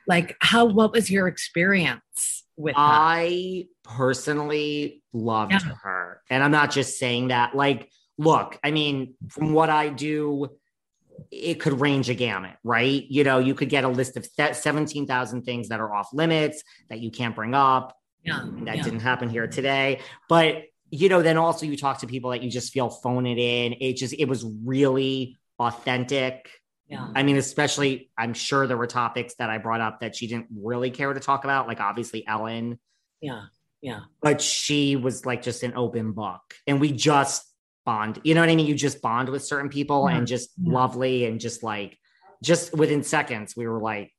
Like, 0.07 0.37
how? 0.41 0.64
What 0.66 0.93
was 0.93 1.11
your 1.11 1.28
experience 1.28 2.45
with? 2.57 2.74
I 2.76 3.66
personally 3.85 5.03
loved 5.12 5.53
Yeah. 5.53 5.61
her. 5.82 6.20
And 6.30 6.43
I'm 6.43 6.51
not 6.51 6.70
just 6.70 6.99
saying 6.99 7.28
that. 7.28 7.55
Like, 7.55 7.91
look, 8.18 8.59
I 8.62 8.70
mean, 8.70 9.14
from 9.28 9.53
what 9.53 9.70
I 9.70 9.89
do, 9.91 10.49
it 11.31 11.55
could 11.61 11.81
range 11.81 12.09
a 12.11 12.15
gamut, 12.15 12.57
right? 12.62 13.05
You 13.09 13.25
know, 13.25 13.39
you 13.39 13.55
could 13.55 13.69
get 13.69 13.85
a 13.85 13.89
list 13.89 14.17
of 14.17 14.25
se- 14.27 14.55
17,000 14.55 15.43
things 15.43 15.69
that 15.69 15.81
are 15.81 15.93
off 15.95 16.12
limits 16.12 16.62
that 16.89 17.01
you 17.01 17.11
can't 17.11 17.35
bring 17.35 17.55
up. 17.55 17.97
Yeah, 18.23 18.45
That 18.65 18.77
yeah. 18.79 18.83
didn't 18.83 19.01
happen 19.01 19.29
here 19.29 19.47
today. 19.47 20.01
But, 20.29 20.62
you 20.91 21.09
know, 21.09 21.23
then 21.23 21.37
also 21.37 21.67
you 21.67 21.77
talk 21.77 21.99
to 21.99 22.07
people 22.07 22.31
that 22.31 22.43
you 22.43 22.51
just 22.51 22.73
feel 22.73 22.89
phone 22.89 23.27
it 23.27 23.39
in. 23.39 23.75
It 23.81 23.97
just, 23.97 24.15
it 24.15 24.27
was 24.27 24.45
really 24.65 25.37
authentic. 25.59 26.49
yeah. 26.89 27.09
I 27.15 27.23
mean, 27.23 27.37
especially, 27.37 28.11
I'm 28.17 28.35
sure 28.35 28.67
there 28.67 28.77
were 28.77 28.87
topics 28.87 29.35
that 29.37 29.51
I 29.51 29.59
brought 29.59 29.81
up 29.81 30.01
that 30.01 30.17
she 30.17 30.27
didn't 30.27 30.47
really 30.57 30.91
care 30.91 31.12
to 31.12 31.21
talk 31.21 31.45
about, 31.45 31.67
like 31.69 31.81
obviously 31.81 32.27
Ellen 32.27 32.79
yeah, 33.21 33.45
yeah, 33.81 34.01
but 34.21 34.43
she 34.43 34.97
was 34.97 35.25
like 35.25 35.41
just 35.41 35.62
an 35.62 35.73
open 35.77 36.12
book 36.12 36.43
and 36.67 36.79
we 36.79 36.93
just 36.93 37.43
bond 37.85 38.20
you 38.24 38.35
know 38.35 38.41
what 38.41 38.49
i 38.51 38.57
mean 38.57 38.66
you 38.66 38.74
just 38.74 39.01
bond 39.03 39.28
with 39.28 39.45
certain 39.45 39.68
people 39.68 40.09
Yeah. 40.09 40.16
and 40.16 40.26
just 40.26 40.51
Yeah. 40.57 40.72
lovely 40.72 41.26
and 41.26 41.39
just 41.41 41.62
like 41.62 41.99
just 42.43 42.74
within 42.76 43.03
seconds 43.03 43.55
we 43.57 43.66
were 43.66 43.80
like 43.80 44.11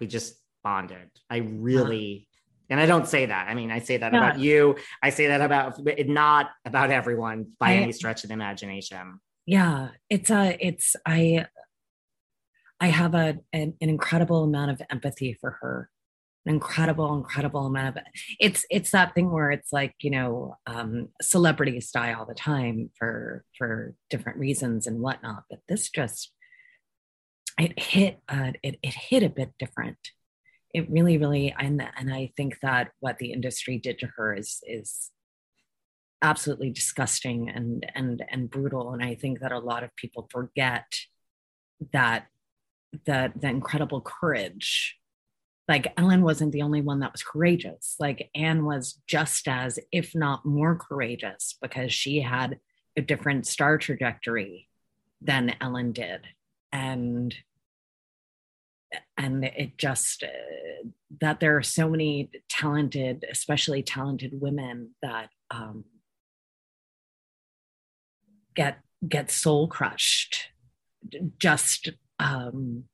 we 0.00 0.06
just 0.06 0.34
bonded 0.64 1.10
i 1.28 1.38
really 1.38 2.28
and 2.70 2.80
i 2.80 2.86
don't 2.86 3.06
say 3.06 3.26
that 3.26 3.48
i 3.48 3.54
mean 3.54 3.70
i 3.70 3.78
say 3.80 3.96
that 3.98 4.12
Yeah. 4.12 4.18
about 4.26 4.38
you 4.38 4.76
i 5.02 5.10
say 5.10 5.26
that 5.28 5.40
about 5.40 5.78
not 6.06 6.50
about 6.64 6.90
everyone 6.90 7.46
by 7.58 7.70
I- 7.72 7.74
any 7.76 7.92
stretch 7.92 8.24
of 8.24 8.28
the 8.28 8.34
imagination 8.34 9.20
yeah. 9.46 9.88
It's 10.08 10.30
a. 10.30 10.56
It's 10.64 10.94
I. 11.04 11.46
I 12.78 12.86
have 12.88 13.14
a 13.14 13.38
an, 13.52 13.74
an 13.80 13.88
incredible 13.88 14.44
amount 14.44 14.70
of 14.70 14.82
empathy 14.90 15.32
for 15.40 15.58
her. 15.60 15.90
An 16.46 16.54
incredible, 16.54 17.14
incredible 17.14 17.66
amount 17.66 17.98
of 17.98 18.04
it's 18.38 18.64
it's 18.70 18.92
that 18.92 19.14
thing 19.14 19.30
where 19.30 19.50
it's 19.50 19.72
like 19.72 19.94
you 20.00 20.10
know 20.10 20.56
um, 20.66 21.08
celebrities 21.20 21.90
die 21.90 22.14
all 22.14 22.24
the 22.24 22.34
time 22.34 22.90
for 22.98 23.44
for 23.58 23.94
different 24.08 24.38
reasons 24.38 24.86
and 24.86 25.00
whatnot, 25.00 25.44
but 25.50 25.60
this 25.68 25.90
just 25.90 26.32
it 27.58 27.78
hit 27.78 28.20
uh, 28.28 28.52
it 28.62 28.78
it 28.82 28.94
hit 28.94 29.22
a 29.22 29.28
bit 29.28 29.52
different. 29.58 29.98
It 30.72 30.90
really, 30.90 31.18
really, 31.18 31.54
and 31.58 31.86
and 31.98 32.12
I 32.12 32.32
think 32.36 32.60
that 32.62 32.92
what 33.00 33.18
the 33.18 33.32
industry 33.32 33.78
did 33.78 33.98
to 33.98 34.06
her 34.16 34.34
is 34.34 34.60
is 34.66 35.10
absolutely 36.22 36.70
disgusting 36.70 37.50
and 37.50 37.86
and 37.94 38.22
and 38.30 38.50
brutal. 38.50 38.92
And 38.92 39.02
I 39.02 39.14
think 39.14 39.40
that 39.40 39.52
a 39.52 39.58
lot 39.58 39.84
of 39.84 39.94
people 39.96 40.28
forget 40.30 40.86
that 41.92 42.26
that 43.06 43.40
the 43.40 43.48
incredible 43.48 44.00
courage. 44.00 44.96
Like 45.70 45.92
Ellen 45.96 46.22
wasn't 46.22 46.50
the 46.50 46.62
only 46.62 46.80
one 46.80 46.98
that 46.98 47.12
was 47.12 47.22
courageous. 47.22 47.94
Like 48.00 48.28
Anne 48.34 48.64
was 48.64 49.00
just 49.06 49.46
as, 49.46 49.78
if 49.92 50.16
not 50.16 50.44
more 50.44 50.74
courageous, 50.74 51.56
because 51.62 51.92
she 51.92 52.20
had 52.20 52.58
a 52.96 53.00
different 53.00 53.46
star 53.46 53.78
trajectory 53.78 54.68
than 55.22 55.54
Ellen 55.60 55.92
did. 55.92 56.22
And 56.72 57.32
and 59.16 59.44
it 59.44 59.78
just 59.78 60.24
uh, 60.24 60.88
that 61.20 61.38
there 61.38 61.56
are 61.56 61.62
so 61.62 61.88
many 61.88 62.30
talented 62.48 63.24
especially 63.30 63.84
talented 63.84 64.32
women 64.40 64.96
that 65.02 65.28
um, 65.52 65.84
get 68.56 68.80
get 69.08 69.30
soul 69.30 69.68
crushed 69.68 70.48
just 71.38 71.90
um, 72.18 72.86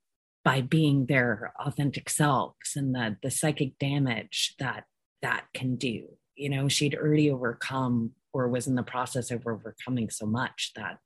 by 0.46 0.60
being 0.60 1.06
their 1.06 1.52
authentic 1.58 2.08
selves 2.08 2.76
and 2.76 2.94
the 2.94 3.16
the 3.20 3.32
psychic 3.32 3.76
damage 3.80 4.54
that 4.60 4.84
that 5.20 5.44
can 5.52 5.74
do. 5.74 6.06
You 6.36 6.50
know 6.50 6.68
she'd 6.68 6.94
already 6.94 7.32
overcome 7.32 8.12
or 8.32 8.48
was 8.48 8.68
in 8.68 8.76
the 8.76 8.84
process 8.84 9.32
of 9.32 9.44
overcoming 9.44 10.08
so 10.08 10.24
much 10.24 10.72
that 10.76 10.98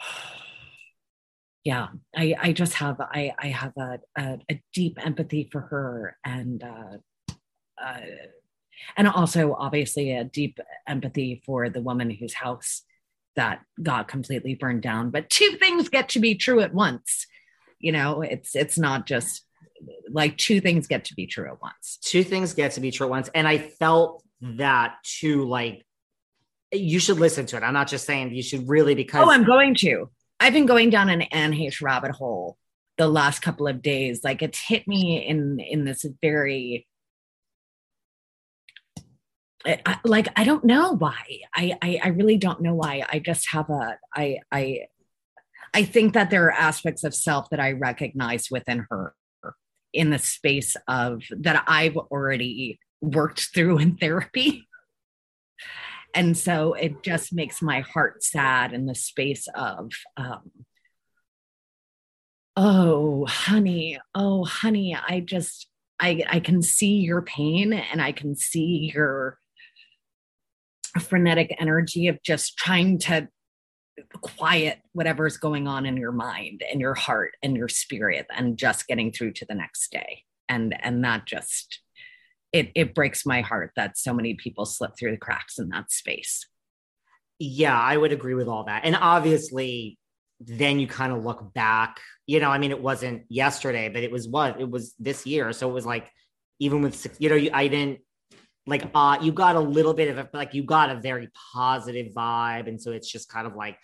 yeah 1.64 1.88
i 2.14 2.34
i 2.40 2.52
just 2.52 2.74
have 2.74 3.00
i 3.00 3.32
i 3.38 3.48
have 3.48 3.72
a 3.76 3.98
a, 4.16 4.38
a 4.50 4.62
deep 4.72 5.04
empathy 5.04 5.48
for 5.50 5.62
her 5.62 6.16
and 6.24 6.62
uh, 6.62 7.34
uh 7.82 8.00
and 8.96 9.08
also 9.08 9.54
obviously 9.58 10.12
a 10.12 10.22
deep 10.22 10.60
empathy 10.86 11.42
for 11.44 11.68
the 11.68 11.82
woman 11.82 12.10
whose 12.10 12.34
house 12.34 12.82
that 13.36 13.60
got 13.82 14.08
completely 14.08 14.54
burned 14.54 14.82
down 14.82 15.10
but 15.10 15.28
two 15.30 15.52
things 15.60 15.88
get 15.88 16.10
to 16.10 16.20
be 16.20 16.34
true 16.34 16.60
at 16.60 16.74
once. 16.74 17.26
You 17.78 17.92
know 17.92 18.22
it's 18.22 18.56
it's 18.56 18.78
not 18.78 19.06
just 19.06 19.42
like 20.10 20.36
two 20.38 20.60
things 20.60 20.86
get 20.86 21.04
to 21.06 21.14
be 21.14 21.26
true 21.26 21.46
at 21.46 21.60
once. 21.60 21.98
Two 22.02 22.24
things 22.24 22.54
get 22.54 22.72
to 22.72 22.80
be 22.80 22.90
true 22.90 23.06
at 23.06 23.10
once. 23.10 23.30
And 23.34 23.46
i 23.46 23.58
felt 23.58 24.22
that 24.40 24.96
too 25.02 25.44
like 25.44 25.84
you 26.72 26.98
should 26.98 27.18
listen 27.18 27.46
to 27.46 27.56
it. 27.56 27.62
I'm 27.62 27.74
not 27.74 27.88
just 27.88 28.06
saying 28.06 28.34
you 28.34 28.42
should 28.42 28.68
really 28.68 28.94
because 28.94 29.26
oh 29.26 29.30
i'm 29.30 29.44
going 29.44 29.74
to. 29.76 30.10
I've 30.40 30.52
been 30.52 30.66
going 30.66 30.90
down 30.90 31.08
an 31.08 31.22
anne 31.22 31.52
heche 31.52 31.82
rabbit 31.82 32.12
hole 32.12 32.58
the 32.98 33.08
last 33.08 33.40
couple 33.40 33.66
of 33.66 33.82
days. 33.82 34.22
Like 34.24 34.42
it's 34.42 34.60
hit 34.60 34.86
me 34.88 35.26
in 35.26 35.60
in 35.60 35.84
this 35.84 36.04
very 36.22 36.86
I, 39.66 39.98
like 40.04 40.28
I 40.36 40.44
don't 40.44 40.64
know 40.64 40.92
why. 40.92 41.22
I, 41.54 41.76
I 41.82 42.00
I 42.04 42.08
really 42.08 42.36
don't 42.36 42.60
know 42.60 42.74
why. 42.74 43.04
I 43.10 43.18
just 43.18 43.50
have 43.50 43.68
a 43.68 43.98
I 44.14 44.38
I 44.52 44.86
I 45.74 45.84
think 45.84 46.14
that 46.14 46.30
there 46.30 46.46
are 46.46 46.52
aspects 46.52 47.04
of 47.04 47.14
self 47.14 47.50
that 47.50 47.60
I 47.60 47.72
recognize 47.72 48.48
within 48.50 48.86
her 48.90 49.14
in 49.92 50.10
the 50.10 50.18
space 50.18 50.76
of 50.86 51.22
that 51.30 51.64
I've 51.66 51.96
already 51.96 52.78
worked 53.00 53.48
through 53.54 53.78
in 53.78 53.96
therapy. 53.96 54.68
And 56.14 56.36
so 56.36 56.72
it 56.74 57.02
just 57.02 57.32
makes 57.32 57.60
my 57.60 57.80
heart 57.80 58.22
sad 58.22 58.72
in 58.72 58.86
the 58.86 58.94
space 58.94 59.48
of 59.54 59.90
um, 60.16 60.50
oh 62.56 63.26
honey, 63.26 63.98
oh 64.14 64.44
honey, 64.44 64.96
I 64.96 65.20
just 65.20 65.68
I 66.00 66.22
I 66.28 66.40
can 66.40 66.62
see 66.62 67.00
your 67.00 67.20
pain 67.20 67.72
and 67.72 68.00
I 68.00 68.12
can 68.12 68.34
see 68.34 68.90
your 68.94 69.38
frenetic 71.00 71.54
energy 71.58 72.08
of 72.08 72.22
just 72.22 72.56
trying 72.56 72.98
to 73.00 73.28
quiet 74.20 74.78
whatever's 74.92 75.36
going 75.36 75.66
on 75.66 75.86
in 75.86 75.96
your 75.96 76.12
mind 76.12 76.62
and 76.70 76.80
your 76.80 76.94
heart 76.94 77.34
and 77.42 77.56
your 77.56 77.68
spirit 77.68 78.26
and 78.34 78.58
just 78.58 78.86
getting 78.86 79.10
through 79.10 79.32
to 79.32 79.46
the 79.46 79.54
next 79.54 79.90
day. 79.90 80.22
And 80.48 80.76
and 80.80 81.02
that 81.04 81.26
just 81.26 81.80
it 82.52 82.70
it 82.74 82.94
breaks 82.94 83.26
my 83.26 83.40
heart 83.40 83.72
that 83.76 83.98
so 83.98 84.12
many 84.12 84.34
people 84.34 84.64
slip 84.64 84.92
through 84.98 85.12
the 85.12 85.16
cracks 85.16 85.58
in 85.58 85.70
that 85.70 85.90
space. 85.90 86.46
Yeah 87.38 87.78
i 87.78 87.96
would 87.96 88.12
agree 88.12 88.34
with 88.34 88.48
all 88.48 88.64
that. 88.64 88.84
And 88.84 88.96
obviously 88.96 89.98
then 90.38 90.78
you 90.78 90.86
kind 90.86 91.12
of 91.12 91.24
look 91.24 91.54
back 91.54 91.98
you 92.26 92.38
know 92.40 92.50
i 92.50 92.58
mean 92.58 92.70
it 92.70 92.82
wasn't 92.82 93.22
yesterday 93.30 93.88
but 93.88 94.02
it 94.02 94.12
was 94.12 94.28
what 94.28 94.60
it 94.60 94.70
was 94.70 94.94
this 94.98 95.26
year. 95.26 95.52
So 95.52 95.68
it 95.68 95.72
was 95.72 95.86
like 95.86 96.10
even 96.58 96.82
with 96.82 97.06
you 97.18 97.28
know 97.28 97.50
i 97.54 97.68
didn't 97.68 98.00
like 98.66 98.90
uh 98.94 99.18
you 99.20 99.32
got 99.32 99.56
a 99.56 99.60
little 99.60 99.94
bit 99.94 100.08
of 100.08 100.18
a 100.18 100.28
like 100.32 100.54
you 100.54 100.62
got 100.62 100.90
a 100.90 100.96
very 100.96 101.28
positive 101.52 102.12
vibe. 102.12 102.68
And 102.68 102.80
so 102.80 102.92
it's 102.92 103.10
just 103.10 103.28
kind 103.28 103.46
of 103.46 103.54
like 103.54 103.78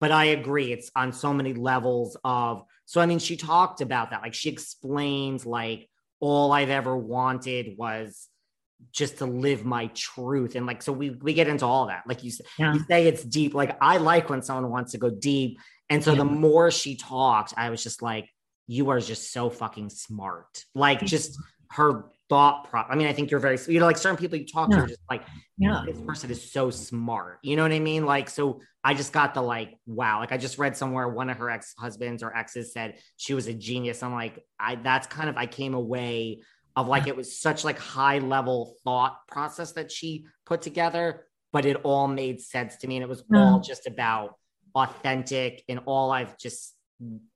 but 0.00 0.10
i 0.10 0.26
agree 0.26 0.72
it's 0.72 0.90
on 0.96 1.12
so 1.12 1.34
many 1.34 1.52
levels 1.52 2.16
of 2.24 2.62
so 2.86 3.02
i 3.02 3.06
mean 3.06 3.18
she 3.18 3.36
talked 3.36 3.82
about 3.82 4.10
that 4.10 4.22
like 4.22 4.32
she 4.32 4.48
explains 4.48 5.44
like 5.44 5.90
all 6.20 6.52
i've 6.52 6.70
ever 6.70 6.96
wanted 6.96 7.76
was 7.76 8.30
just 8.92 9.18
to 9.18 9.26
live 9.26 9.64
my 9.64 9.86
truth. 9.88 10.54
And 10.54 10.66
like 10.66 10.82
so 10.82 10.92
we 10.92 11.10
we 11.10 11.34
get 11.34 11.48
into 11.48 11.66
all 11.66 11.86
that. 11.86 12.02
Like 12.06 12.24
you, 12.24 12.32
yeah. 12.58 12.74
you 12.74 12.80
say 12.88 13.06
it's 13.06 13.22
deep. 13.22 13.54
Like 13.54 13.76
i 13.80 13.98
like 13.98 14.30
when 14.30 14.42
someone 14.42 14.70
wants 14.70 14.92
to 14.92 14.98
go 14.98 15.10
deep. 15.10 15.58
And 15.88 16.02
so 16.02 16.12
yeah. 16.12 16.18
the 16.18 16.24
more 16.24 16.70
she 16.70 16.96
talked 16.96 17.54
i 17.56 17.70
was 17.70 17.82
just 17.82 18.02
like 18.02 18.28
you 18.66 18.90
are 18.90 19.00
just 19.00 19.32
so 19.32 19.50
fucking 19.50 19.90
smart. 19.90 20.64
Like 20.74 21.00
just 21.04 21.38
her 21.72 22.06
thought 22.30 22.70
prop. 22.70 22.86
I 22.88 22.94
mean, 22.94 23.08
I 23.08 23.12
think 23.12 23.30
you're 23.30 23.40
very, 23.40 23.58
you 23.66 23.80
know, 23.80 23.86
like 23.86 23.98
certain 23.98 24.16
people 24.16 24.38
you 24.38 24.46
talk 24.46 24.70
yeah. 24.70 24.76
to 24.76 24.82
are 24.84 24.86
just 24.86 25.00
like, 25.10 25.24
yeah, 25.58 25.82
this 25.84 26.00
person 26.00 26.30
is 26.30 26.50
so 26.50 26.70
smart. 26.70 27.40
You 27.42 27.56
know 27.56 27.62
what 27.62 27.72
I 27.72 27.80
mean? 27.80 28.06
Like, 28.06 28.30
so 28.30 28.60
I 28.84 28.94
just 28.94 29.12
got 29.12 29.34
the 29.34 29.42
like, 29.42 29.76
wow. 29.84 30.20
Like 30.20 30.30
I 30.30 30.38
just 30.38 30.56
read 30.56 30.76
somewhere 30.76 31.08
one 31.08 31.28
of 31.28 31.38
her 31.38 31.50
ex 31.50 31.74
husbands 31.76 32.22
or 32.22 32.34
exes 32.34 32.72
said 32.72 32.98
she 33.16 33.34
was 33.34 33.48
a 33.48 33.52
genius. 33.52 34.02
I'm 34.04 34.14
like, 34.14 34.46
I, 34.60 34.76
that's 34.76 35.08
kind 35.08 35.28
of, 35.28 35.36
I 35.36 35.46
came 35.46 35.74
away 35.74 36.42
of 36.76 36.86
like, 36.86 37.08
it 37.08 37.16
was 37.16 37.36
such 37.36 37.64
like 37.64 37.78
high 37.78 38.20
level 38.20 38.76
thought 38.84 39.26
process 39.26 39.72
that 39.72 39.90
she 39.90 40.24
put 40.46 40.62
together, 40.62 41.26
but 41.52 41.66
it 41.66 41.78
all 41.82 42.06
made 42.06 42.40
sense 42.40 42.76
to 42.76 42.86
me. 42.86 42.96
And 42.96 43.02
it 43.02 43.08
was 43.08 43.24
all 43.34 43.58
just 43.58 43.88
about 43.88 44.36
authentic 44.76 45.64
and 45.68 45.80
all 45.84 46.12
I've 46.12 46.38
just 46.38 46.76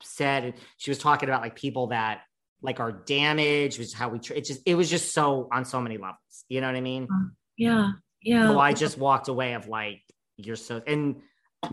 said. 0.05 0.55
She 0.77 0.93
was 0.93 0.99
talking 0.99 1.29
about 1.29 1.43
like 1.43 1.57
people 1.57 1.89
that 1.89 2.21
like 2.65 2.81
our 2.81 2.91
damage, 2.91 3.79
was 3.79 3.93
how 3.93 4.09
we 4.09 4.19
tra- 4.19 4.37
it 4.37 4.45
just 4.45 4.63
it 4.67 4.75
was 4.75 4.91
just 4.91 5.13
so 5.13 5.49
on 5.53 5.65
so 5.65 5.81
many 5.81 5.99
levels. 5.99 6.19
You 6.49 6.61
know 6.61 6.67
what 6.67 6.77
I 6.77 6.81
mean? 6.81 7.07
Uh, 7.13 7.29
yeah. 7.57 7.93
Yeah. 8.23 8.49
So 8.49 8.59
I 8.59 8.73
just 8.73 8.97
walked 8.97 9.29
away 9.29 9.53
of 9.53 9.69
like, 9.69 10.01
you're 10.37 10.57
so 10.57 10.83
and 10.87 11.17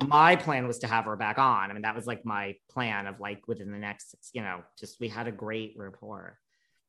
my 0.06 0.36
plan 0.36 0.68
was 0.68 0.80
to 0.80 0.88
have 0.88 1.06
her 1.06 1.16
back 1.16 1.39
on. 1.39 1.70
I 1.70 1.74
mean, 1.74 1.84
that 1.84 1.96
was 1.96 2.06
like 2.06 2.26
my 2.26 2.56
plan 2.70 3.08
of 3.08 3.20
like 3.20 3.48
within 3.48 3.72
the 3.72 3.78
next, 3.78 4.16
you 4.34 4.42
know, 4.42 4.62
just 4.78 5.00
we 5.00 5.08
had 5.08 5.28
a 5.28 5.32
great 5.32 5.74
rapport. 5.78 6.38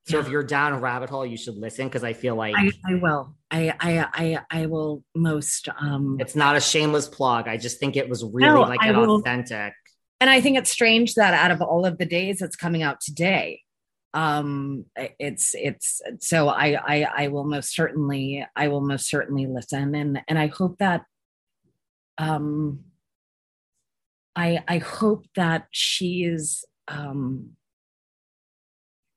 So 0.08 0.16
yeah. 0.18 0.24
if 0.24 0.30
you're 0.30 0.42
down 0.42 0.72
a 0.72 0.78
rabbit 0.78 1.10
hole, 1.10 1.24
you 1.24 1.36
should 1.36 1.56
listen 1.56 1.86
because 1.86 2.02
I 2.02 2.12
feel 2.12 2.34
like 2.34 2.56
I, 2.56 2.72
I, 2.88 2.94
will. 2.94 3.36
I 3.52 3.72
I 3.78 4.06
I 4.12 4.38
I 4.62 4.66
will 4.66 5.04
most 5.14 5.68
um 5.78 6.16
it's 6.18 6.34
not 6.34 6.56
a 6.56 6.60
shameless 6.60 7.08
plug. 7.08 7.46
I 7.46 7.56
just 7.56 7.78
think 7.78 7.96
it 7.96 8.08
was 8.08 8.24
really 8.24 8.48
no, 8.48 8.62
like 8.62 8.82
an 8.82 8.96
authentic. 8.96 9.74
And 10.20 10.28
I 10.30 10.40
think 10.40 10.58
it's 10.58 10.70
strange 10.70 11.14
that 11.14 11.34
out 11.34 11.50
of 11.50 11.62
all 11.62 11.84
of 11.86 11.98
the 11.98 12.06
days 12.06 12.42
it's 12.42 12.56
coming 12.56 12.82
out 12.82 13.00
today, 13.00 13.62
um 14.14 14.84
it's 14.96 15.54
it's 15.54 16.02
so 16.20 16.48
I, 16.48 16.78
I 16.86 17.08
i 17.16 17.28
will 17.28 17.44
most 17.44 17.74
certainly 17.74 18.46
i 18.54 18.68
will 18.68 18.82
most 18.82 19.08
certainly 19.08 19.46
listen 19.46 19.94
and 19.94 20.20
and 20.28 20.38
i 20.38 20.48
hope 20.48 20.78
that 20.78 21.04
um 22.18 22.80
i 24.36 24.62
i 24.68 24.78
hope 24.78 25.26
that 25.34 25.66
she 25.70 26.24
is 26.24 26.64
um 26.88 27.50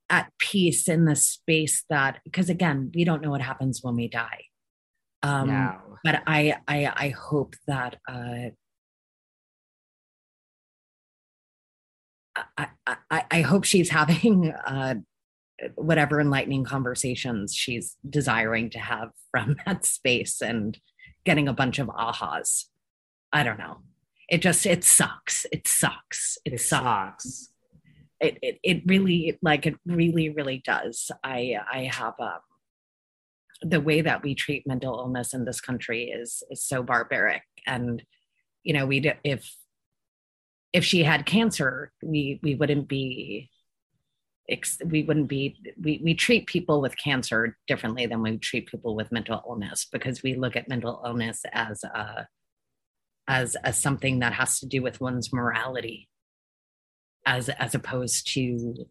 at 0.08 0.32
peace 0.38 0.88
in 0.88 1.04
the 1.04 1.16
space 1.16 1.84
that 1.90 2.20
because 2.24 2.48
again 2.48 2.90
we 2.94 3.04
don't 3.04 3.20
know 3.20 3.30
what 3.30 3.42
happens 3.42 3.80
when 3.82 3.96
we 3.96 4.08
die 4.08 4.44
um 5.22 5.48
no. 5.48 5.78
but 6.04 6.22
i 6.26 6.56
i 6.68 6.90
i 6.96 7.08
hope 7.10 7.54
that 7.66 7.96
uh 8.08 8.48
I, 12.58 12.68
I, 12.86 13.24
I 13.30 13.40
hope 13.42 13.64
she's 13.64 13.90
having 14.00 14.52
uh, 14.52 14.96
whatever 15.74 16.20
enlightening 16.20 16.64
conversations 16.64 17.54
she's 17.54 17.96
desiring 18.08 18.70
to 18.70 18.78
have 18.78 19.10
from 19.30 19.56
that 19.66 19.84
space 19.84 20.40
and 20.40 20.78
getting 21.24 21.48
a 21.48 21.52
bunch 21.52 21.78
of 21.78 21.88
ahas. 21.88 22.64
I 23.32 23.42
don't 23.42 23.58
know. 23.58 23.78
It 24.28 24.42
just 24.42 24.66
it 24.66 24.82
sucks. 24.84 25.46
It 25.52 25.68
sucks. 25.68 26.38
It, 26.44 26.54
it 26.54 26.60
sucks. 26.60 27.24
sucks. 27.24 27.52
It, 28.18 28.38
it 28.42 28.58
it 28.62 28.82
really 28.86 29.38
like 29.42 29.66
it 29.66 29.76
really 29.84 30.30
really 30.30 30.62
does. 30.64 31.10
I 31.22 31.56
I 31.70 31.90
have 31.92 32.14
um 32.18 32.38
the 33.62 33.80
way 33.80 34.00
that 34.00 34.22
we 34.22 34.34
treat 34.34 34.66
mental 34.66 34.98
illness 34.98 35.32
in 35.32 35.44
this 35.44 35.60
country 35.60 36.04
is 36.04 36.42
is 36.50 36.62
so 36.62 36.82
barbaric 36.82 37.42
and 37.66 38.02
you 38.64 38.74
know 38.74 38.86
we 38.86 39.12
if 39.24 39.50
if 40.72 40.84
she 40.84 41.02
had 41.02 41.26
cancer, 41.26 41.92
we 42.02 42.40
we 42.42 42.54
wouldn't 42.54 42.88
be 42.88 43.50
we 44.84 45.02
wouldn't 45.02 45.28
be 45.28 45.56
we, 45.80 46.00
we 46.02 46.14
treat 46.14 46.46
people 46.46 46.80
with 46.80 46.96
cancer 46.96 47.56
differently 47.66 48.06
than 48.06 48.22
we 48.22 48.38
treat 48.38 48.68
people 48.68 48.94
with 48.94 49.10
mental 49.12 49.42
illness 49.48 49.86
because 49.90 50.22
we 50.22 50.34
look 50.34 50.56
at 50.56 50.68
mental 50.68 51.02
illness 51.04 51.42
as 51.52 51.82
a 51.82 52.28
as 53.28 53.56
as 53.64 53.76
something 53.76 54.20
that 54.20 54.32
has 54.32 54.60
to 54.60 54.66
do 54.66 54.82
with 54.82 55.00
one's 55.00 55.32
morality 55.32 56.08
as 57.24 57.48
as 57.48 57.74
opposed 57.74 58.32
to 58.34 58.86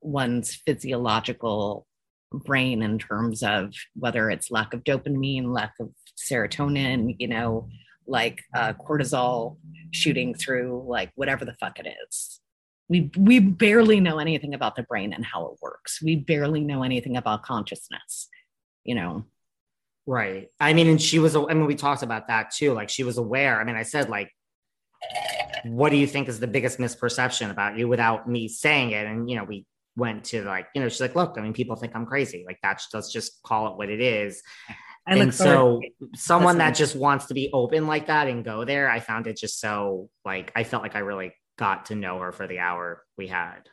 one's 0.00 0.54
physiological 0.54 1.86
brain 2.32 2.82
in 2.82 2.98
terms 2.98 3.42
of 3.42 3.74
whether 3.94 4.30
it's 4.30 4.50
lack 4.50 4.72
of 4.72 4.82
dopamine 4.84 5.52
lack 5.52 5.74
of 5.78 5.90
serotonin 6.18 7.14
you 7.18 7.28
know 7.28 7.68
like 8.06 8.42
uh, 8.54 8.72
cortisol 8.74 9.56
shooting 9.90 10.34
through 10.34 10.84
like 10.86 11.10
whatever 11.14 11.44
the 11.44 11.54
fuck 11.54 11.78
it 11.78 11.86
is. 12.06 12.40
We 12.88 13.10
we 13.16 13.40
barely 13.40 13.98
know 14.00 14.18
anything 14.18 14.54
about 14.54 14.76
the 14.76 14.84
brain 14.84 15.12
and 15.12 15.24
how 15.24 15.46
it 15.46 15.58
works. 15.60 16.00
We 16.00 16.16
barely 16.16 16.62
know 16.62 16.82
anything 16.82 17.16
about 17.16 17.42
consciousness 17.42 18.28
you 18.86 18.94
know? 18.94 19.24
Right. 20.06 20.48
I 20.60 20.72
mean 20.72 20.86
and 20.86 21.02
she 21.02 21.18
was 21.18 21.34
i 21.34 21.40
mean 21.52 21.66
we 21.66 21.74
talked 21.74 22.04
about 22.04 22.28
that 22.28 22.52
too 22.52 22.72
like 22.72 22.88
she 22.88 23.02
was 23.02 23.18
aware. 23.18 23.60
I 23.60 23.64
mean 23.64 23.74
i 23.74 23.82
said 23.82 24.08
like 24.08 24.30
what 25.64 25.90
do 25.90 25.96
you 25.96 26.06
think 26.06 26.28
is 26.28 26.40
the 26.40 26.46
biggest 26.46 26.78
misperception 26.78 27.50
about 27.50 27.76
you 27.76 27.88
without 27.88 28.28
me 28.28 28.48
saying 28.48 28.92
it? 28.92 29.04
And 29.06 29.28
you 29.28 29.36
know 29.36 29.44
we 29.44 29.66
went 29.96 30.24
to 30.24 30.44
like 30.44 30.68
you 30.74 30.80
know 30.80 30.88
she's 30.88 31.00
like 31.00 31.16
look 31.16 31.34
i 31.38 31.40
mean 31.40 31.52
people 31.52 31.74
think 31.74 31.96
i'm 31.96 32.06
crazy. 32.06 32.44
Like 32.46 32.58
that's 32.62 32.86
let's 32.94 33.12
just 33.12 33.42
call 33.42 33.72
it 33.72 33.76
what 33.76 33.90
it 33.90 34.00
is 34.00 34.40
I 35.06 35.16
and 35.16 35.34
so 35.34 35.80
someone 36.14 36.58
that 36.58 36.74
just 36.74 36.96
wants 36.96 37.26
to 37.26 37.34
be 37.34 37.50
open 37.52 37.86
like 37.86 38.06
that 38.06 38.26
and 38.26 38.44
go 38.44 38.64
there, 38.64 38.90
I 38.90 39.00
found 39.00 39.26
it 39.26 39.36
just 39.36 39.60
so 39.60 40.10
like 40.24 40.52
I 40.56 40.64
felt 40.64 40.82
like 40.82 40.96
I 40.96 41.00
really 41.00 41.32
got 41.58 41.86
to 41.86 41.94
know 41.94 42.18
her 42.18 42.32
for 42.32 42.46
the 42.46 42.58
hour 42.58 43.04
we 43.16 43.28
had. 43.28 43.68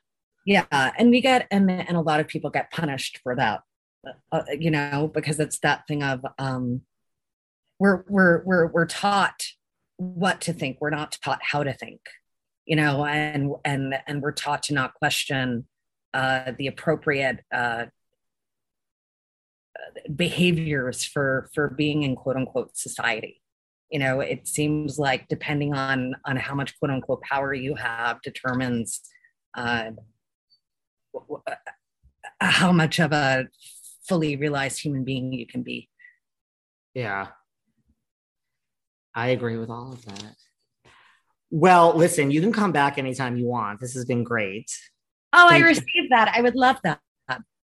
Yeah, 0.45 0.65
and 0.71 1.09
we 1.09 1.21
get 1.21 1.47
and 1.49 1.69
and 1.71 1.97
a 1.97 2.01
lot 2.01 2.19
of 2.19 2.27
people 2.27 2.49
get 2.49 2.71
punished 2.71 3.19
for 3.23 3.35
that 3.35 3.61
uh, 4.31 4.43
you 4.57 4.71
know, 4.71 5.09
because 5.13 5.39
it's 5.39 5.59
that 5.59 5.87
thing 5.87 6.03
of 6.03 6.25
um, 6.37 6.81
we're 7.79 8.03
we're 8.07 8.43
we're 8.43 8.67
we're 8.67 8.85
taught 8.85 9.41
what 9.97 10.41
to 10.41 10.53
think. 10.53 10.77
We're 10.79 10.89
not 10.89 11.17
taught 11.23 11.39
how 11.41 11.63
to 11.63 11.73
think, 11.73 12.01
you 12.65 12.75
know, 12.75 13.05
and 13.05 13.51
and 13.63 13.95
and 14.07 14.21
we're 14.21 14.33
taught 14.33 14.63
to 14.63 14.73
not 14.73 14.93
question 14.95 15.67
uh, 16.13 16.51
the 16.57 16.67
appropriate 16.67 17.39
uh, 17.53 17.85
behaviors 20.15 21.03
for 21.03 21.49
for 21.53 21.69
being 21.69 22.03
in 22.03 22.15
quote 22.15 22.35
unquote 22.35 22.77
society. 22.77 23.41
You 23.89 23.99
know 23.99 24.19
it 24.21 24.47
seems 24.47 24.97
like 24.97 25.27
depending 25.27 25.73
on 25.73 26.15
on 26.25 26.35
how 26.37 26.55
much 26.55 26.77
quote 26.79 26.91
unquote 26.91 27.21
power 27.21 27.53
you 27.53 27.75
have 27.75 28.21
determines 28.21 29.01
uh, 29.55 29.91
how 32.39 32.71
much 32.71 32.99
of 32.99 33.11
a 33.11 33.47
fully 34.07 34.35
realized 34.35 34.79
human 34.81 35.03
being 35.03 35.31
you 35.31 35.45
can 35.45 35.63
be. 35.63 35.89
Yeah. 36.93 37.27
I 39.15 39.29
agree 39.29 39.57
with 39.57 39.69
all 39.69 39.93
of 39.93 40.03
that. 40.05 40.35
Well 41.51 41.95
listen 41.95 42.31
you 42.31 42.41
can 42.41 42.51
come 42.51 42.71
back 42.71 42.97
anytime 42.97 43.37
you 43.37 43.45
want. 43.45 43.79
This 43.79 43.93
has 43.93 44.05
been 44.05 44.23
great. 44.23 44.71
Oh 45.33 45.49
Thank 45.49 45.63
i 45.63 45.67
received 45.67 45.89
you. 45.93 46.09
that. 46.09 46.33
I 46.35 46.41
would 46.41 46.55
love 46.55 46.77
that 46.83 46.99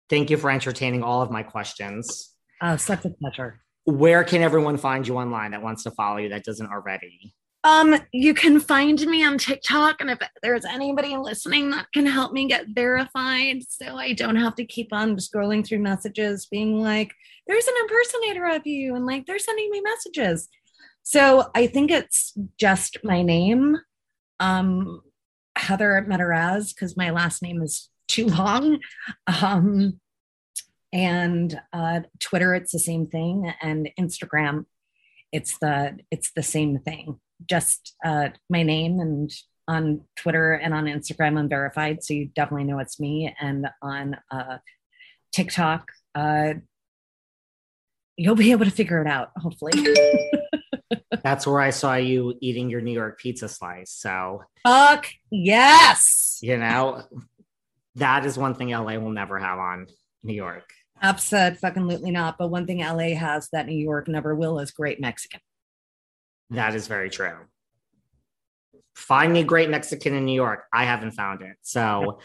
Thank 0.10 0.30
you 0.30 0.38
for 0.38 0.50
entertaining 0.50 1.04
all 1.04 1.22
of 1.22 1.30
my 1.30 1.44
questions. 1.44 2.34
Oh, 2.62 2.76
such 2.78 3.06
a 3.06 3.10
pleasure. 3.10 3.62
Where 3.86 4.24
can 4.24 4.42
everyone 4.42 4.78
find 4.78 5.08
you 5.08 5.18
online 5.18 5.52
that 5.52 5.62
wants 5.62 5.84
to 5.84 5.92
follow 5.92 6.18
you 6.18 6.30
that 6.30 6.44
doesn't 6.44 6.70
already? 6.70 7.34
Um, 7.64 8.00
you 8.14 8.34
can 8.34 8.60
find 8.60 9.00
me 9.06 9.24
on 9.24 9.38
TikTok, 9.38 10.00
and 10.00 10.10
if 10.10 10.20
there's 10.42 10.64
anybody 10.64 11.18
listening 11.18 11.72
that 11.72 11.88
can 11.94 12.06
help 12.06 12.32
me 12.32 12.48
get 12.48 12.68
verified, 12.70 13.64
so 13.68 13.98
I 13.98 14.14
don't 14.14 14.38
have 14.38 14.56
to 14.56 14.66
keep 14.66 14.94
on 14.94 15.18
scrolling 15.18 15.66
through 15.66 15.80
messages, 15.80 16.48
being 16.50 16.80
like, 16.82 17.14
"There's 17.48 17.68
an 17.68 17.74
impersonator 17.82 18.46
of 18.46 18.66
you," 18.66 18.96
and 18.96 19.06
like 19.06 19.26
they're 19.26 19.40
sending 19.40 19.70
me 19.72 19.82
messages. 19.82 20.48
So 21.04 21.52
I 21.54 21.68
think 21.68 21.92
it's 21.92 22.34
just 22.58 22.98
my 23.04 23.24
name, 23.24 23.78
um, 24.40 25.02
Heather 25.58 26.06
Mataraz, 26.08 26.74
because 26.74 26.96
my 26.96 27.10
last 27.10 27.42
name 27.42 27.62
is 27.62 27.90
too 28.10 28.26
long. 28.26 28.80
Um, 29.42 30.00
and 30.92 31.60
uh, 31.72 32.02
Twitter, 32.20 32.54
it's 32.56 32.72
the 32.72 32.80
same 32.80 33.08
thing, 33.08 33.54
and 33.62 33.90
Instagram, 33.98 34.66
it's 35.32 35.58
the 35.60 36.00
it's 36.12 36.32
the 36.32 36.44
same 36.44 36.80
thing. 36.80 37.20
Just 37.48 37.96
uh, 38.04 38.30
my 38.50 38.64
name, 38.64 39.00
and 39.00 39.32
on 39.68 40.02
Twitter 40.16 40.54
and 40.54 40.74
on 40.74 40.86
Instagram, 40.86 41.38
I'm 41.38 41.48
verified, 41.48 42.04
so 42.04 42.16
you 42.16 42.26
definitely 42.36 42.64
know 42.64 42.80
it's 42.80 43.00
me. 43.00 43.34
And 43.40 43.68
on 43.84 44.18
uh, 44.32 44.58
TikTok, 45.32 45.92
uh, 46.16 46.56
you'll 48.18 48.36
be 48.36 48.52
able 48.52 48.66
to 48.66 48.72
figure 48.72 49.00
it 49.00 49.08
out, 49.08 49.30
hopefully. 49.38 49.74
That's 51.24 51.46
where 51.46 51.60
I 51.60 51.70
saw 51.70 51.96
you 51.96 52.36
eating 52.42 52.72
your 52.72 52.82
New 52.82 52.94
York 52.94 53.20
pizza 53.20 53.48
slice. 53.48 53.92
So, 53.92 54.42
fuck 54.66 55.08
yes. 55.30 56.40
You 56.42 56.58
know, 56.58 57.04
that 57.96 58.26
is 58.26 58.38
one 58.38 58.56
thing 58.56 58.70
LA 58.70 58.98
will 58.98 59.12
never 59.12 59.40
have 59.40 59.60
on 59.60 59.88
New 60.24 60.34
York. 60.34 60.72
Absolutely 61.02 62.12
not. 62.12 62.38
But 62.38 62.50
one 62.50 62.66
thing 62.66 62.80
LA 62.80 63.16
has 63.16 63.50
that 63.52 63.68
New 63.68 63.78
York 63.78 64.08
never 64.08 64.36
will 64.36 64.60
is 64.60 64.72
great 64.72 65.00
Mexican. 65.00 65.40
That 66.50 66.76
is 66.76 66.88
very 66.88 67.10
true. 67.10 67.38
Find 68.96 69.32
me 69.32 69.44
great 69.44 69.70
Mexican 69.70 70.14
in 70.14 70.26
New 70.26 70.34
York. 70.34 70.66
I 70.74 70.84
haven't 70.84 71.12
found 71.12 71.42
it. 71.42 71.56
So 71.62 72.20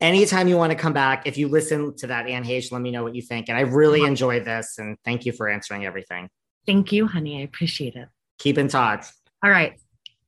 anytime 0.00 0.48
you 0.48 0.56
want 0.56 0.72
to 0.72 0.78
come 0.78 0.92
back, 0.92 1.26
if 1.26 1.38
you 1.38 1.48
listen 1.48 1.96
to 1.98 2.08
that 2.08 2.26
Anne 2.26 2.44
Heche, 2.44 2.72
let 2.72 2.80
me 2.80 2.90
know 2.90 3.04
what 3.04 3.14
you 3.14 3.22
think. 3.22 3.48
And 3.48 3.56
I 3.56 3.62
really 3.62 4.00
uh-huh. 4.00 4.08
enjoyed 4.08 4.44
this. 4.44 4.78
And 4.78 4.96
thank 5.04 5.26
you 5.26 5.32
for 5.32 5.48
answering 5.48 5.86
everything. 5.86 6.28
Thank 6.66 6.92
you, 6.92 7.06
honey. 7.06 7.40
I 7.40 7.44
appreciate 7.44 7.94
it. 7.94 8.08
Keep 8.38 8.58
in 8.58 8.68
touch. 8.68 9.06
All 9.42 9.50
right. 9.50 9.78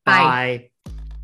Bye. 0.05 0.19
Bye. 0.19 0.71